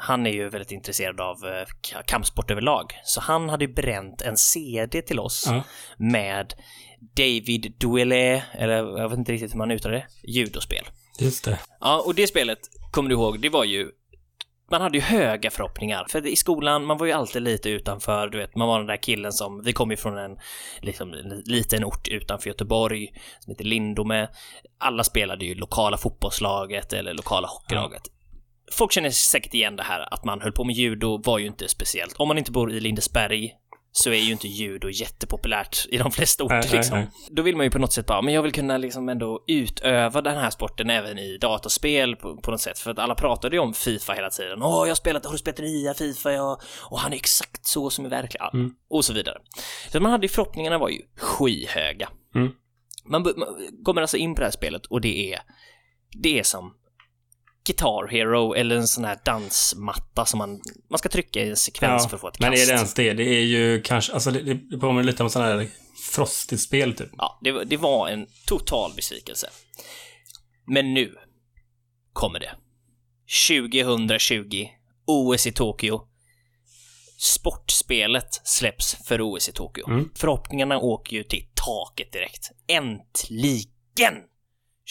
han 0.00 0.26
är 0.26 0.30
ju 0.30 0.48
väldigt 0.48 0.72
intresserad 0.72 1.20
av 1.20 1.36
eh, 1.44 1.50
ka- 1.82 2.02
kampsport 2.06 2.50
överlag. 2.50 2.92
Så 3.04 3.20
han 3.20 3.48
hade 3.48 3.64
ju 3.64 3.72
bränt 3.72 4.22
en 4.22 4.36
CD 4.36 5.02
till 5.02 5.18
oss 5.20 5.44
Ja. 5.46 5.62
med 5.96 6.54
David 7.16 7.74
Douillet, 7.78 8.42
eller 8.52 8.76
jag 8.76 9.08
vet 9.08 9.18
inte 9.18 9.32
riktigt 9.32 9.52
hur 9.54 9.58
man 9.58 9.70
uttalar 9.70 9.94
det, 9.94 10.06
judospel. 10.30 10.84
Just 11.20 11.44
det. 11.44 11.58
Ja, 11.80 12.02
och 12.06 12.14
det 12.14 12.26
spelet, 12.26 12.58
kommer 12.92 13.08
du 13.10 13.14
ihåg, 13.14 13.40
det 13.40 13.48
var 13.48 13.64
ju 13.64 13.90
man 14.70 14.80
hade 14.80 14.98
ju 14.98 15.02
höga 15.04 15.50
förhoppningar, 15.50 16.06
för 16.10 16.26
i 16.26 16.36
skolan, 16.36 16.84
man 16.84 16.98
var 16.98 17.06
ju 17.06 17.12
alltid 17.12 17.42
lite 17.42 17.70
utanför, 17.70 18.28
du 18.28 18.38
vet, 18.38 18.56
man 18.56 18.68
var 18.68 18.78
den 18.78 18.86
där 18.86 18.96
killen 19.02 19.32
som, 19.32 19.62
vi 19.64 19.72
kom 19.72 19.90
ju 19.90 19.96
från 19.96 20.18
en 20.18 20.38
liksom, 20.80 21.12
en 21.12 21.42
liten 21.46 21.84
ort 21.84 22.08
utanför 22.08 22.48
Göteborg, 22.48 23.08
som 23.40 23.50
heter 23.50 23.64
Lindome. 23.64 24.28
Alla 24.78 25.04
spelade 25.04 25.44
ju 25.44 25.54
lokala 25.54 25.96
fotbollslaget 25.96 26.92
eller 26.92 27.14
lokala 27.14 27.48
hockeylaget. 27.48 28.02
Folk 28.72 28.92
känner 28.92 29.10
säkert 29.10 29.54
igen 29.54 29.76
det 29.76 29.82
här, 29.82 30.14
att 30.14 30.24
man 30.24 30.40
höll 30.40 30.52
på 30.52 30.64
med 30.64 30.74
judo 30.74 31.22
var 31.24 31.38
ju 31.38 31.46
inte 31.46 31.68
speciellt. 31.68 32.14
Om 32.16 32.28
man 32.28 32.38
inte 32.38 32.52
bor 32.52 32.72
i 32.72 32.80
Lindesberg 32.80 33.54
så 33.92 34.10
är 34.10 34.14
ju 34.14 34.32
inte 34.32 34.48
judo 34.48 34.88
jättepopulärt 34.90 35.86
i 35.88 35.98
de 35.98 36.10
flesta 36.10 36.44
orter 36.44 36.54
Nej, 36.54 36.66
nej, 36.70 36.76
liksom. 36.76 36.98
nej. 36.98 37.08
Då 37.30 37.42
vill 37.42 37.56
man 37.56 37.66
ju 37.66 37.70
på 37.70 37.78
något 37.78 37.92
sätt 37.92 38.06
bara, 38.06 38.22
men 38.22 38.34
jag 38.34 38.42
vill 38.42 38.52
kunna 38.52 38.78
liksom 38.78 39.08
ändå 39.08 39.44
utöva 39.46 40.22
den 40.22 40.36
här 40.36 40.50
sporten 40.50 40.90
även 40.90 41.18
i 41.18 41.38
dataspel 41.38 42.16
på, 42.16 42.36
på 42.36 42.50
något 42.50 42.60
sätt. 42.60 42.78
För 42.78 42.90
att 42.90 42.98
alla 42.98 43.14
pratade 43.14 43.56
ju 43.56 43.60
om 43.60 43.74
Fifa 43.74 44.12
hela 44.12 44.30
tiden. 44.30 44.62
Åh, 44.62 44.82
jag 44.82 44.90
har 44.90 44.94
spelat, 44.94 45.24
har 45.24 45.32
du 45.32 45.38
spelat 45.38 45.58
nya 45.58 45.94
Fifa? 45.94 46.32
Ja. 46.32 46.60
Och 46.90 46.98
han 46.98 47.12
är 47.12 47.16
exakt 47.16 47.66
så 47.66 47.90
som 47.90 48.04
är 48.04 48.08
verkliga. 48.08 48.50
Mm. 48.52 48.70
Och 48.90 49.04
så 49.04 49.12
vidare. 49.12 49.38
Så 49.88 50.00
man 50.00 50.12
hade 50.12 50.24
ju, 50.26 50.28
förhoppningarna 50.28 50.78
var 50.78 50.88
ju 50.88 51.02
skyhöga. 51.16 52.08
Mm. 52.34 52.52
Man, 53.04 53.22
man 53.22 53.48
kommer 53.84 54.00
alltså 54.00 54.16
in 54.16 54.34
på 54.34 54.40
det 54.40 54.46
här 54.46 54.52
spelet 54.52 54.86
och 54.86 55.00
det 55.00 55.32
är, 55.32 55.40
det 56.22 56.38
är 56.38 56.42
som 56.42 56.74
Guitar 57.68 58.08
Hero 58.08 58.54
eller 58.54 58.76
en 58.76 58.88
sån 58.88 59.04
här 59.04 59.18
dansmatta 59.24 60.24
som 60.24 60.38
man, 60.38 60.60
man 60.90 60.98
ska 60.98 61.08
trycka 61.08 61.40
i 61.40 61.50
en 61.50 61.56
sekvens 61.56 62.08
för 62.08 62.16
att 62.16 62.20
få 62.20 62.28
ett 62.28 62.40
men 62.40 62.50
kast. 62.50 62.62
är 62.62 62.66
det 62.66 62.72
ens 62.72 62.94
det? 62.94 63.12
Det 63.12 63.24
är 63.24 63.44
ju 63.44 63.82
kanske, 63.82 64.12
alltså 64.12 64.30
det, 64.30 64.54
det 64.54 64.78
påminner 64.78 65.02
lite 65.02 65.22
om 65.22 65.30
sån 65.30 65.42
här 65.42 65.68
frostigt 66.12 66.62
spel 66.62 66.94
typ. 66.94 67.08
Ja, 67.18 67.38
det, 67.42 67.64
det 67.64 67.76
var 67.76 68.08
en 68.08 68.26
total 68.46 68.92
besvikelse. 68.96 69.50
Men 70.66 70.94
nu 70.94 71.14
kommer 72.12 72.40
det. 72.40 72.54
2020, 73.48 74.66
OS 75.06 75.46
i 75.46 75.52
Tokyo. 75.52 76.00
Sportspelet 77.18 78.40
släpps 78.44 79.06
för 79.08 79.20
OS 79.20 79.48
i 79.48 79.52
Tokyo. 79.52 79.88
Mm. 79.88 80.10
Förhoppningarna 80.14 80.78
åker 80.78 81.16
ju 81.16 81.22
till 81.22 81.46
taket 81.54 82.12
direkt. 82.12 82.50
Äntligen! 82.68 84.14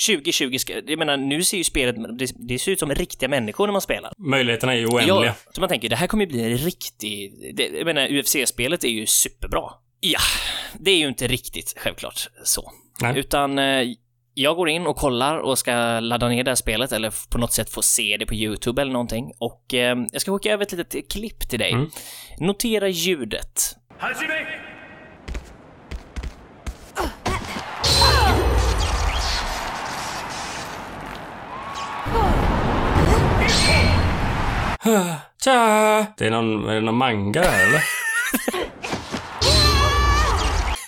2020 0.05 0.57
ska, 0.57 0.73
jag 0.87 0.99
menar 0.99 1.17
nu 1.17 1.43
ser 1.43 1.57
ju 1.57 1.63
spelet, 1.63 1.95
det, 2.19 2.31
det 2.35 2.59
ser 2.59 2.71
ut 2.71 2.79
som 2.79 2.91
riktiga 2.91 3.29
människor 3.29 3.67
när 3.67 3.71
man 3.71 3.81
spelar. 3.81 4.13
Möjligheterna 4.17 4.73
är 4.73 4.77
ju 4.77 4.85
oändliga. 4.85 5.25
Ja, 5.25 5.33
så 5.53 5.61
man 5.61 5.69
tänker, 5.69 5.89
det 5.89 5.95
här 5.95 6.07
kommer 6.07 6.23
ju 6.23 6.31
bli 6.31 6.43
en 6.43 6.57
riktig... 6.57 7.33
Det, 7.55 7.67
jag 7.67 7.85
menar, 7.85 8.07
UFC-spelet 8.07 8.83
är 8.83 8.87
ju 8.89 9.05
superbra. 9.05 9.63
Ja, 9.99 10.19
det 10.79 10.91
är 10.91 10.97
ju 10.97 11.07
inte 11.07 11.27
riktigt 11.27 11.73
självklart 11.77 12.29
så. 12.43 12.71
Nej. 13.01 13.19
Utan 13.19 13.59
eh, 13.59 13.83
jag 14.33 14.55
går 14.55 14.69
in 14.69 14.87
och 14.87 14.95
kollar 14.95 15.37
och 15.37 15.59
ska 15.59 15.99
ladda 15.99 16.27
ner 16.27 16.43
det 16.43 16.51
här 16.51 16.55
spelet 16.55 16.91
eller 16.91 17.13
på 17.31 17.37
något 17.37 17.53
sätt 17.53 17.69
få 17.69 17.81
se 17.81 18.17
det 18.19 18.25
på 18.25 18.33
YouTube 18.33 18.81
eller 18.81 18.91
någonting. 18.91 19.31
Och 19.39 19.73
eh, 19.73 19.97
jag 20.11 20.21
ska 20.21 20.37
skicka 20.37 20.53
över 20.53 20.65
ett 20.65 20.71
litet 20.71 21.11
klipp 21.11 21.49
till 21.49 21.59
dig. 21.59 21.71
Mm. 21.71 21.89
Notera 22.39 22.87
ljudet. 22.87 23.75
Tja! 23.99 24.76
Det 36.17 36.25
är 36.25 36.31
någon, 36.31 36.69
är 36.69 36.75
det 36.75 36.81
någon 36.81 36.97
manga 36.97 37.41
där 37.41 37.67
eller? 37.67 37.81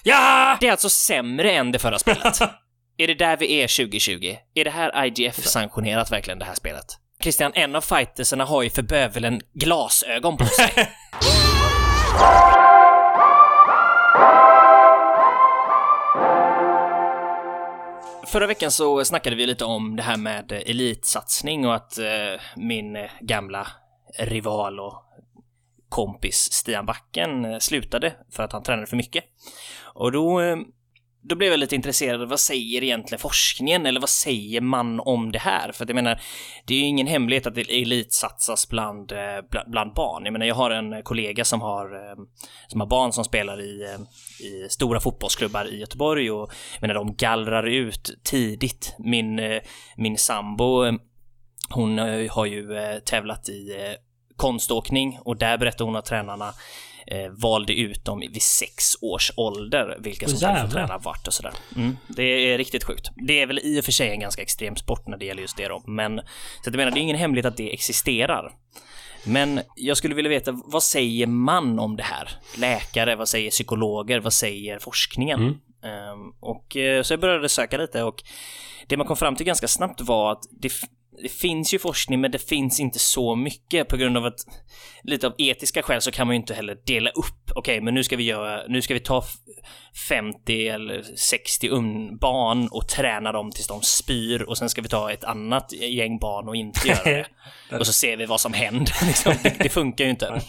ja! 0.04 0.58
Det 0.60 0.68
är 0.68 0.72
alltså 0.72 0.90
sämre 0.90 1.52
än 1.52 1.72
det 1.72 1.80
förra 1.80 2.00
spelet. 2.00 2.42
är 2.98 3.08
det 3.08 3.14
där 3.14 3.38
vi 3.38 3.62
är 3.62 3.84
2020? 3.86 4.36
Är 4.56 4.64
det 4.64 4.70
här 4.70 5.06
IGF 5.06 5.46
sanktionerat 5.46 6.12
verkligen, 6.12 6.40
det 6.40 6.46
här 6.46 6.56
spelet? 6.56 6.86
Christian, 7.22 7.52
en 7.56 7.76
av 7.76 7.82
fightersarna 7.82 8.46
har 8.46 8.64
ju 8.64 8.70
för 8.70 8.82
bövelen 8.82 9.42
glasögon 9.54 10.38
på 10.38 10.46
sig. 10.46 10.72
Förra 18.28 18.48
veckan 18.48 18.72
så 18.72 19.06
snackade 19.06 19.36
vi 19.36 19.46
lite 19.46 19.66
om 19.66 19.96
det 19.96 20.04
här 20.04 20.18
med 20.18 20.52
elitsatsning 20.52 21.68
och 21.68 21.76
att 21.76 21.98
eh, 21.98 22.06
min 22.56 22.98
gamla 23.20 23.68
rival 24.18 24.80
och 24.80 25.06
kompis 25.90 26.50
Stian 26.52 26.86
Backen 26.86 27.46
eh, 27.46 27.60
slutade 27.60 28.14
för 28.32 28.44
att 28.44 28.52
han 28.52 28.64
tränade 28.64 28.88
för 28.88 28.98
mycket. 28.98 29.24
Och 29.94 30.12
då 30.12 30.42
eh, 30.42 30.58
då 31.22 31.36
blev 31.36 31.52
jag 31.52 31.60
lite 31.60 31.76
intresserad. 31.76 32.30
Vad 32.30 32.40
säger 32.40 32.84
egentligen 32.84 33.20
forskningen? 33.20 33.86
Eller 33.86 34.00
vad 34.00 34.10
säger 34.10 34.62
man 34.62 35.00
om 35.00 35.32
det 35.32 35.40
här? 35.40 35.72
För 35.72 35.84
att 35.84 35.90
jag 35.90 35.96
menar, 35.96 36.22
det 36.66 36.74
är 36.74 36.78
ju 36.78 36.86
ingen 36.86 37.08
hemlighet 37.08 37.48
att 37.48 37.56
det 37.56 37.82
elitsatsas 37.82 38.70
bland, 38.70 39.12
eh, 39.12 39.18
bland, 39.50 39.72
bland 39.72 39.94
barn. 39.94 40.26
Jag 40.26 40.32
menar, 40.32 40.46
jag 40.46 40.56
har 40.56 40.72
en 40.72 41.04
kollega 41.04 41.46
som 41.46 41.62
har, 41.62 42.16
som 42.68 42.80
har 42.80 42.88
barn 42.88 43.12
som 43.12 43.24
spelar 43.24 43.62
i, 43.62 43.98
i 44.44 44.70
stora 44.70 45.00
fotbollsklubbar 45.00 45.74
i 45.74 45.80
Göteborg 45.80 46.32
och 46.32 46.52
jag 46.74 46.82
menar, 46.82 46.96
de 46.96 47.16
gallrar 47.16 47.64
ut 47.64 48.20
tidigt. 48.24 48.96
Min, 49.00 49.42
min 49.98 50.18
sambo, 50.18 50.98
hon 51.74 51.98
har 52.30 52.46
ju 52.46 52.68
tävlat 53.06 53.50
i 53.50 53.76
konståkning 54.36 55.20
och 55.22 55.38
där 55.38 55.58
berättar 55.58 55.86
hon 55.86 55.96
att 55.96 56.06
tränarna 56.06 56.54
eh, 57.08 57.30
valde 57.30 57.74
ut 57.74 58.06
dem 58.06 58.20
vid 58.20 58.42
sex 58.42 58.96
års 59.02 59.32
ålder, 59.38 59.98
vilka 60.00 60.28
som 60.28 60.38
skulle 60.38 60.62
få 60.62 60.68
träna 60.68 60.98
vart 60.98 61.28
och 61.28 61.34
sådär. 61.34 61.54
Mm, 61.76 61.98
det 62.08 62.24
är 62.24 62.58
riktigt 62.58 62.84
sjukt. 62.84 63.10
Det 63.16 63.42
är 63.42 63.48
väl 63.48 63.60
i 63.60 63.80
och 63.80 63.86
för 63.86 63.92
sig 63.92 64.10
en 64.10 64.20
ganska 64.20 64.42
extrem 64.42 64.76
sport 64.76 65.08
när 65.08 65.18
det 65.18 65.26
gäller 65.26 65.42
just 65.42 65.58
det 65.58 65.68
då, 65.68 65.84
men 65.86 66.18
så 66.18 66.22
att 66.62 66.66
jag 66.66 66.76
menar, 66.76 66.92
det 66.92 67.00
är 67.00 67.02
ingen 67.02 67.16
hemlighet 67.16 67.46
att 67.46 67.58
det 67.58 67.74
existerar. 67.74 68.52
Men 69.24 69.62
jag 69.76 69.98
skulle 69.98 70.16
vilja 70.16 70.30
veta, 70.30 70.52
vad 70.66 70.84
säger 70.84 71.28
man 71.28 71.80
om 71.80 71.96
det 71.96 72.04
här? 72.04 72.30
Läkare, 72.58 73.16
vad 73.16 73.30
säger 73.30 73.52
psykologer, 73.52 74.20
vad 74.20 74.34
säger 74.34 74.80
forskningen? 74.80 75.40
Mm. 75.40 76.12
Um, 76.12 76.34
och 76.40 76.66
så 77.04 77.14
jag 77.14 77.20
började 77.20 77.50
söka 77.50 77.78
lite 77.78 78.04
och 78.04 78.24
det 78.88 78.98
man 78.98 79.08
kom 79.08 79.18
fram 79.18 79.36
till 79.36 79.46
ganska 79.46 79.68
snabbt 79.68 80.02
var 80.02 80.32
att 80.32 80.44
det, 80.52 80.72
det 81.22 81.30
finns 81.30 81.74
ju 81.74 81.80
forskning, 81.80 82.22
men 82.22 82.32
det 82.32 82.50
finns 82.50 82.80
inte 82.80 83.00
så 83.00 83.36
mycket 83.36 83.88
på 83.88 83.98
grund 83.98 84.18
av 84.18 84.26
att 84.26 84.40
lite 85.04 85.28
av 85.28 85.34
etiska 85.38 85.82
skäl 85.82 86.02
så 86.02 86.12
kan 86.12 86.28
man 86.28 86.36
ju 86.36 86.40
inte 86.40 86.54
heller 86.54 86.78
dela 86.86 87.10
upp. 87.10 87.52
Okej, 87.56 87.60
okay, 87.60 87.82
men 87.82 87.94
nu 87.94 88.04
ska 88.04 88.16
vi 88.16 88.24
göra, 88.24 88.64
nu 88.68 88.82
ska 88.82 88.94
vi 88.94 89.00
ta 89.00 89.24
50 90.10 90.68
eller 90.68 91.04
60 91.16 91.70
barn 92.20 92.68
och 92.72 92.88
träna 92.88 93.32
dem 93.32 93.52
tills 93.52 93.68
de 93.68 93.82
spyr 93.82 94.42
och 94.42 94.58
sen 94.58 94.70
ska 94.70 94.82
vi 94.82 94.90
ta 94.90 95.12
ett 95.12 95.24
annat 95.24 95.74
gäng 95.74 96.20
barn 96.20 96.48
och 96.48 96.56
inte 96.56 96.88
göra 96.88 97.04
det. 97.04 97.26
och 97.80 97.86
så 97.86 97.94
ser 97.94 98.18
vi 98.18 98.26
vad 98.26 98.42
som 98.42 98.54
händer. 98.54 98.94
Liksom. 99.06 99.34
Det, 99.44 99.56
det 99.60 99.70
funkar 99.70 100.04
ju 100.04 100.10
inte. 100.10 100.42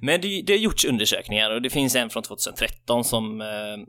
Men 0.00 0.20
det, 0.20 0.42
det 0.42 0.52
har 0.52 0.58
gjorts 0.58 0.84
undersökningar 0.84 1.50
och 1.50 1.62
det 1.62 1.70
finns 1.70 1.96
en 1.96 2.10
från 2.10 2.22
2013 2.22 3.04
som 3.04 3.40
eh, 3.40 3.46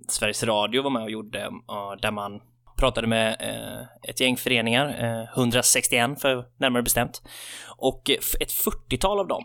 Sveriges 0.08 0.44
Radio 0.44 0.82
var 0.82 0.90
med 0.90 1.04
och 1.04 1.12
gjorde, 1.12 1.40
eh, 1.42 2.00
där 2.02 2.12
man 2.12 2.42
pratade 2.84 3.08
med 3.08 3.36
eh, 3.40 4.10
ett 4.10 4.20
gäng 4.20 4.38
föreningar, 4.38 4.88
eh, 4.88 5.38
161 5.38 6.22
för 6.22 6.46
närmare 6.58 6.84
bestämt, 6.84 7.22
och 7.78 8.10
ett 8.10 8.52
40-tal 8.52 9.20
av 9.20 9.28
dem 9.28 9.44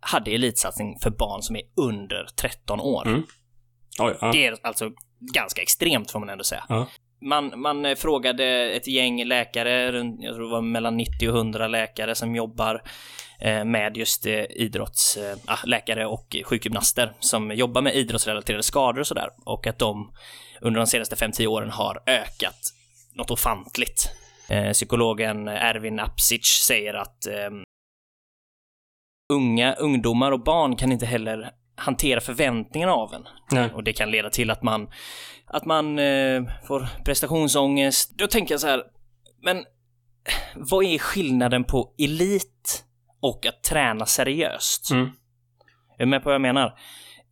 hade 0.00 0.30
elitsatsning 0.30 0.98
för 1.02 1.10
barn 1.10 1.42
som 1.42 1.56
är 1.56 1.62
under 1.76 2.26
13 2.36 2.80
år. 2.80 3.06
Mm. 3.06 3.22
Oj, 3.98 4.16
ja. 4.20 4.32
Det 4.32 4.46
är 4.46 4.56
alltså 4.62 4.90
ganska 5.34 5.62
extremt 5.62 6.10
får 6.10 6.20
man 6.20 6.28
ändå 6.28 6.44
säga. 6.44 6.64
Ja. 6.68 6.86
Man, 7.20 7.60
man 7.60 7.96
frågade 7.96 8.70
ett 8.70 8.86
gäng 8.86 9.24
läkare, 9.24 9.82
jag 10.20 10.34
tror 10.34 10.44
det 10.44 10.52
var 10.52 10.62
mellan 10.62 10.96
90 10.96 11.28
och 11.28 11.36
100 11.36 11.68
läkare 11.68 12.14
som 12.14 12.36
jobbar 12.36 12.82
eh, 13.40 13.64
med 13.64 13.96
just 13.96 14.26
eh, 14.26 14.44
idrottsläkare 14.50 16.06
ah, 16.06 16.08
och 16.08 16.36
sjukgymnaster 16.44 17.12
som 17.20 17.50
jobbar 17.50 17.82
med 17.82 17.94
idrottsrelaterade 17.94 18.62
skador 18.62 19.00
och 19.00 19.06
sådär. 19.06 19.28
Och 19.44 19.66
att 19.66 19.78
de 19.78 20.12
under 20.60 20.80
de 20.80 20.86
senaste 20.86 21.14
5-10 21.14 21.46
åren 21.46 21.70
har 21.70 22.02
ökat 22.06 22.60
något 23.14 23.30
ofantligt. 23.30 24.10
Eh, 24.48 24.72
psykologen 24.72 25.48
Erwin 25.48 26.00
Apsic 26.00 26.46
säger 26.46 26.94
att 26.94 27.26
eh, 27.26 27.50
unga, 29.32 29.74
ungdomar 29.74 30.32
och 30.32 30.44
barn 30.44 30.76
kan 30.76 30.92
inte 30.92 31.06
heller 31.06 31.50
hantera 31.76 32.20
förväntningarna 32.20 32.92
av 32.92 33.14
en. 33.14 33.28
Nej. 33.50 33.70
Och 33.74 33.84
det 33.84 33.92
kan 33.92 34.10
leda 34.10 34.30
till 34.30 34.50
att 34.50 34.62
man, 34.62 34.88
att 35.46 35.64
man 35.64 35.98
eh, 35.98 36.42
får 36.66 36.88
prestationsångest. 37.04 38.18
Då 38.18 38.26
tänker 38.26 38.54
jag 38.54 38.60
så 38.60 38.66
här, 38.66 38.82
men 39.42 39.64
vad 40.54 40.84
är 40.84 40.98
skillnaden 40.98 41.64
på 41.64 41.94
elit 41.98 42.84
och 43.20 43.46
att 43.46 43.62
träna 43.62 44.06
seriöst? 44.06 44.90
Mm. 44.90 45.06
Är 45.98 46.04
du 46.04 46.06
med 46.06 46.22
på 46.22 46.28
vad 46.28 46.34
jag 46.34 46.42
menar? 46.42 46.78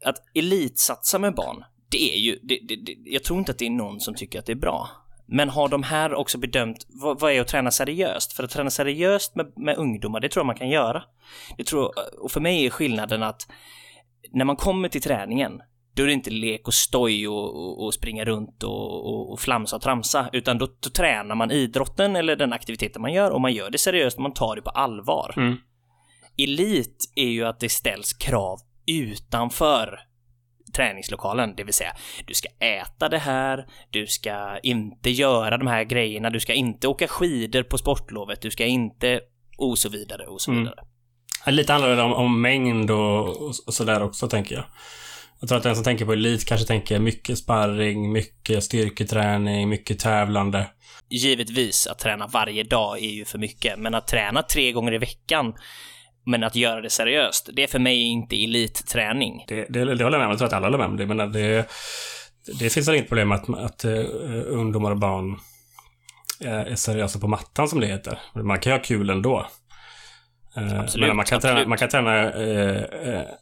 Att 0.05 0.17
elitsatsa 0.35 1.19
med 1.19 1.35
barn, 1.35 1.65
det 1.91 2.15
är 2.15 2.19
ju, 2.19 2.39
det, 2.43 2.59
det, 2.69 2.77
det, 2.77 2.97
jag 3.05 3.25
tror 3.25 3.39
inte 3.39 3.53
att 3.53 3.59
det 3.59 3.67
är 3.67 3.71
någon 3.71 4.01
som 4.01 4.15
tycker 4.15 4.39
att 4.39 4.47
det 4.47 4.53
är 4.53 4.57
bra. 4.57 4.89
Men 5.27 5.49
har 5.49 5.69
de 5.69 5.83
här 5.83 6.15
också 6.15 6.39
bedömt, 6.39 6.87
vad, 6.89 7.21
vad 7.21 7.33
är 7.33 7.41
att 7.41 7.49
träna 7.49 7.71
seriöst? 7.71 8.33
För 8.33 8.45
att 8.45 8.51
träna 8.51 8.71
seriöst 8.71 9.37
med, 9.37 9.53
med 9.57 9.77
ungdomar, 9.77 10.21
det 10.21 10.29
tror 10.29 10.41
jag 10.41 10.47
man 10.47 10.57
kan 10.57 10.69
göra. 10.69 11.03
Det 11.57 11.65
tror, 11.65 11.93
och 12.19 12.31
för 12.31 12.41
mig 12.41 12.67
är 12.67 12.71
skillnaden 12.71 13.23
att 13.23 13.49
när 14.33 14.45
man 14.45 14.57
kommer 14.57 14.89
till 14.89 15.03
träningen, 15.03 15.61
då 15.95 16.03
är 16.03 16.07
det 16.07 16.13
inte 16.13 16.31
lek 16.31 16.69
och 16.69 16.75
stoj 16.75 17.29
och, 17.29 17.57
och, 17.57 17.85
och 17.85 17.95
springa 17.95 18.25
runt 18.25 18.63
och, 18.63 19.07
och, 19.07 19.33
och, 19.33 19.41
flamsa 19.41 19.77
och 19.77 19.83
tramsa, 19.83 20.31
utan 20.33 20.59
då, 20.59 20.67
då, 20.67 20.91
tränar 20.91 21.35
man 21.35 21.51
idrotten 21.51 22.17
eller 22.17 22.37
den 22.37 22.53
aktiviteten 22.53 23.03
man 23.03 23.13
gör 23.13 23.31
och 23.31 23.41
man 23.41 23.53
gör 23.53 23.71
det 23.71 23.79
seriöst, 23.79 24.19
man 24.19 24.33
tar 24.33 24.57
det 24.57 24.63
på 24.63 24.71
allvar. 24.71 25.35
Mm. 25.37 25.57
Elit 26.39 27.13
är 27.17 27.29
ju 27.29 27.45
att 27.45 27.61
det 27.61 27.69
ställs 27.69 28.13
krav 28.13 28.59
utanför 28.87 30.01
träningslokalen, 30.77 31.55
det 31.57 31.65
vill 31.65 31.75
säga 31.75 31.93
du 32.27 32.35
ska 32.35 32.49
äta 32.59 33.09
det 33.09 33.19
här, 33.19 33.67
du 33.91 34.07
ska 34.07 34.59
inte 34.63 35.11
göra 35.11 35.59
de 35.59 35.67
här 35.67 35.85
grejerna, 35.85 36.31
du 36.31 36.41
ska 36.41 36.53
inte 36.53 36.89
åka 36.89 37.09
skidor 37.09 37.63
på 37.63 37.79
sportlovet, 37.79 38.41
du 38.43 38.51
ska 38.51 38.65
inte 38.65 39.21
och 39.59 39.79
så 39.79 39.89
vidare 39.89 40.27
och 40.27 40.41
så 40.41 40.51
mm. 40.51 40.63
vidare. 40.63 40.81
Mm. 41.47 41.55
Lite 41.55 41.73
handlar 41.73 41.97
det 41.97 42.03
om, 42.03 42.13
om 42.13 42.43
mängd 42.43 42.91
och, 42.91 43.43
och 43.67 43.75
sådär 43.75 44.03
också, 44.03 44.29
tänker 44.29 44.55
jag. 44.55 44.65
Jag 45.41 45.49
tror 45.49 45.59
att 45.59 45.65
den 45.65 45.75
som 45.75 45.85
tänker 45.85 46.05
på 46.05 46.13
elit 46.13 46.45
kanske 46.45 46.67
tänker 46.67 46.99
mycket 46.99 47.39
sparring, 47.39 48.13
mycket 48.13 48.65
styrketräning, 48.65 49.69
mycket 49.69 49.99
tävlande. 49.99 50.67
Givetvis, 51.09 51.87
att 51.87 51.99
träna 51.99 52.27
varje 52.27 52.63
dag 52.63 52.99
är 52.99 53.11
ju 53.11 53.25
för 53.25 53.39
mycket, 53.39 53.79
men 53.79 53.95
att 53.95 54.07
träna 54.07 54.43
tre 54.43 54.73
gånger 54.73 54.95
i 54.95 54.99
veckan 54.99 55.55
men 56.27 56.45
att 56.45 56.57
göra 56.57 56.81
det 56.81 56.91
seriöst, 56.91 57.49
det 57.53 57.63
är 57.63 57.67
för 57.67 57.79
mig 57.79 58.03
inte 58.03 58.45
elitträning. 58.45 59.45
Det, 59.49 59.67
det, 59.69 59.85
det 59.85 60.05
håller 60.05 60.05
jag 60.05 60.11
med 60.11 60.25
om. 60.25 60.31
Jag 60.31 60.39
tror 60.39 60.47
att 60.47 60.53
alla 60.53 60.67
håller 60.67 60.79
med 60.79 60.87
om 60.87 60.97
det. 60.97 61.07
Men 61.07 61.33
det, 61.33 61.69
det 62.61 62.71
finns 62.71 62.89
väl 62.89 62.95
inget 62.95 63.09
problem 63.09 63.33
att, 63.33 63.49
att 63.49 63.85
uh, 63.85 64.05
ungdomar 64.47 64.91
och 64.91 64.99
barn 64.99 65.31
uh, 66.45 66.51
är 66.51 66.77
seriösa 66.77 67.19
på 67.19 67.29
mattan, 67.29 67.69
som 67.69 67.81
det 67.81 67.87
heter. 67.87 68.19
Man 68.35 68.59
kan 68.59 68.73
ju 68.73 68.79
ha 68.79 68.85
kul 68.85 69.11
ändå. 69.11 69.47
Uh, 70.59 70.81
absolut, 70.81 71.09
men 71.09 71.17
man 71.17 71.27
kan 71.27 71.41
träna, 71.41 71.69
man 71.69 71.79
kan 71.79 71.89
träna 71.89 72.33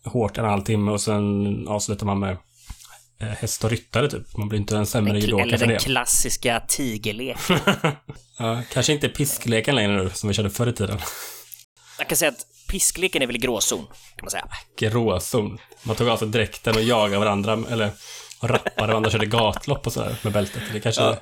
hårt 0.04 0.38
en 0.38 0.44
halvtimme 0.44 0.90
och 0.90 1.00
sen 1.00 1.68
avslutar 1.68 2.06
man 2.06 2.18
med 2.18 2.36
häst 3.18 3.64
och 3.64 3.70
ryttare 3.70 4.10
typ. 4.10 4.36
Man 4.36 4.48
blir 4.48 4.58
inte 4.60 4.76
en 4.76 4.86
sämre 4.86 5.18
judoka 5.18 5.42
för 5.42 5.50
det. 5.50 5.54
Eller 5.54 5.66
den 5.66 5.78
klassiska 5.78 6.60
tigerleken. 6.68 7.58
ja, 8.38 8.62
kanske 8.72 8.92
inte 8.92 9.08
piskleken 9.08 9.74
längre 9.74 9.92
nu, 9.92 10.10
som 10.10 10.28
vi 10.28 10.34
körde 10.34 10.50
förr 10.50 10.66
i 10.66 10.72
tiden. 10.72 10.98
Jag 11.98 12.08
kan 12.08 12.16
säga 12.16 12.30
att 12.30 12.53
Piskleken 12.68 13.22
är 13.22 13.26
väl 13.26 13.38
gråzon, 13.38 13.86
kan 13.86 14.24
man 14.24 14.30
säga. 14.30 14.48
Gråzon. 14.76 15.58
Man 15.82 15.96
tog 15.96 16.08
alltså 16.08 16.26
dräkten 16.26 16.74
och 16.74 16.82
jagade 16.82 17.18
varandra, 17.18 17.58
eller 17.70 17.90
rappade 18.40 18.86
varandra 18.86 19.10
körde 19.10 19.26
gatlopp 19.26 19.86
och 19.86 19.92
sådär 19.92 20.16
med 20.22 20.32
bältet. 20.32 20.62
Det 20.72 20.80
kanske... 20.80 21.02
Ja. 21.02 21.16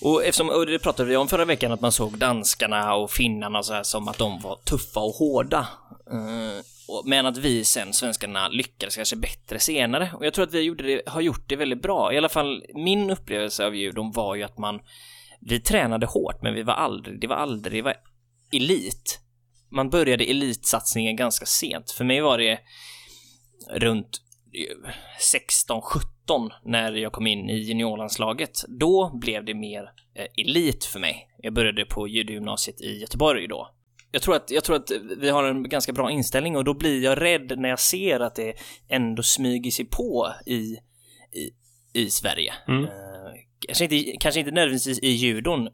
Och 0.00 0.24
eftersom, 0.24 0.48
och 0.48 0.66
det 0.66 0.78
pratade 0.78 1.08
vi 1.08 1.16
om 1.16 1.28
förra 1.28 1.44
veckan, 1.44 1.72
att 1.72 1.80
man 1.80 1.92
såg 1.92 2.18
danskarna 2.18 2.94
och 2.94 3.10
finnarna 3.10 3.62
så 3.62 3.74
här, 3.74 3.82
som 3.82 4.08
att 4.08 4.18
de 4.18 4.40
var 4.40 4.56
tuffa 4.56 5.00
och 5.00 5.14
hårda. 5.14 5.68
Uh, 6.12 6.62
men 7.04 7.26
att 7.26 7.36
vi 7.36 7.64
sen, 7.64 7.92
svenskarna, 7.92 8.48
lyckades 8.48 8.96
kanske 8.96 9.16
bättre 9.16 9.58
senare. 9.58 10.10
Och 10.14 10.26
jag 10.26 10.34
tror 10.34 10.44
att 10.44 10.54
vi 10.54 10.74
det, 10.74 11.02
har 11.06 11.20
gjort 11.20 11.48
det 11.48 11.56
väldigt 11.56 11.82
bra. 11.82 12.12
I 12.12 12.18
alla 12.18 12.28
fall 12.28 12.64
min 12.74 13.10
upplevelse 13.10 13.66
av 13.66 13.76
judon 13.76 14.12
var 14.12 14.34
ju 14.34 14.42
att 14.42 14.58
man, 14.58 14.80
vi 15.40 15.60
tränade 15.60 16.06
hårt, 16.06 16.42
men 16.42 16.54
vi 16.54 16.62
var 16.62 16.74
aldrig, 16.74 17.20
det 17.20 17.26
var 17.26 17.36
aldrig, 17.36 17.78
det 17.78 17.82
var 17.82 17.94
elit 18.52 19.20
man 19.70 19.90
började 19.90 20.24
elitsatsningen 20.24 21.16
ganska 21.16 21.46
sent. 21.46 21.90
För 21.90 22.04
mig 22.04 22.20
var 22.20 22.38
det 22.38 22.58
runt 23.70 24.20
16-17 26.28 26.50
när 26.64 26.92
jag 26.92 27.12
kom 27.12 27.26
in 27.26 27.50
i 27.50 27.56
juniorlandslaget. 27.56 28.64
Då 28.68 29.18
blev 29.20 29.44
det 29.44 29.54
mer 29.54 29.82
eh, 30.14 30.44
elit 30.44 30.84
för 30.84 31.00
mig. 31.00 31.28
Jag 31.38 31.54
började 31.54 31.84
på 31.84 32.08
judogymnasiet 32.08 32.80
i 32.80 32.98
Göteborg 33.00 33.48
då. 33.48 33.72
Jag 34.10 34.22
tror, 34.22 34.36
att, 34.36 34.50
jag 34.50 34.64
tror 34.64 34.76
att 34.76 34.90
vi 35.18 35.28
har 35.28 35.44
en 35.44 35.68
ganska 35.68 35.92
bra 35.92 36.10
inställning 36.10 36.56
och 36.56 36.64
då 36.64 36.74
blir 36.74 37.04
jag 37.04 37.22
rädd 37.22 37.58
när 37.58 37.68
jag 37.68 37.80
ser 37.80 38.20
att 38.20 38.34
det 38.34 38.54
ändå 38.88 39.22
smyger 39.22 39.70
sig 39.70 39.84
på 39.84 40.32
i, 40.46 40.76
i, 41.32 41.50
i 41.92 42.10
Sverige. 42.10 42.54
Mm. 42.68 42.86
Kanske 43.66 43.84
inte, 43.84 44.16
kanske 44.20 44.40
inte 44.40 44.52
nödvändigtvis 44.52 44.98
i 44.98 45.08
judon. 45.08 45.66
Ehm. 45.66 45.72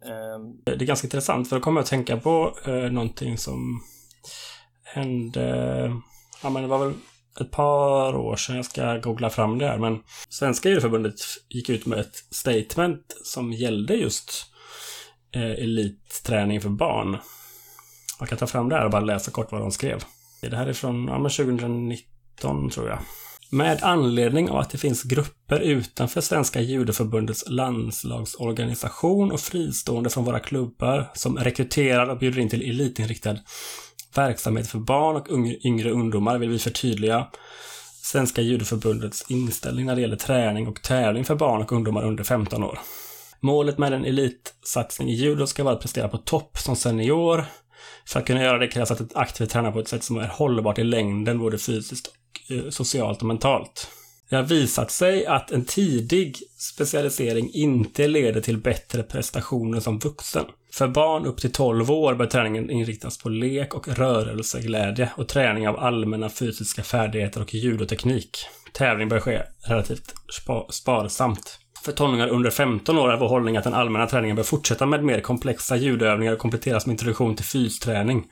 Det 0.64 0.72
är 0.72 0.76
ganska 0.76 1.06
intressant 1.06 1.48
för 1.48 1.56
då 1.56 1.62
kommer 1.62 1.80
jag 1.80 1.82
att 1.82 1.90
tänka 1.90 2.16
på 2.16 2.56
eh, 2.66 2.72
någonting 2.74 3.38
som 3.38 3.82
hände, 4.84 5.46
ja 6.42 6.50
men 6.50 6.62
det 6.62 6.68
var 6.68 6.78
väl 6.78 6.94
ett 7.40 7.50
par 7.50 8.16
år 8.16 8.36
sedan, 8.36 8.56
jag 8.56 8.64
ska 8.64 8.98
googla 8.98 9.30
fram 9.30 9.58
det 9.58 9.66
här, 9.66 9.78
men 9.78 10.02
Svenska 10.28 10.68
judoförbundet 10.68 11.14
gick 11.48 11.68
ut 11.68 11.86
med 11.86 11.98
ett 11.98 12.16
statement 12.30 13.16
som 13.24 13.52
gällde 13.52 13.94
just 13.94 14.46
eh, 15.34 15.50
elitträning 15.50 16.60
för 16.60 16.68
barn. 16.68 17.16
Jag 18.18 18.28
kan 18.28 18.38
ta 18.38 18.46
fram 18.46 18.68
det 18.68 18.76
här 18.76 18.84
och 18.84 18.90
bara 18.90 19.04
läsa 19.04 19.30
kort 19.30 19.52
vad 19.52 19.60
de 19.60 19.70
skrev. 19.70 20.04
Det 20.40 20.56
här 20.56 20.66
är 20.66 20.72
från 20.72 21.08
ja, 21.08 21.18
men 21.18 21.30
2019 21.30 22.70
tror 22.70 22.88
jag. 22.88 22.98
Med 23.54 23.82
anledning 23.82 24.50
av 24.50 24.58
att 24.58 24.70
det 24.70 24.78
finns 24.78 25.02
grupper 25.02 25.60
utanför 25.60 26.20
Svenska 26.20 26.60
judoförbundets 26.60 27.44
landslagsorganisation 27.48 29.32
och 29.32 29.40
fristående 29.40 30.10
från 30.10 30.24
våra 30.24 30.40
klubbar 30.40 31.10
som 31.14 31.38
rekryterar 31.38 32.08
och 32.08 32.18
bjuder 32.18 32.40
in 32.40 32.48
till 32.48 32.70
elitinriktad 32.70 33.36
verksamhet 34.14 34.66
för 34.66 34.78
barn 34.78 35.16
och 35.16 35.28
yngre 35.64 35.90
ungdomar 35.90 36.38
vill 36.38 36.48
vi 36.48 36.58
förtydliga 36.58 37.26
Svenska 38.02 38.42
judoförbundets 38.42 39.30
inställning 39.30 39.86
när 39.86 39.94
det 39.94 40.00
gäller 40.00 40.16
träning 40.16 40.68
och 40.68 40.82
tävling 40.82 41.24
för 41.24 41.34
barn 41.34 41.62
och 41.62 41.72
ungdomar 41.72 42.04
under 42.04 42.24
15 42.24 42.64
år. 42.64 42.78
Målet 43.40 43.78
med 43.78 43.92
en 43.92 44.04
elitsatsning 44.04 45.08
i 45.08 45.14
judo 45.14 45.46
ska 45.46 45.64
vara 45.64 45.74
att 45.74 45.82
prestera 45.82 46.08
på 46.08 46.18
topp 46.18 46.58
som 46.58 46.76
senior. 46.76 47.44
För 48.06 48.20
att 48.20 48.26
kunna 48.26 48.42
göra 48.42 48.58
det 48.58 48.68
krävs 48.68 48.90
att 48.90 49.00
ett 49.00 49.16
aktivt 49.16 49.50
tränar 49.50 49.72
på 49.72 49.80
ett 49.80 49.88
sätt 49.88 50.04
som 50.04 50.16
är 50.16 50.28
hållbart 50.28 50.78
i 50.78 50.84
längden, 50.84 51.38
både 51.38 51.58
fysiskt 51.58 52.21
Eh, 52.50 52.70
socialt 52.70 53.20
och 53.20 53.26
mentalt. 53.26 53.88
Det 54.30 54.36
har 54.36 54.42
visat 54.42 54.90
sig 54.90 55.26
att 55.26 55.50
en 55.50 55.64
tidig 55.64 56.36
specialisering 56.58 57.50
inte 57.52 58.08
leder 58.08 58.40
till 58.40 58.58
bättre 58.58 59.02
prestationer 59.02 59.80
som 59.80 59.98
vuxen. 59.98 60.44
För 60.72 60.88
barn 60.88 61.26
upp 61.26 61.40
till 61.40 61.52
12 61.52 61.90
år 61.90 62.14
bör 62.14 62.26
träningen 62.26 62.70
inriktas 62.70 63.18
på 63.18 63.28
lek 63.28 63.74
och 63.74 63.88
rörelseglädje 63.88 65.10
och 65.16 65.28
träning 65.28 65.68
av 65.68 65.78
allmänna 65.78 66.30
fysiska 66.30 66.82
färdigheter 66.82 67.40
och 67.40 67.54
judoteknik. 67.54 68.38
Tävling 68.72 69.08
bör 69.08 69.20
ske 69.20 69.42
relativt 69.66 70.14
spa- 70.32 70.66
sparsamt. 70.70 71.58
För 71.84 71.92
tonåringar 71.92 72.28
under 72.28 72.50
15 72.50 72.98
år 72.98 73.12
är 73.12 73.16
vår 73.16 73.28
hållning 73.28 73.56
att 73.56 73.64
den 73.64 73.74
allmänna 73.74 74.06
träningen 74.06 74.36
bör 74.36 74.42
fortsätta 74.42 74.86
med 74.86 75.04
mer 75.04 75.20
komplexa 75.20 75.76
ljudövningar 75.76 76.32
och 76.32 76.38
kompletteras 76.38 76.86
med 76.86 76.94
introduktion 76.94 77.36
till 77.36 77.44
fysträning. 77.44 78.24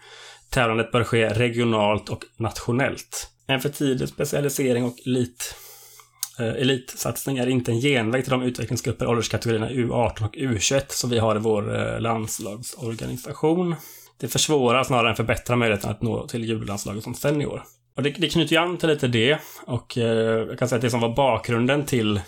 Tävlandet 0.51 0.93
bör 0.93 1.05
ske 1.05 1.29
regionalt 1.29 2.09
och 2.09 2.25
nationellt. 2.37 3.29
En 3.47 3.61
för 3.61 3.69
tidig 3.69 4.09
specialisering 4.09 4.85
och 4.85 4.97
elit 5.07 5.55
Eh, 6.41 6.49
elitsatsning 6.49 7.39
är 7.39 7.47
inte 7.47 7.73
en 7.73 7.81
genväg 7.81 8.25
till 8.25 8.31
de 8.31 8.43
utvecklingsgrupper 8.43 9.07
ålderskategorierna 9.07 9.71
U18 9.71 10.25
och 10.25 10.35
U21 10.35 10.85
som 10.89 11.11
vi 11.11 11.19
har 11.19 11.37
i 11.37 11.39
vår 11.39 11.77
eh, 11.79 12.01
landslagsorganisation. 12.01 13.75
Det 14.21 14.29
försvårar 14.29 14.85
snarare 14.85 15.11
än 15.11 15.17
förbättrar 15.17 15.57
möjligheten 15.57 15.91
att 15.91 16.03
nå 16.03 16.27
till 16.27 16.45
judlandslaget 16.45 17.05
som 17.05 17.15
senior. 17.15 17.63
Och 17.97 18.03
det, 18.03 18.11
det 18.11 18.29
knyter 18.29 18.53
ju 18.53 18.63
an 18.63 18.79
till 18.79 18.89
lite 18.89 19.09
det 19.09 19.39
och 19.67 19.99
eh, 19.99 20.05
jag 20.49 20.59
kan 20.59 20.69
säga 20.69 20.77
att 20.77 20.83
det 20.83 20.91
som 20.91 21.01
var 21.01 21.17
bakgrunden 21.17 21.85
till 21.85 22.21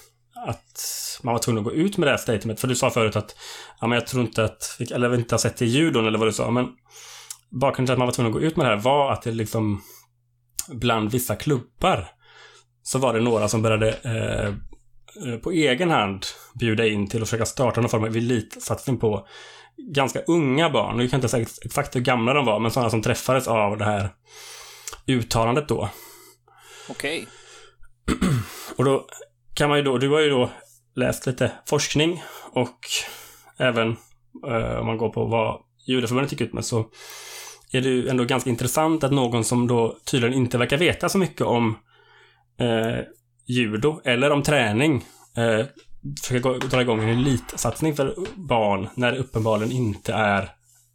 att 0.46 1.18
man 1.22 1.32
var 1.32 1.38
tvungen 1.38 1.58
att 1.58 1.64
gå 1.64 1.72
ut 1.72 1.96
med 1.96 2.06
det 2.06 2.10
här 2.10 2.18
statementet. 2.18 2.60
För 2.60 2.68
du 2.68 2.74
sa 2.74 2.90
förut 2.90 3.16
att, 3.16 3.36
ja 3.80 3.86
men 3.86 3.98
jag 3.98 4.06
tror 4.06 4.22
inte 4.22 4.44
att, 4.44 4.76
eller 4.92 5.08
vi 5.08 5.16
inte 5.16 5.34
har 5.34 5.38
sett 5.38 5.56
det 5.56 5.64
i 5.64 5.68
judon 5.68 6.06
eller 6.06 6.18
vad 6.18 6.28
du 6.28 6.32
sa, 6.32 6.50
men 6.50 6.68
bakgrunden 7.60 7.86
till 7.86 7.92
att 7.92 7.98
man 7.98 8.06
var 8.06 8.12
tvungen 8.12 8.32
att 8.32 8.40
gå 8.40 8.46
ut 8.46 8.56
med 8.56 8.66
det 8.66 8.70
här 8.70 8.82
var 8.82 9.12
att 9.12 9.22
det 9.22 9.30
liksom 9.30 9.82
bland 10.68 11.10
vissa 11.10 11.36
klubbar 11.36 12.08
så 12.82 12.98
var 12.98 13.14
det 13.14 13.20
några 13.20 13.48
som 13.48 13.62
började 13.62 13.88
eh, 13.92 14.54
på 15.38 15.50
egen 15.50 15.90
hand 15.90 16.26
bjuda 16.54 16.86
in 16.86 17.08
till 17.08 17.22
att 17.22 17.28
försöka 17.28 17.46
starta 17.46 17.80
någon 17.80 17.90
form 17.90 18.04
av 18.04 18.16
elitsatsning 18.16 18.98
på 18.98 19.26
ganska 19.76 20.20
unga 20.22 20.70
barn. 20.70 20.98
Vi 20.98 21.08
kan 21.08 21.18
inte 21.18 21.28
säga 21.28 21.42
ex- 21.42 21.58
exakt 21.64 21.96
hur 21.96 22.00
gamla 22.00 22.34
de 22.34 22.46
var, 22.46 22.58
men 22.60 22.70
sådana 22.70 22.90
som 22.90 23.02
träffades 23.02 23.48
av 23.48 23.78
det 23.78 23.84
här 23.84 24.08
uttalandet 25.06 25.68
då. 25.68 25.88
Okej. 26.88 27.26
Och 28.76 28.84
då 28.84 29.06
kan 29.54 29.68
man 29.68 29.78
ju 29.78 29.84
då, 29.84 29.98
du 29.98 30.08
har 30.08 30.20
ju 30.20 30.30
då 30.30 30.50
läst 30.94 31.26
lite 31.26 31.52
forskning 31.66 32.22
och 32.52 32.78
även 33.58 33.96
eh, 34.46 34.78
om 34.80 34.86
man 34.86 34.96
går 34.96 35.08
på 35.08 35.24
vad 35.24 35.60
Judeförbundet 35.86 36.32
gick 36.32 36.40
ut 36.40 36.52
med 36.52 36.64
så 36.64 36.86
är 37.72 37.80
det 37.80 37.88
ju 37.88 38.08
ändå 38.08 38.24
ganska 38.24 38.50
intressant 38.50 39.04
att 39.04 39.12
någon 39.12 39.44
som 39.44 39.66
då 39.66 39.98
tydligen 40.04 40.36
inte 40.36 40.58
verkar 40.58 40.76
veta 40.76 41.08
så 41.08 41.18
mycket 41.18 41.46
om 41.46 41.78
eh, 42.60 43.04
judo 43.46 44.00
eller 44.04 44.30
om 44.30 44.42
träning 44.42 45.04
eh, 45.36 45.66
försöker 46.22 46.68
dra 46.68 46.80
igång 46.80 47.00
en 47.02 47.18
elitsatsning 47.18 47.96
för 47.96 48.14
barn 48.34 48.88
när 48.94 49.12
det 49.12 49.18
uppenbarligen 49.18 49.72
inte 49.72 50.12
är 50.12 50.50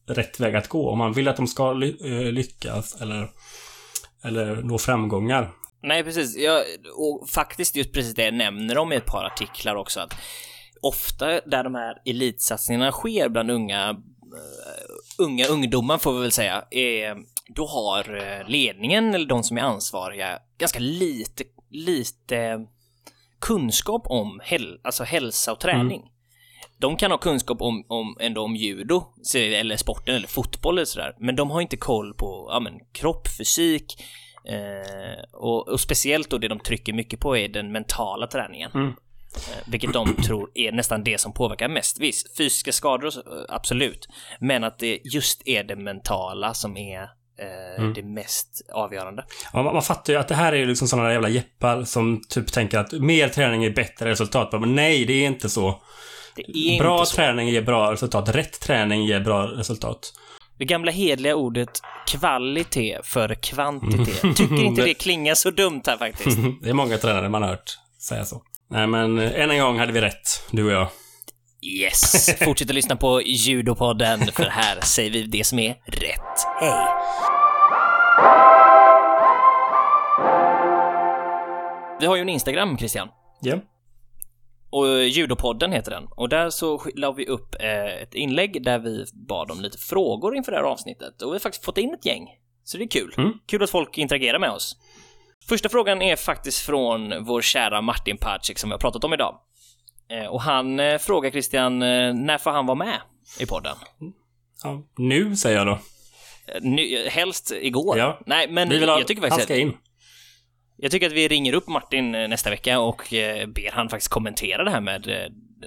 rätt 0.08 0.40
väg 0.40 0.56
att 0.56 0.68
gå. 0.68 0.90
Om 0.90 0.98
man 0.98 1.14
vill 1.14 1.28
att 1.28 1.38
de 1.38 1.48
ska 1.48 1.74
ly- 1.74 1.98
eh, 2.02 2.32
lyckas 2.32 3.02
eller, 3.02 3.30
eller 4.24 4.56
nå 4.56 4.78
framgångar 4.78 5.52
Nej, 5.84 6.04
precis. 6.04 6.38
Jag, 6.38 6.64
och 6.98 7.30
faktiskt 7.30 7.76
just 7.76 7.94
precis 7.94 8.16
det 8.16 8.24
jag 8.24 8.34
nämner 8.34 8.78
om 8.78 8.94
i 8.94 8.96
ett 8.96 9.06
par 9.06 9.24
artiklar 9.24 9.76
också 9.76 10.00
att 10.00 10.14
ofta 10.82 11.26
där 11.26 11.64
de 11.64 11.76
här 11.76 12.02
elitsatsningarna 12.06 12.92
sker 12.92 13.30
bland 13.30 13.52
unga, 13.52 13.90
eh, 13.90 13.96
unga 15.18 15.48
ungdomar 15.48 15.98
får 15.98 16.14
vi 16.14 16.22
väl 16.22 16.32
säga, 16.32 16.64
är, 16.72 17.18
då 17.56 17.66
har 17.66 18.16
eh, 18.16 18.50
ledningen 18.50 19.16
eller 19.16 19.28
de 19.28 19.44
som 19.44 19.58
är 19.58 19.62
ansvariga 19.62 20.40
ganska 20.58 20.80
lite, 20.80 21.44
lite 21.70 22.66
kunskap 23.40 24.02
om 24.06 24.42
häl, 24.44 24.80
alltså 24.84 25.04
hälsa 25.04 25.52
och 25.52 25.60
träning. 25.60 26.02
De 26.80 26.98
kan 26.98 27.12
ha 27.12 27.18
kunskap 27.18 27.62
om, 27.62 27.86
om, 27.88 28.18
ändå 28.20 28.42
om 28.42 28.56
judo, 28.56 29.04
eller 29.36 29.78
sporten, 29.78 30.16
eller 30.16 30.28
fotboll 30.28 30.78
eller 30.78 30.86
sådär, 30.86 31.16
men 31.20 31.36
de 31.36 31.52
har 31.52 31.62
inte 31.62 31.78
koll 31.78 32.14
på 32.14 32.48
ja, 32.52 32.60
men, 32.60 32.74
kropp, 32.92 33.28
fysik, 33.38 34.04
eh, 34.46 35.24
och, 35.34 35.68
och 35.68 35.80
speciellt 35.80 36.30
då 36.30 36.38
det 36.38 36.48
de 36.48 36.60
trycker 36.60 36.94
mycket 36.94 37.20
på 37.20 37.38
är 37.38 37.48
den 37.48 37.72
mentala 37.72 38.28
träningen. 38.28 38.72
Mm. 38.74 38.94
Eh, 39.36 39.64
vilket 39.72 39.94
de 39.94 40.16
tror 40.16 40.50
är 40.54 40.72
nästan 40.72 41.04
det 41.04 41.18
som 41.18 41.34
påverkar 41.34 41.68
mest. 41.68 42.00
Visst, 42.00 42.38
fysiska 42.38 42.72
skador, 42.72 43.08
eh, 43.08 43.56
absolut, 43.56 44.08
men 44.40 44.64
att 44.64 44.80
det 44.80 45.00
just 45.04 45.42
är 45.48 45.64
det 45.64 45.76
mentala 45.76 46.54
som 46.54 46.78
är 46.78 47.02
eh, 47.02 47.08
Mm. 47.78 47.94
det 47.94 48.04
mest 48.04 48.62
avgörande. 48.74 49.26
Ja, 49.54 49.64
man, 49.64 49.74
man 49.74 49.84
fattar 49.84 50.14
ju 50.14 50.20
att 50.20 50.28
det 50.28 50.36
här 50.36 50.54
är 50.54 50.66
liksom 50.66 50.88
sådana 50.88 51.12
jävla 51.12 51.30
jeppar 51.30 51.84
som 51.84 52.22
typ 52.30 52.52
tänker 52.52 52.80
att 52.80 52.92
mer 52.92 53.30
träning 53.30 53.64
är 53.64 53.70
bättre 53.70 54.10
resultat. 54.10 54.50
Men 54.52 54.76
nej, 54.76 55.06
det 55.06 55.14
är 55.14 55.28
inte 55.28 55.50
så. 55.50 55.82
Är 56.38 56.80
bra 56.80 57.00
inte 57.00 57.10
så. 57.10 57.16
träning 57.16 57.50
ger 57.50 57.62
bra 57.62 57.92
resultat. 57.92 58.30
Rätt 58.30 58.60
träning 58.60 59.06
ger 59.06 59.20
bra 59.20 59.48
resultat. 59.48 60.14
Det 60.58 60.66
gamla 60.66 60.92
hedliga 60.92 61.36
ordet 61.36 61.82
kvalitet 62.08 63.00
för 63.04 63.36
kvantitet. 63.36 64.22
Tycker 64.38 64.64
inte 64.64 64.84
det 64.84 64.94
klingar 64.94 65.36
så 65.36 65.52
dumt 65.52 65.82
här 65.86 65.98
faktiskt. 65.98 66.38
det 66.62 66.70
är 66.70 66.74
många 66.74 66.98
tränare 66.98 67.30
man 67.30 67.42
har 67.42 67.50
hört 67.50 67.78
säga 68.00 68.26
så. 68.26 68.42
Nej, 68.70 68.88
men 68.88 69.20
eh, 69.20 69.42
än 69.42 69.52
en 69.52 69.60
gång 69.60 69.80
hade 69.80 69.92
vi 69.92 70.02
rätt, 70.02 70.44
du 70.52 70.66
och 70.66 70.72
jag. 70.72 70.88
Yes! 71.62 72.36
Fortsätt 72.40 72.70
att 72.70 72.76
lyssna 72.76 72.96
på 72.96 73.22
Judopodden, 73.22 74.20
för 74.20 74.44
här 74.44 74.82
säger 74.82 75.12
vi 75.12 75.24
det 75.24 75.44
som 75.44 75.60
är 75.60 75.76
rätt. 75.86 76.46
Hej! 76.60 76.88
Vi 82.00 82.06
har 82.06 82.16
ju 82.16 82.22
en 82.22 82.30
Instagram, 82.30 82.78
Christian. 82.78 83.10
Ja. 83.42 83.58
Och 84.70 85.04
Judopodden 85.04 85.72
heter 85.72 85.92
den. 85.92 86.08
Och 86.16 86.30
där 86.30 86.50
så 86.50 86.82
la 86.96 87.12
vi 87.12 87.26
upp 87.26 87.56
eh, 87.60 88.02
ett 88.04 88.16
inlägg 88.16 88.64
där 88.64 88.80
vi 88.80 89.06
bad 89.14 89.52
om 89.52 89.62
lite 89.62 89.78
frågor 89.78 90.36
inför 90.36 90.52
det 90.52 90.58
här 90.58 90.66
avsnittet. 90.66 91.22
Och 91.22 91.30
vi 91.30 91.34
har 91.34 91.40
faktiskt 91.40 91.66
fått 91.66 91.78
in 91.78 91.94
ett 91.94 92.06
gäng. 92.06 92.28
Så 92.64 92.78
det 92.78 92.84
är 92.84 92.88
kul. 92.88 93.14
Mm. 93.18 93.34
Kul 93.46 93.64
att 93.64 93.70
folk 93.70 93.98
interagerar 93.98 94.40
med 94.40 94.52
oss. 94.52 94.78
Första 95.50 95.70
frågan 95.70 96.02
är 96.02 96.16
faktiskt 96.16 96.66
från 96.66 97.24
vår 97.24 97.42
kära 97.42 97.82
Martin 97.82 98.18
Pacek 98.18 98.60
som 98.60 98.70
vi 98.70 98.74
har 98.74 98.80
pratat 98.80 99.04
om 99.04 99.14
idag. 99.14 99.40
Eh, 100.10 100.26
och 100.26 100.42
han 100.42 100.80
eh, 100.80 100.98
frågar 100.98 101.32
Christian, 101.32 101.82
eh, 101.82 102.14
när 102.14 102.38
får 102.38 102.52
han 102.52 102.66
vara 102.66 102.76
med 102.76 103.00
i 103.40 103.46
podden? 103.46 103.76
ja. 104.64 104.82
Nu, 104.98 105.36
säger 105.36 105.58
jag 105.58 105.68
då. 105.68 105.80
Nu, 106.62 107.08
helst 107.10 107.52
igår. 107.62 107.98
Ja. 107.98 108.20
Nej, 108.26 108.50
men 108.50 108.70
Vi 108.70 108.80
vill 108.80 108.90
ha, 108.90 108.98
jag 108.98 109.08
tycker 109.08 109.22
han 109.22 109.30
faktiskt 109.30 109.48
ska 109.48 109.54
att, 109.54 109.60
in. 109.60 109.74
jag 110.78 110.92
tycker 110.92 111.08
att 111.08 111.14
vi 111.14 111.28
ringer 111.28 111.54
upp 111.54 111.68
Martin 111.68 112.12
nästa 112.12 112.50
vecka 112.50 112.80
och 112.80 113.04
ber 113.48 113.72
han 113.72 113.90
faktiskt 113.90 114.12
kommentera 114.12 114.64
det 114.64 114.72
här 114.72 114.82
med 114.82 115.02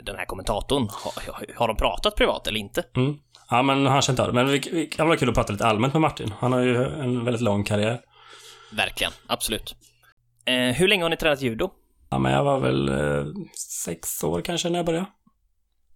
den 0.04 0.16
här 0.16 0.24
kommentatorn. 0.24 0.88
Har, 0.90 1.54
har, 1.56 1.68
de 1.68 1.76
pratat 1.76 2.16
privat 2.16 2.46
eller 2.46 2.60
inte? 2.60 2.84
Mm. 2.96 3.16
Ja, 3.50 3.62
men 3.62 3.86
han 3.86 4.02
känner 4.02 4.12
inte 4.12 4.22
av 4.22 4.28
det. 4.28 4.34
Men 4.34 4.48
vi, 4.48 4.62
vi 4.72 4.86
kan 4.86 5.06
vara 5.06 5.16
kul 5.18 5.28
att 5.28 5.34
prata 5.34 5.52
lite 5.52 5.66
allmänt 5.66 5.94
med 5.94 6.00
Martin. 6.00 6.32
Han 6.38 6.52
har 6.52 6.60
ju 6.60 6.84
en 6.84 7.24
väldigt 7.24 7.42
lång 7.42 7.64
karriär. 7.64 8.00
Verkligen, 8.70 9.12
absolut. 9.26 9.74
Eh, 10.44 10.54
hur 10.54 10.88
länge 10.88 11.02
har 11.04 11.10
ni 11.10 11.16
tränat 11.16 11.42
judo? 11.42 11.70
Ja, 12.10 12.18
men 12.18 12.32
jag 12.32 12.44
var 12.44 12.60
väl 12.60 12.88
eh, 12.88 13.24
sex 13.84 14.24
år 14.24 14.40
kanske 14.40 14.68
när 14.68 14.78
jag 14.78 14.86
började. 14.86 15.06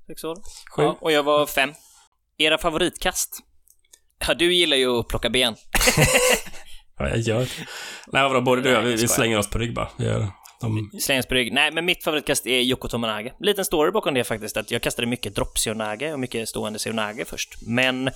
Sex 0.07 0.25
år? 0.25 0.37
Sju. 0.77 0.83
Ja, 0.83 0.99
och 1.01 1.13
jag 1.13 1.23
var 1.23 1.47
fem. 1.47 1.73
Era 2.39 2.59
favoritkast? 2.59 3.39
Ja, 4.27 4.35
du 4.35 4.55
gillar 4.55 4.77
ju 4.77 4.99
att 4.99 5.09
plocka 5.09 5.31
ben. 5.31 5.57
Ja, 6.99 7.09
jag 7.09 7.19
gör. 7.19 7.49
Nej, 8.07 8.23
vadå, 8.23 8.41
både 8.41 8.63
du 8.63 8.69
och 8.69 8.75
jag, 8.75 8.83
vi, 8.83 8.97
vi 8.97 9.09
slänger 9.09 9.39
oss 9.39 9.51
på 9.51 9.59
rygg 9.59 9.75
bara. 9.75 9.89
Vi 9.97 10.05
gör 10.05 10.29
De... 10.61 10.91
Slängs 11.01 11.27
på 11.27 11.35
rygg. 11.35 11.53
Nej, 11.53 11.73
men 11.73 11.85
mitt 11.85 12.05
favoritkast 12.05 12.47
är 12.47 12.61
Yoko 12.61 12.89
Tomonage. 12.89 13.33
Liten 13.41 13.65
story 13.65 13.91
bakom 13.91 14.15
det 14.15 14.25
faktiskt, 14.25 14.57
att 14.57 14.71
jag 14.71 14.83
kastade 14.83 15.09
mycket 15.09 15.35
drop 15.35 15.59
Seonage 15.59 16.13
och 16.13 16.21
mycket 16.21 16.49
stående 16.49 16.79
Seonage 16.79 17.27
först. 17.27 17.55
Men 17.67 18.09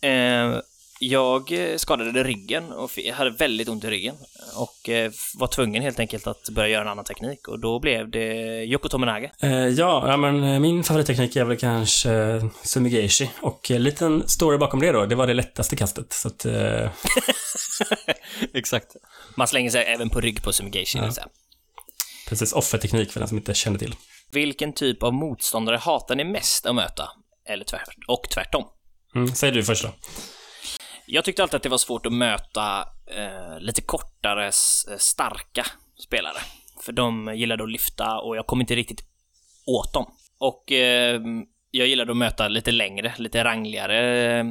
eh, 0.00 0.60
jag 0.98 1.52
skadade 1.76 2.24
ryggen 2.24 2.72
och 2.72 2.90
hade 3.14 3.30
väldigt 3.30 3.68
ont 3.68 3.84
i 3.84 3.90
ryggen 3.90 4.14
och 4.56 4.88
eh, 4.88 5.12
var 5.34 5.46
tvungen 5.46 5.82
helt 5.82 6.00
enkelt 6.00 6.26
att 6.26 6.48
börja 6.48 6.68
göra 6.68 6.82
en 6.82 6.88
annan 6.88 7.04
teknik 7.04 7.48
och 7.48 7.60
då 7.60 7.80
blev 7.80 8.10
det 8.10 8.64
Yoko 8.64 8.88
Tomonage. 8.88 9.30
Eh, 9.40 9.50
ja, 9.50 10.04
ja, 10.08 10.16
men 10.16 10.44
eh, 10.44 10.60
min 10.60 10.84
favoritteknik 10.84 11.36
är 11.36 11.44
väl 11.44 11.56
kanske 11.56 12.12
eh, 12.12 12.46
Sumigeshi 12.62 13.30
och 13.40 13.70
en 13.70 13.82
liten 13.82 14.28
story 14.28 14.58
bakom 14.58 14.80
det 14.80 14.92
då. 14.92 15.06
Det 15.06 15.14
var 15.14 15.26
det 15.26 15.34
lättaste 15.34 15.76
kastet, 15.76 16.12
så 16.12 16.28
att... 16.28 16.44
Eh... 16.44 16.90
Exakt. 18.54 18.96
Man 19.34 19.48
slänger 19.48 19.70
sig 19.70 19.84
även 19.84 20.10
på 20.10 20.20
rygg 20.20 20.42
på 20.42 20.52
Sumigeshi, 20.52 20.98
ja. 20.98 21.10
Precis, 22.28 22.52
offerteknik 22.52 23.12
för 23.12 23.20
den 23.20 23.28
som 23.28 23.38
inte 23.38 23.54
känner 23.54 23.78
till. 23.78 23.94
Vilken 24.32 24.72
typ 24.72 25.02
av 25.02 25.14
motståndare 25.14 25.76
hatar 25.76 26.16
ni 26.16 26.24
mest 26.24 26.66
att 26.66 26.74
möta? 26.74 27.08
Eller 27.48 27.64
tvärt, 27.64 27.96
och 28.08 28.28
tvärtom? 28.30 28.64
Mm, 29.14 29.28
säg 29.28 29.50
du 29.50 29.64
först 29.64 29.82
då. 29.82 29.90
Jag 31.06 31.24
tyckte 31.24 31.42
alltid 31.42 31.56
att 31.56 31.62
det 31.62 31.68
var 31.68 31.78
svårt 31.78 32.06
att 32.06 32.12
möta 32.12 32.88
eh, 33.06 33.60
lite 33.60 33.82
kortare, 33.82 34.46
eh, 34.46 34.96
starka 34.98 35.66
spelare. 35.98 36.38
För 36.80 36.92
de 36.92 37.34
gillade 37.34 37.64
att 37.64 37.70
lyfta 37.70 38.18
och 38.18 38.36
jag 38.36 38.46
kom 38.46 38.60
inte 38.60 38.74
riktigt 38.74 39.04
åt 39.66 39.92
dem. 39.92 40.06
Och 40.38 40.72
eh, 40.72 41.20
jag 41.70 41.88
gillade 41.88 42.12
att 42.12 42.16
möta 42.16 42.48
lite 42.48 42.72
längre, 42.72 43.14
lite 43.16 43.44
rangligare 43.44 44.38
eh, 44.38 44.44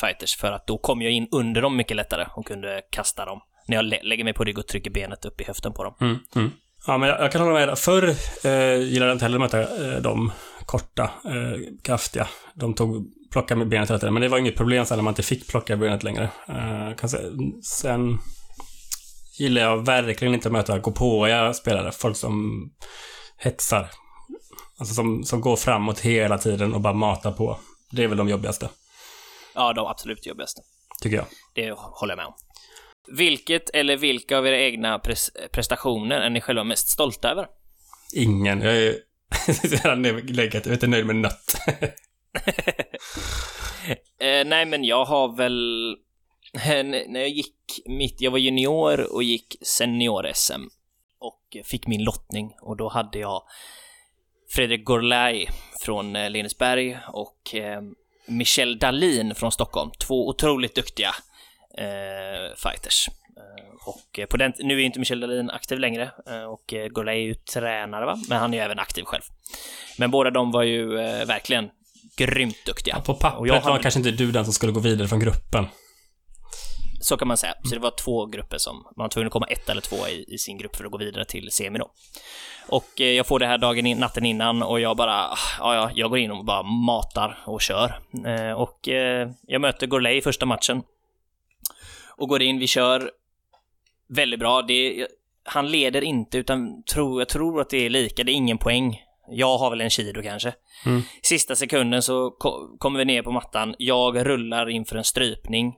fighters 0.00 0.36
för 0.36 0.52
att 0.52 0.66
då 0.66 0.78
kom 0.78 1.02
jag 1.02 1.12
in 1.12 1.28
under 1.30 1.62
dem 1.62 1.76
mycket 1.76 1.96
lättare 1.96 2.26
och 2.34 2.46
kunde 2.46 2.82
kasta 2.90 3.24
dem 3.24 3.40
när 3.66 3.76
jag 3.76 3.84
lä 3.84 4.00
lägger 4.02 4.24
mig 4.24 4.32
på 4.32 4.44
rygg 4.44 4.58
och 4.58 4.66
trycker 4.66 4.90
benet 4.90 5.24
upp 5.24 5.40
i 5.40 5.44
höften 5.44 5.72
på 5.72 5.84
dem. 5.84 5.94
Mm, 6.00 6.18
mm. 6.36 6.50
Ja, 6.86 6.98
men 6.98 7.08
jag, 7.08 7.20
jag, 7.20 7.32
kan 7.32 7.40
hålla 7.40 7.66
med. 7.66 7.78
Förr 7.78 8.08
eh, 8.44 8.74
gillade 8.74 9.10
jag 9.10 9.14
inte 9.14 9.24
heller 9.24 9.36
att 9.36 9.52
möta 9.52 9.60
eh, 9.60 10.02
de 10.02 10.32
korta, 10.66 11.02
eh, 11.24 11.60
kraftiga. 11.82 12.28
De 12.54 12.74
tog 12.74 13.06
plocka 13.30 13.56
med 13.56 13.68
benet 13.68 13.90
hela 13.90 13.98
tiden. 13.98 14.14
Men 14.14 14.22
det 14.22 14.28
var 14.28 14.38
inget 14.38 14.56
problem 14.56 14.86
sen 14.86 14.98
när 14.98 15.02
man 15.02 15.12
inte 15.12 15.22
fick 15.22 15.48
plocka 15.48 15.76
benet 15.76 16.02
längre. 16.02 16.30
Kan 16.98 17.08
säga. 17.08 17.30
Sen 17.64 18.18
gillar 19.38 19.62
jag 19.62 19.86
verkligen 19.86 20.34
inte 20.34 20.48
att 20.48 20.52
möta 20.52 20.78
gåpåiga 20.78 21.54
spelare. 21.54 21.92
Folk 21.92 22.16
som 22.16 22.64
hetsar. 23.36 23.90
Alltså 24.78 24.94
som, 24.94 25.24
som 25.24 25.40
går 25.40 25.56
framåt 25.56 26.00
hela 26.00 26.38
tiden 26.38 26.74
och 26.74 26.80
bara 26.80 26.92
matar 26.92 27.32
på. 27.32 27.58
Det 27.90 28.04
är 28.04 28.08
väl 28.08 28.18
de 28.18 28.28
jobbigaste. 28.28 28.68
Ja, 29.54 29.72
de 29.72 29.86
absolut 29.86 30.26
jobbigaste. 30.26 30.60
Tycker 31.02 31.16
jag. 31.16 31.26
Det 31.54 31.70
håller 31.70 32.12
jag 32.12 32.16
med 32.16 32.26
om. 32.26 32.34
Vilket 33.16 33.70
eller 33.70 33.96
vilka 33.96 34.38
av 34.38 34.46
era 34.46 34.58
egna 34.58 34.98
pres 34.98 35.30
prestationer 35.52 36.20
är 36.20 36.30
ni 36.30 36.40
själva 36.40 36.64
mest 36.64 36.88
stolta 36.88 37.30
över? 37.30 37.46
Ingen. 38.14 38.60
Jag 38.60 38.76
är 38.76 38.94
negativ. 39.96 40.62
Jag 40.64 40.66
är 40.66 40.72
inte 40.72 40.86
nöjd 40.86 41.06
med 41.06 41.16
nött. 41.16 41.54
eh, 44.20 44.46
nej, 44.46 44.66
men 44.66 44.84
jag 44.84 45.04
har 45.04 45.36
väl... 45.36 45.90
Eh, 46.54 46.84
när 46.84 47.20
jag 47.20 47.28
gick 47.28 47.80
mitt... 47.86 48.20
Jag 48.20 48.30
var 48.30 48.38
junior 48.38 49.14
och 49.14 49.22
gick 49.22 49.56
senior-SM 49.62 50.68
och 51.18 51.56
fick 51.64 51.86
min 51.86 52.04
lottning 52.04 52.54
och 52.62 52.76
då 52.76 52.88
hade 52.88 53.18
jag 53.18 53.42
Fredrik 54.50 54.84
Gorlai 54.84 55.46
från 55.84 56.16
eh, 56.16 56.30
Lindesberg 56.30 56.98
och 57.08 57.54
eh, 57.54 57.80
Michel 58.26 58.78
Dalin 58.78 59.34
från 59.34 59.52
Stockholm. 59.52 59.90
Två 60.06 60.28
otroligt 60.28 60.74
duktiga 60.74 61.10
eh, 61.78 62.56
fighters. 62.56 63.08
Eh, 63.08 63.88
och 63.88 64.30
på 64.30 64.36
den, 64.36 64.52
nu 64.58 64.80
är 64.80 64.84
inte 64.84 64.98
Michel 64.98 65.20
Dahlin 65.20 65.50
aktiv 65.50 65.78
längre 65.78 66.10
och 66.48 66.74
Gorlai 66.90 67.16
är 67.16 67.26
ju 67.26 67.34
tränare 67.34 68.06
va, 68.06 68.18
men 68.28 68.38
han 68.38 68.54
är 68.54 68.58
ju 68.58 68.64
även 68.64 68.78
aktiv 68.78 69.04
själv. 69.04 69.22
Men 69.98 70.10
båda 70.10 70.30
de 70.30 70.50
var 70.50 70.62
ju 70.62 70.86
verkligen 71.24 71.70
grymt 72.26 72.66
duktiga. 72.66 72.94
Ja, 72.96 73.02
på 73.02 73.14
pappret 73.14 73.52
hade... 73.52 73.70
var 73.70 73.82
kanske 73.82 74.00
inte 74.00 74.10
du 74.10 74.32
den 74.32 74.44
som 74.44 74.52
skulle 74.52 74.72
gå 74.72 74.80
vidare 74.80 75.08
från 75.08 75.20
gruppen. 75.20 75.66
Så 77.00 77.16
kan 77.16 77.28
man 77.28 77.36
säga. 77.36 77.54
Så 77.64 77.74
det 77.74 77.80
var 77.80 77.90
två 77.90 78.26
grupper 78.26 78.58
som, 78.58 78.76
man 78.76 79.04
var 79.04 79.08
tvungen 79.08 79.26
att 79.26 79.32
komma 79.32 79.46
ett 79.46 79.68
eller 79.68 79.80
två 79.80 79.96
i, 80.08 80.34
i 80.34 80.38
sin 80.38 80.58
grupp 80.58 80.76
för 80.76 80.84
att 80.84 80.90
gå 80.90 80.98
vidare 80.98 81.24
till 81.24 81.48
semi 81.50 81.78
då. 81.78 81.90
Och 82.68 83.00
eh, 83.00 83.06
jag 83.06 83.26
får 83.26 83.38
det 83.38 83.46
här 83.46 83.58
dagen 83.58 83.86
in, 83.86 83.98
natten 83.98 84.26
innan 84.26 84.62
och 84.62 84.80
jag 84.80 84.96
bara, 84.96 85.28
ah, 85.28 85.38
ja, 85.58 85.74
ja, 85.74 85.90
jag 85.94 86.10
går 86.10 86.18
in 86.18 86.30
och 86.30 86.44
bara 86.44 86.62
matar 86.62 87.38
och 87.46 87.60
kör. 87.60 87.98
Eh, 88.26 88.52
och 88.52 88.88
eh, 88.88 89.30
jag 89.42 89.60
möter 89.60 89.86
Gorley 89.86 90.16
i 90.16 90.22
första 90.22 90.46
matchen. 90.46 90.82
Och 92.16 92.28
går 92.28 92.42
in, 92.42 92.58
vi 92.58 92.66
kör 92.66 93.10
väldigt 94.08 94.40
bra. 94.40 94.62
Det, 94.62 95.06
han 95.44 95.70
leder 95.70 96.04
inte, 96.04 96.38
utan 96.38 96.82
tro, 96.82 97.20
jag 97.20 97.28
tror 97.28 97.60
att 97.60 97.70
det 97.70 97.86
är 97.86 97.90
lika, 97.90 98.24
det 98.24 98.32
är 98.32 98.34
ingen 98.34 98.58
poäng. 98.58 99.00
Jag 99.30 99.58
har 99.58 99.70
väl 99.70 99.80
en 99.80 99.90
kilo 99.90 100.22
kanske. 100.22 100.52
Mm. 100.86 101.02
Sista 101.22 101.56
sekunden 101.56 102.02
så 102.02 102.30
ko 102.30 102.76
kommer 102.78 102.98
vi 102.98 103.04
ner 103.04 103.22
på 103.22 103.32
mattan. 103.32 103.74
Jag 103.78 104.26
rullar 104.26 104.68
inför 104.68 104.96
en 104.96 105.04
strypning. 105.04 105.74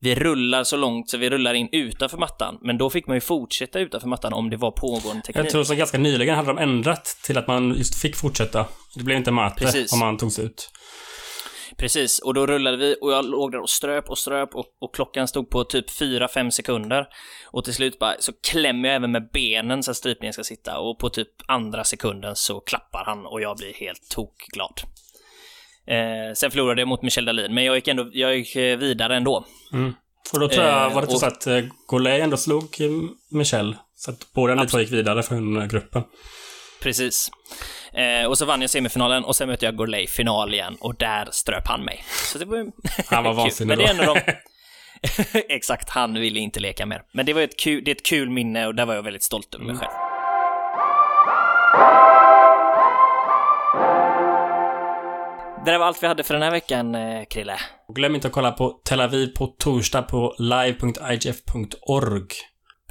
Vi 0.00 0.14
rullar 0.14 0.64
så 0.64 0.76
långt 0.76 1.10
så 1.10 1.16
vi 1.16 1.30
rullar 1.30 1.54
in 1.54 1.68
utanför 1.72 2.18
mattan, 2.18 2.58
men 2.62 2.78
då 2.78 2.90
fick 2.90 3.06
man 3.06 3.16
ju 3.16 3.20
fortsätta 3.20 3.78
utanför 3.78 4.08
mattan 4.08 4.32
om 4.32 4.50
det 4.50 4.56
var 4.56 4.70
pågående 4.70 5.22
teknik. 5.22 5.44
Jag 5.44 5.50
tror 5.50 5.64
så 5.64 5.74
ganska 5.74 5.98
nyligen 5.98 6.36
hade 6.36 6.48
de 6.48 6.58
ändrat 6.58 7.04
till 7.24 7.38
att 7.38 7.46
man 7.46 7.74
just 7.78 7.94
fick 7.94 8.16
fortsätta. 8.16 8.66
Det 8.94 9.04
blev 9.04 9.18
inte 9.18 9.30
mate 9.30 9.64
Precis. 9.64 9.92
om 9.92 9.98
man 9.98 10.16
togs 10.16 10.38
ut. 10.38 10.70
Precis, 11.78 12.18
och 12.18 12.34
då 12.34 12.46
rullade 12.46 12.76
vi 12.76 12.96
och 13.00 13.12
jag 13.12 13.24
låg 13.24 13.52
där 13.52 13.60
och 13.60 13.70
ströp 13.70 14.10
och 14.10 14.18
ströp 14.18 14.54
och, 14.54 14.66
och 14.80 14.94
klockan 14.94 15.28
stod 15.28 15.50
på 15.50 15.64
typ 15.64 15.90
4-5 15.90 16.50
sekunder. 16.50 17.06
Och 17.46 17.64
till 17.64 17.74
slut 17.74 17.98
bara 17.98 18.14
så 18.18 18.32
klämmer 18.50 18.88
jag 18.88 18.96
även 18.96 19.12
med 19.12 19.30
benen 19.32 19.82
så 19.82 19.90
att 19.90 19.96
strypningen 19.96 20.32
ska 20.32 20.44
sitta 20.44 20.78
och 20.78 20.98
på 20.98 21.10
typ 21.10 21.28
andra 21.46 21.84
sekunden 21.84 22.36
så 22.36 22.60
klappar 22.60 23.04
han 23.06 23.26
och 23.26 23.40
jag 23.40 23.56
blir 23.56 23.74
helt 23.74 24.08
tokglad. 24.08 24.80
Eh, 25.86 26.34
sen 26.34 26.50
förlorade 26.50 26.80
jag 26.80 26.88
mot 26.88 27.02
Michel 27.02 27.24
Dalin, 27.24 27.54
men 27.54 27.64
jag 27.64 27.74
gick 27.74 27.88
ändå 27.88 28.10
jag 28.12 28.36
gick 28.36 28.56
eh, 28.56 28.78
vidare 28.78 29.16
ändå. 29.16 29.44
Mm. 29.72 29.92
Och 30.32 30.40
då 30.40 30.48
tror 30.48 30.64
jag, 30.64 30.90
var 30.90 31.02
det 31.02 31.06
inte 31.06 31.18
så 31.18 31.26
att 31.26 31.46
eh, 31.46 31.64
Golay 31.86 32.20
ändå 32.20 32.36
slog 32.36 32.76
Michel? 33.30 33.76
Så 33.96 34.10
att 34.10 34.32
båda 34.32 34.54
ni 34.54 34.66
två 34.66 34.80
gick 34.80 34.92
vidare 34.92 35.22
från 35.22 35.68
gruppen. 35.68 36.02
Precis. 36.80 37.30
Eh, 37.92 38.26
och 38.28 38.38
så 38.38 38.44
vann 38.44 38.60
jag 38.60 38.70
semifinalen 38.70 39.24
och 39.24 39.36
sen 39.36 39.48
mötte 39.48 39.64
jag 39.64 39.76
Gorley 39.76 40.06
final 40.06 40.54
igen 40.54 40.76
och 40.80 40.94
där 40.94 41.28
ströp 41.30 41.68
han 41.68 41.84
mig. 41.84 42.04
Så 42.32 42.38
det 42.38 42.44
var 42.44 42.72
Han 43.06 43.24
var 43.24 43.34
vansinnig 43.34 43.78
Men 43.78 43.96
det 43.96 44.02
är 44.02 44.06
de... 44.06 44.20
Exakt, 45.54 45.90
han 45.90 46.14
ville 46.14 46.40
inte 46.40 46.60
leka 46.60 46.86
mer. 46.86 47.02
Men 47.12 47.26
det 47.26 47.32
var 47.32 47.40
ett 47.40 47.58
kul, 47.58 47.84
det 47.84 47.90
är 47.90 47.94
ett 47.94 48.06
kul 48.06 48.30
minne 48.30 48.66
och 48.66 48.74
där 48.74 48.86
var 48.86 48.94
jag 48.94 49.02
väldigt 49.02 49.22
stolt 49.22 49.54
över 49.54 49.64
mig 49.64 49.74
mm. 49.74 49.80
själv. 49.80 49.92
Det 55.64 55.72
där 55.72 55.78
var 55.78 55.86
allt 55.86 56.02
vi 56.02 56.06
hade 56.06 56.22
för 56.22 56.34
den 56.34 56.42
här 56.42 56.50
veckan, 56.50 56.94
eh, 56.94 57.24
Krille. 57.24 57.56
Glöm 57.94 58.14
inte 58.14 58.26
att 58.26 58.32
kolla 58.32 58.52
på 58.52 58.80
Tel 58.84 59.00
Aviv 59.00 59.26
på 59.26 59.46
torsdag 59.46 60.02
på 60.02 60.34
live.igf.org. 60.38 62.26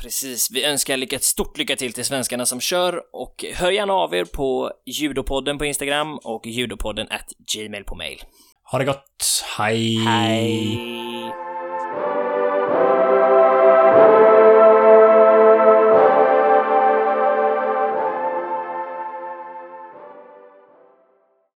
Precis, 0.02 0.52
vi 0.52 0.66
önskar 0.66 0.98
lycka, 0.98 1.20
stort 1.20 1.58
lycka 1.58 1.76
till 1.76 1.94
till 1.94 2.06
svenskarna 2.06 2.46
som 2.46 2.60
kör 2.60 3.02
och 3.14 3.46
hör 3.54 3.72
gärna 3.72 3.94
av 3.94 4.16
er 4.16 4.26
på 4.26 4.72
judopodden 4.86 5.58
på 5.58 5.66
Instagram 5.66 6.18
och 6.18 6.46
judopodden 6.46 7.08
at 7.10 7.34
gmail 7.56 7.84
på 7.84 7.96
mail. 7.96 8.22
Ha 8.72 8.80
det 8.80 8.86
gott, 8.86 9.44
hej! 9.58 9.96
Hej! 9.98 11.47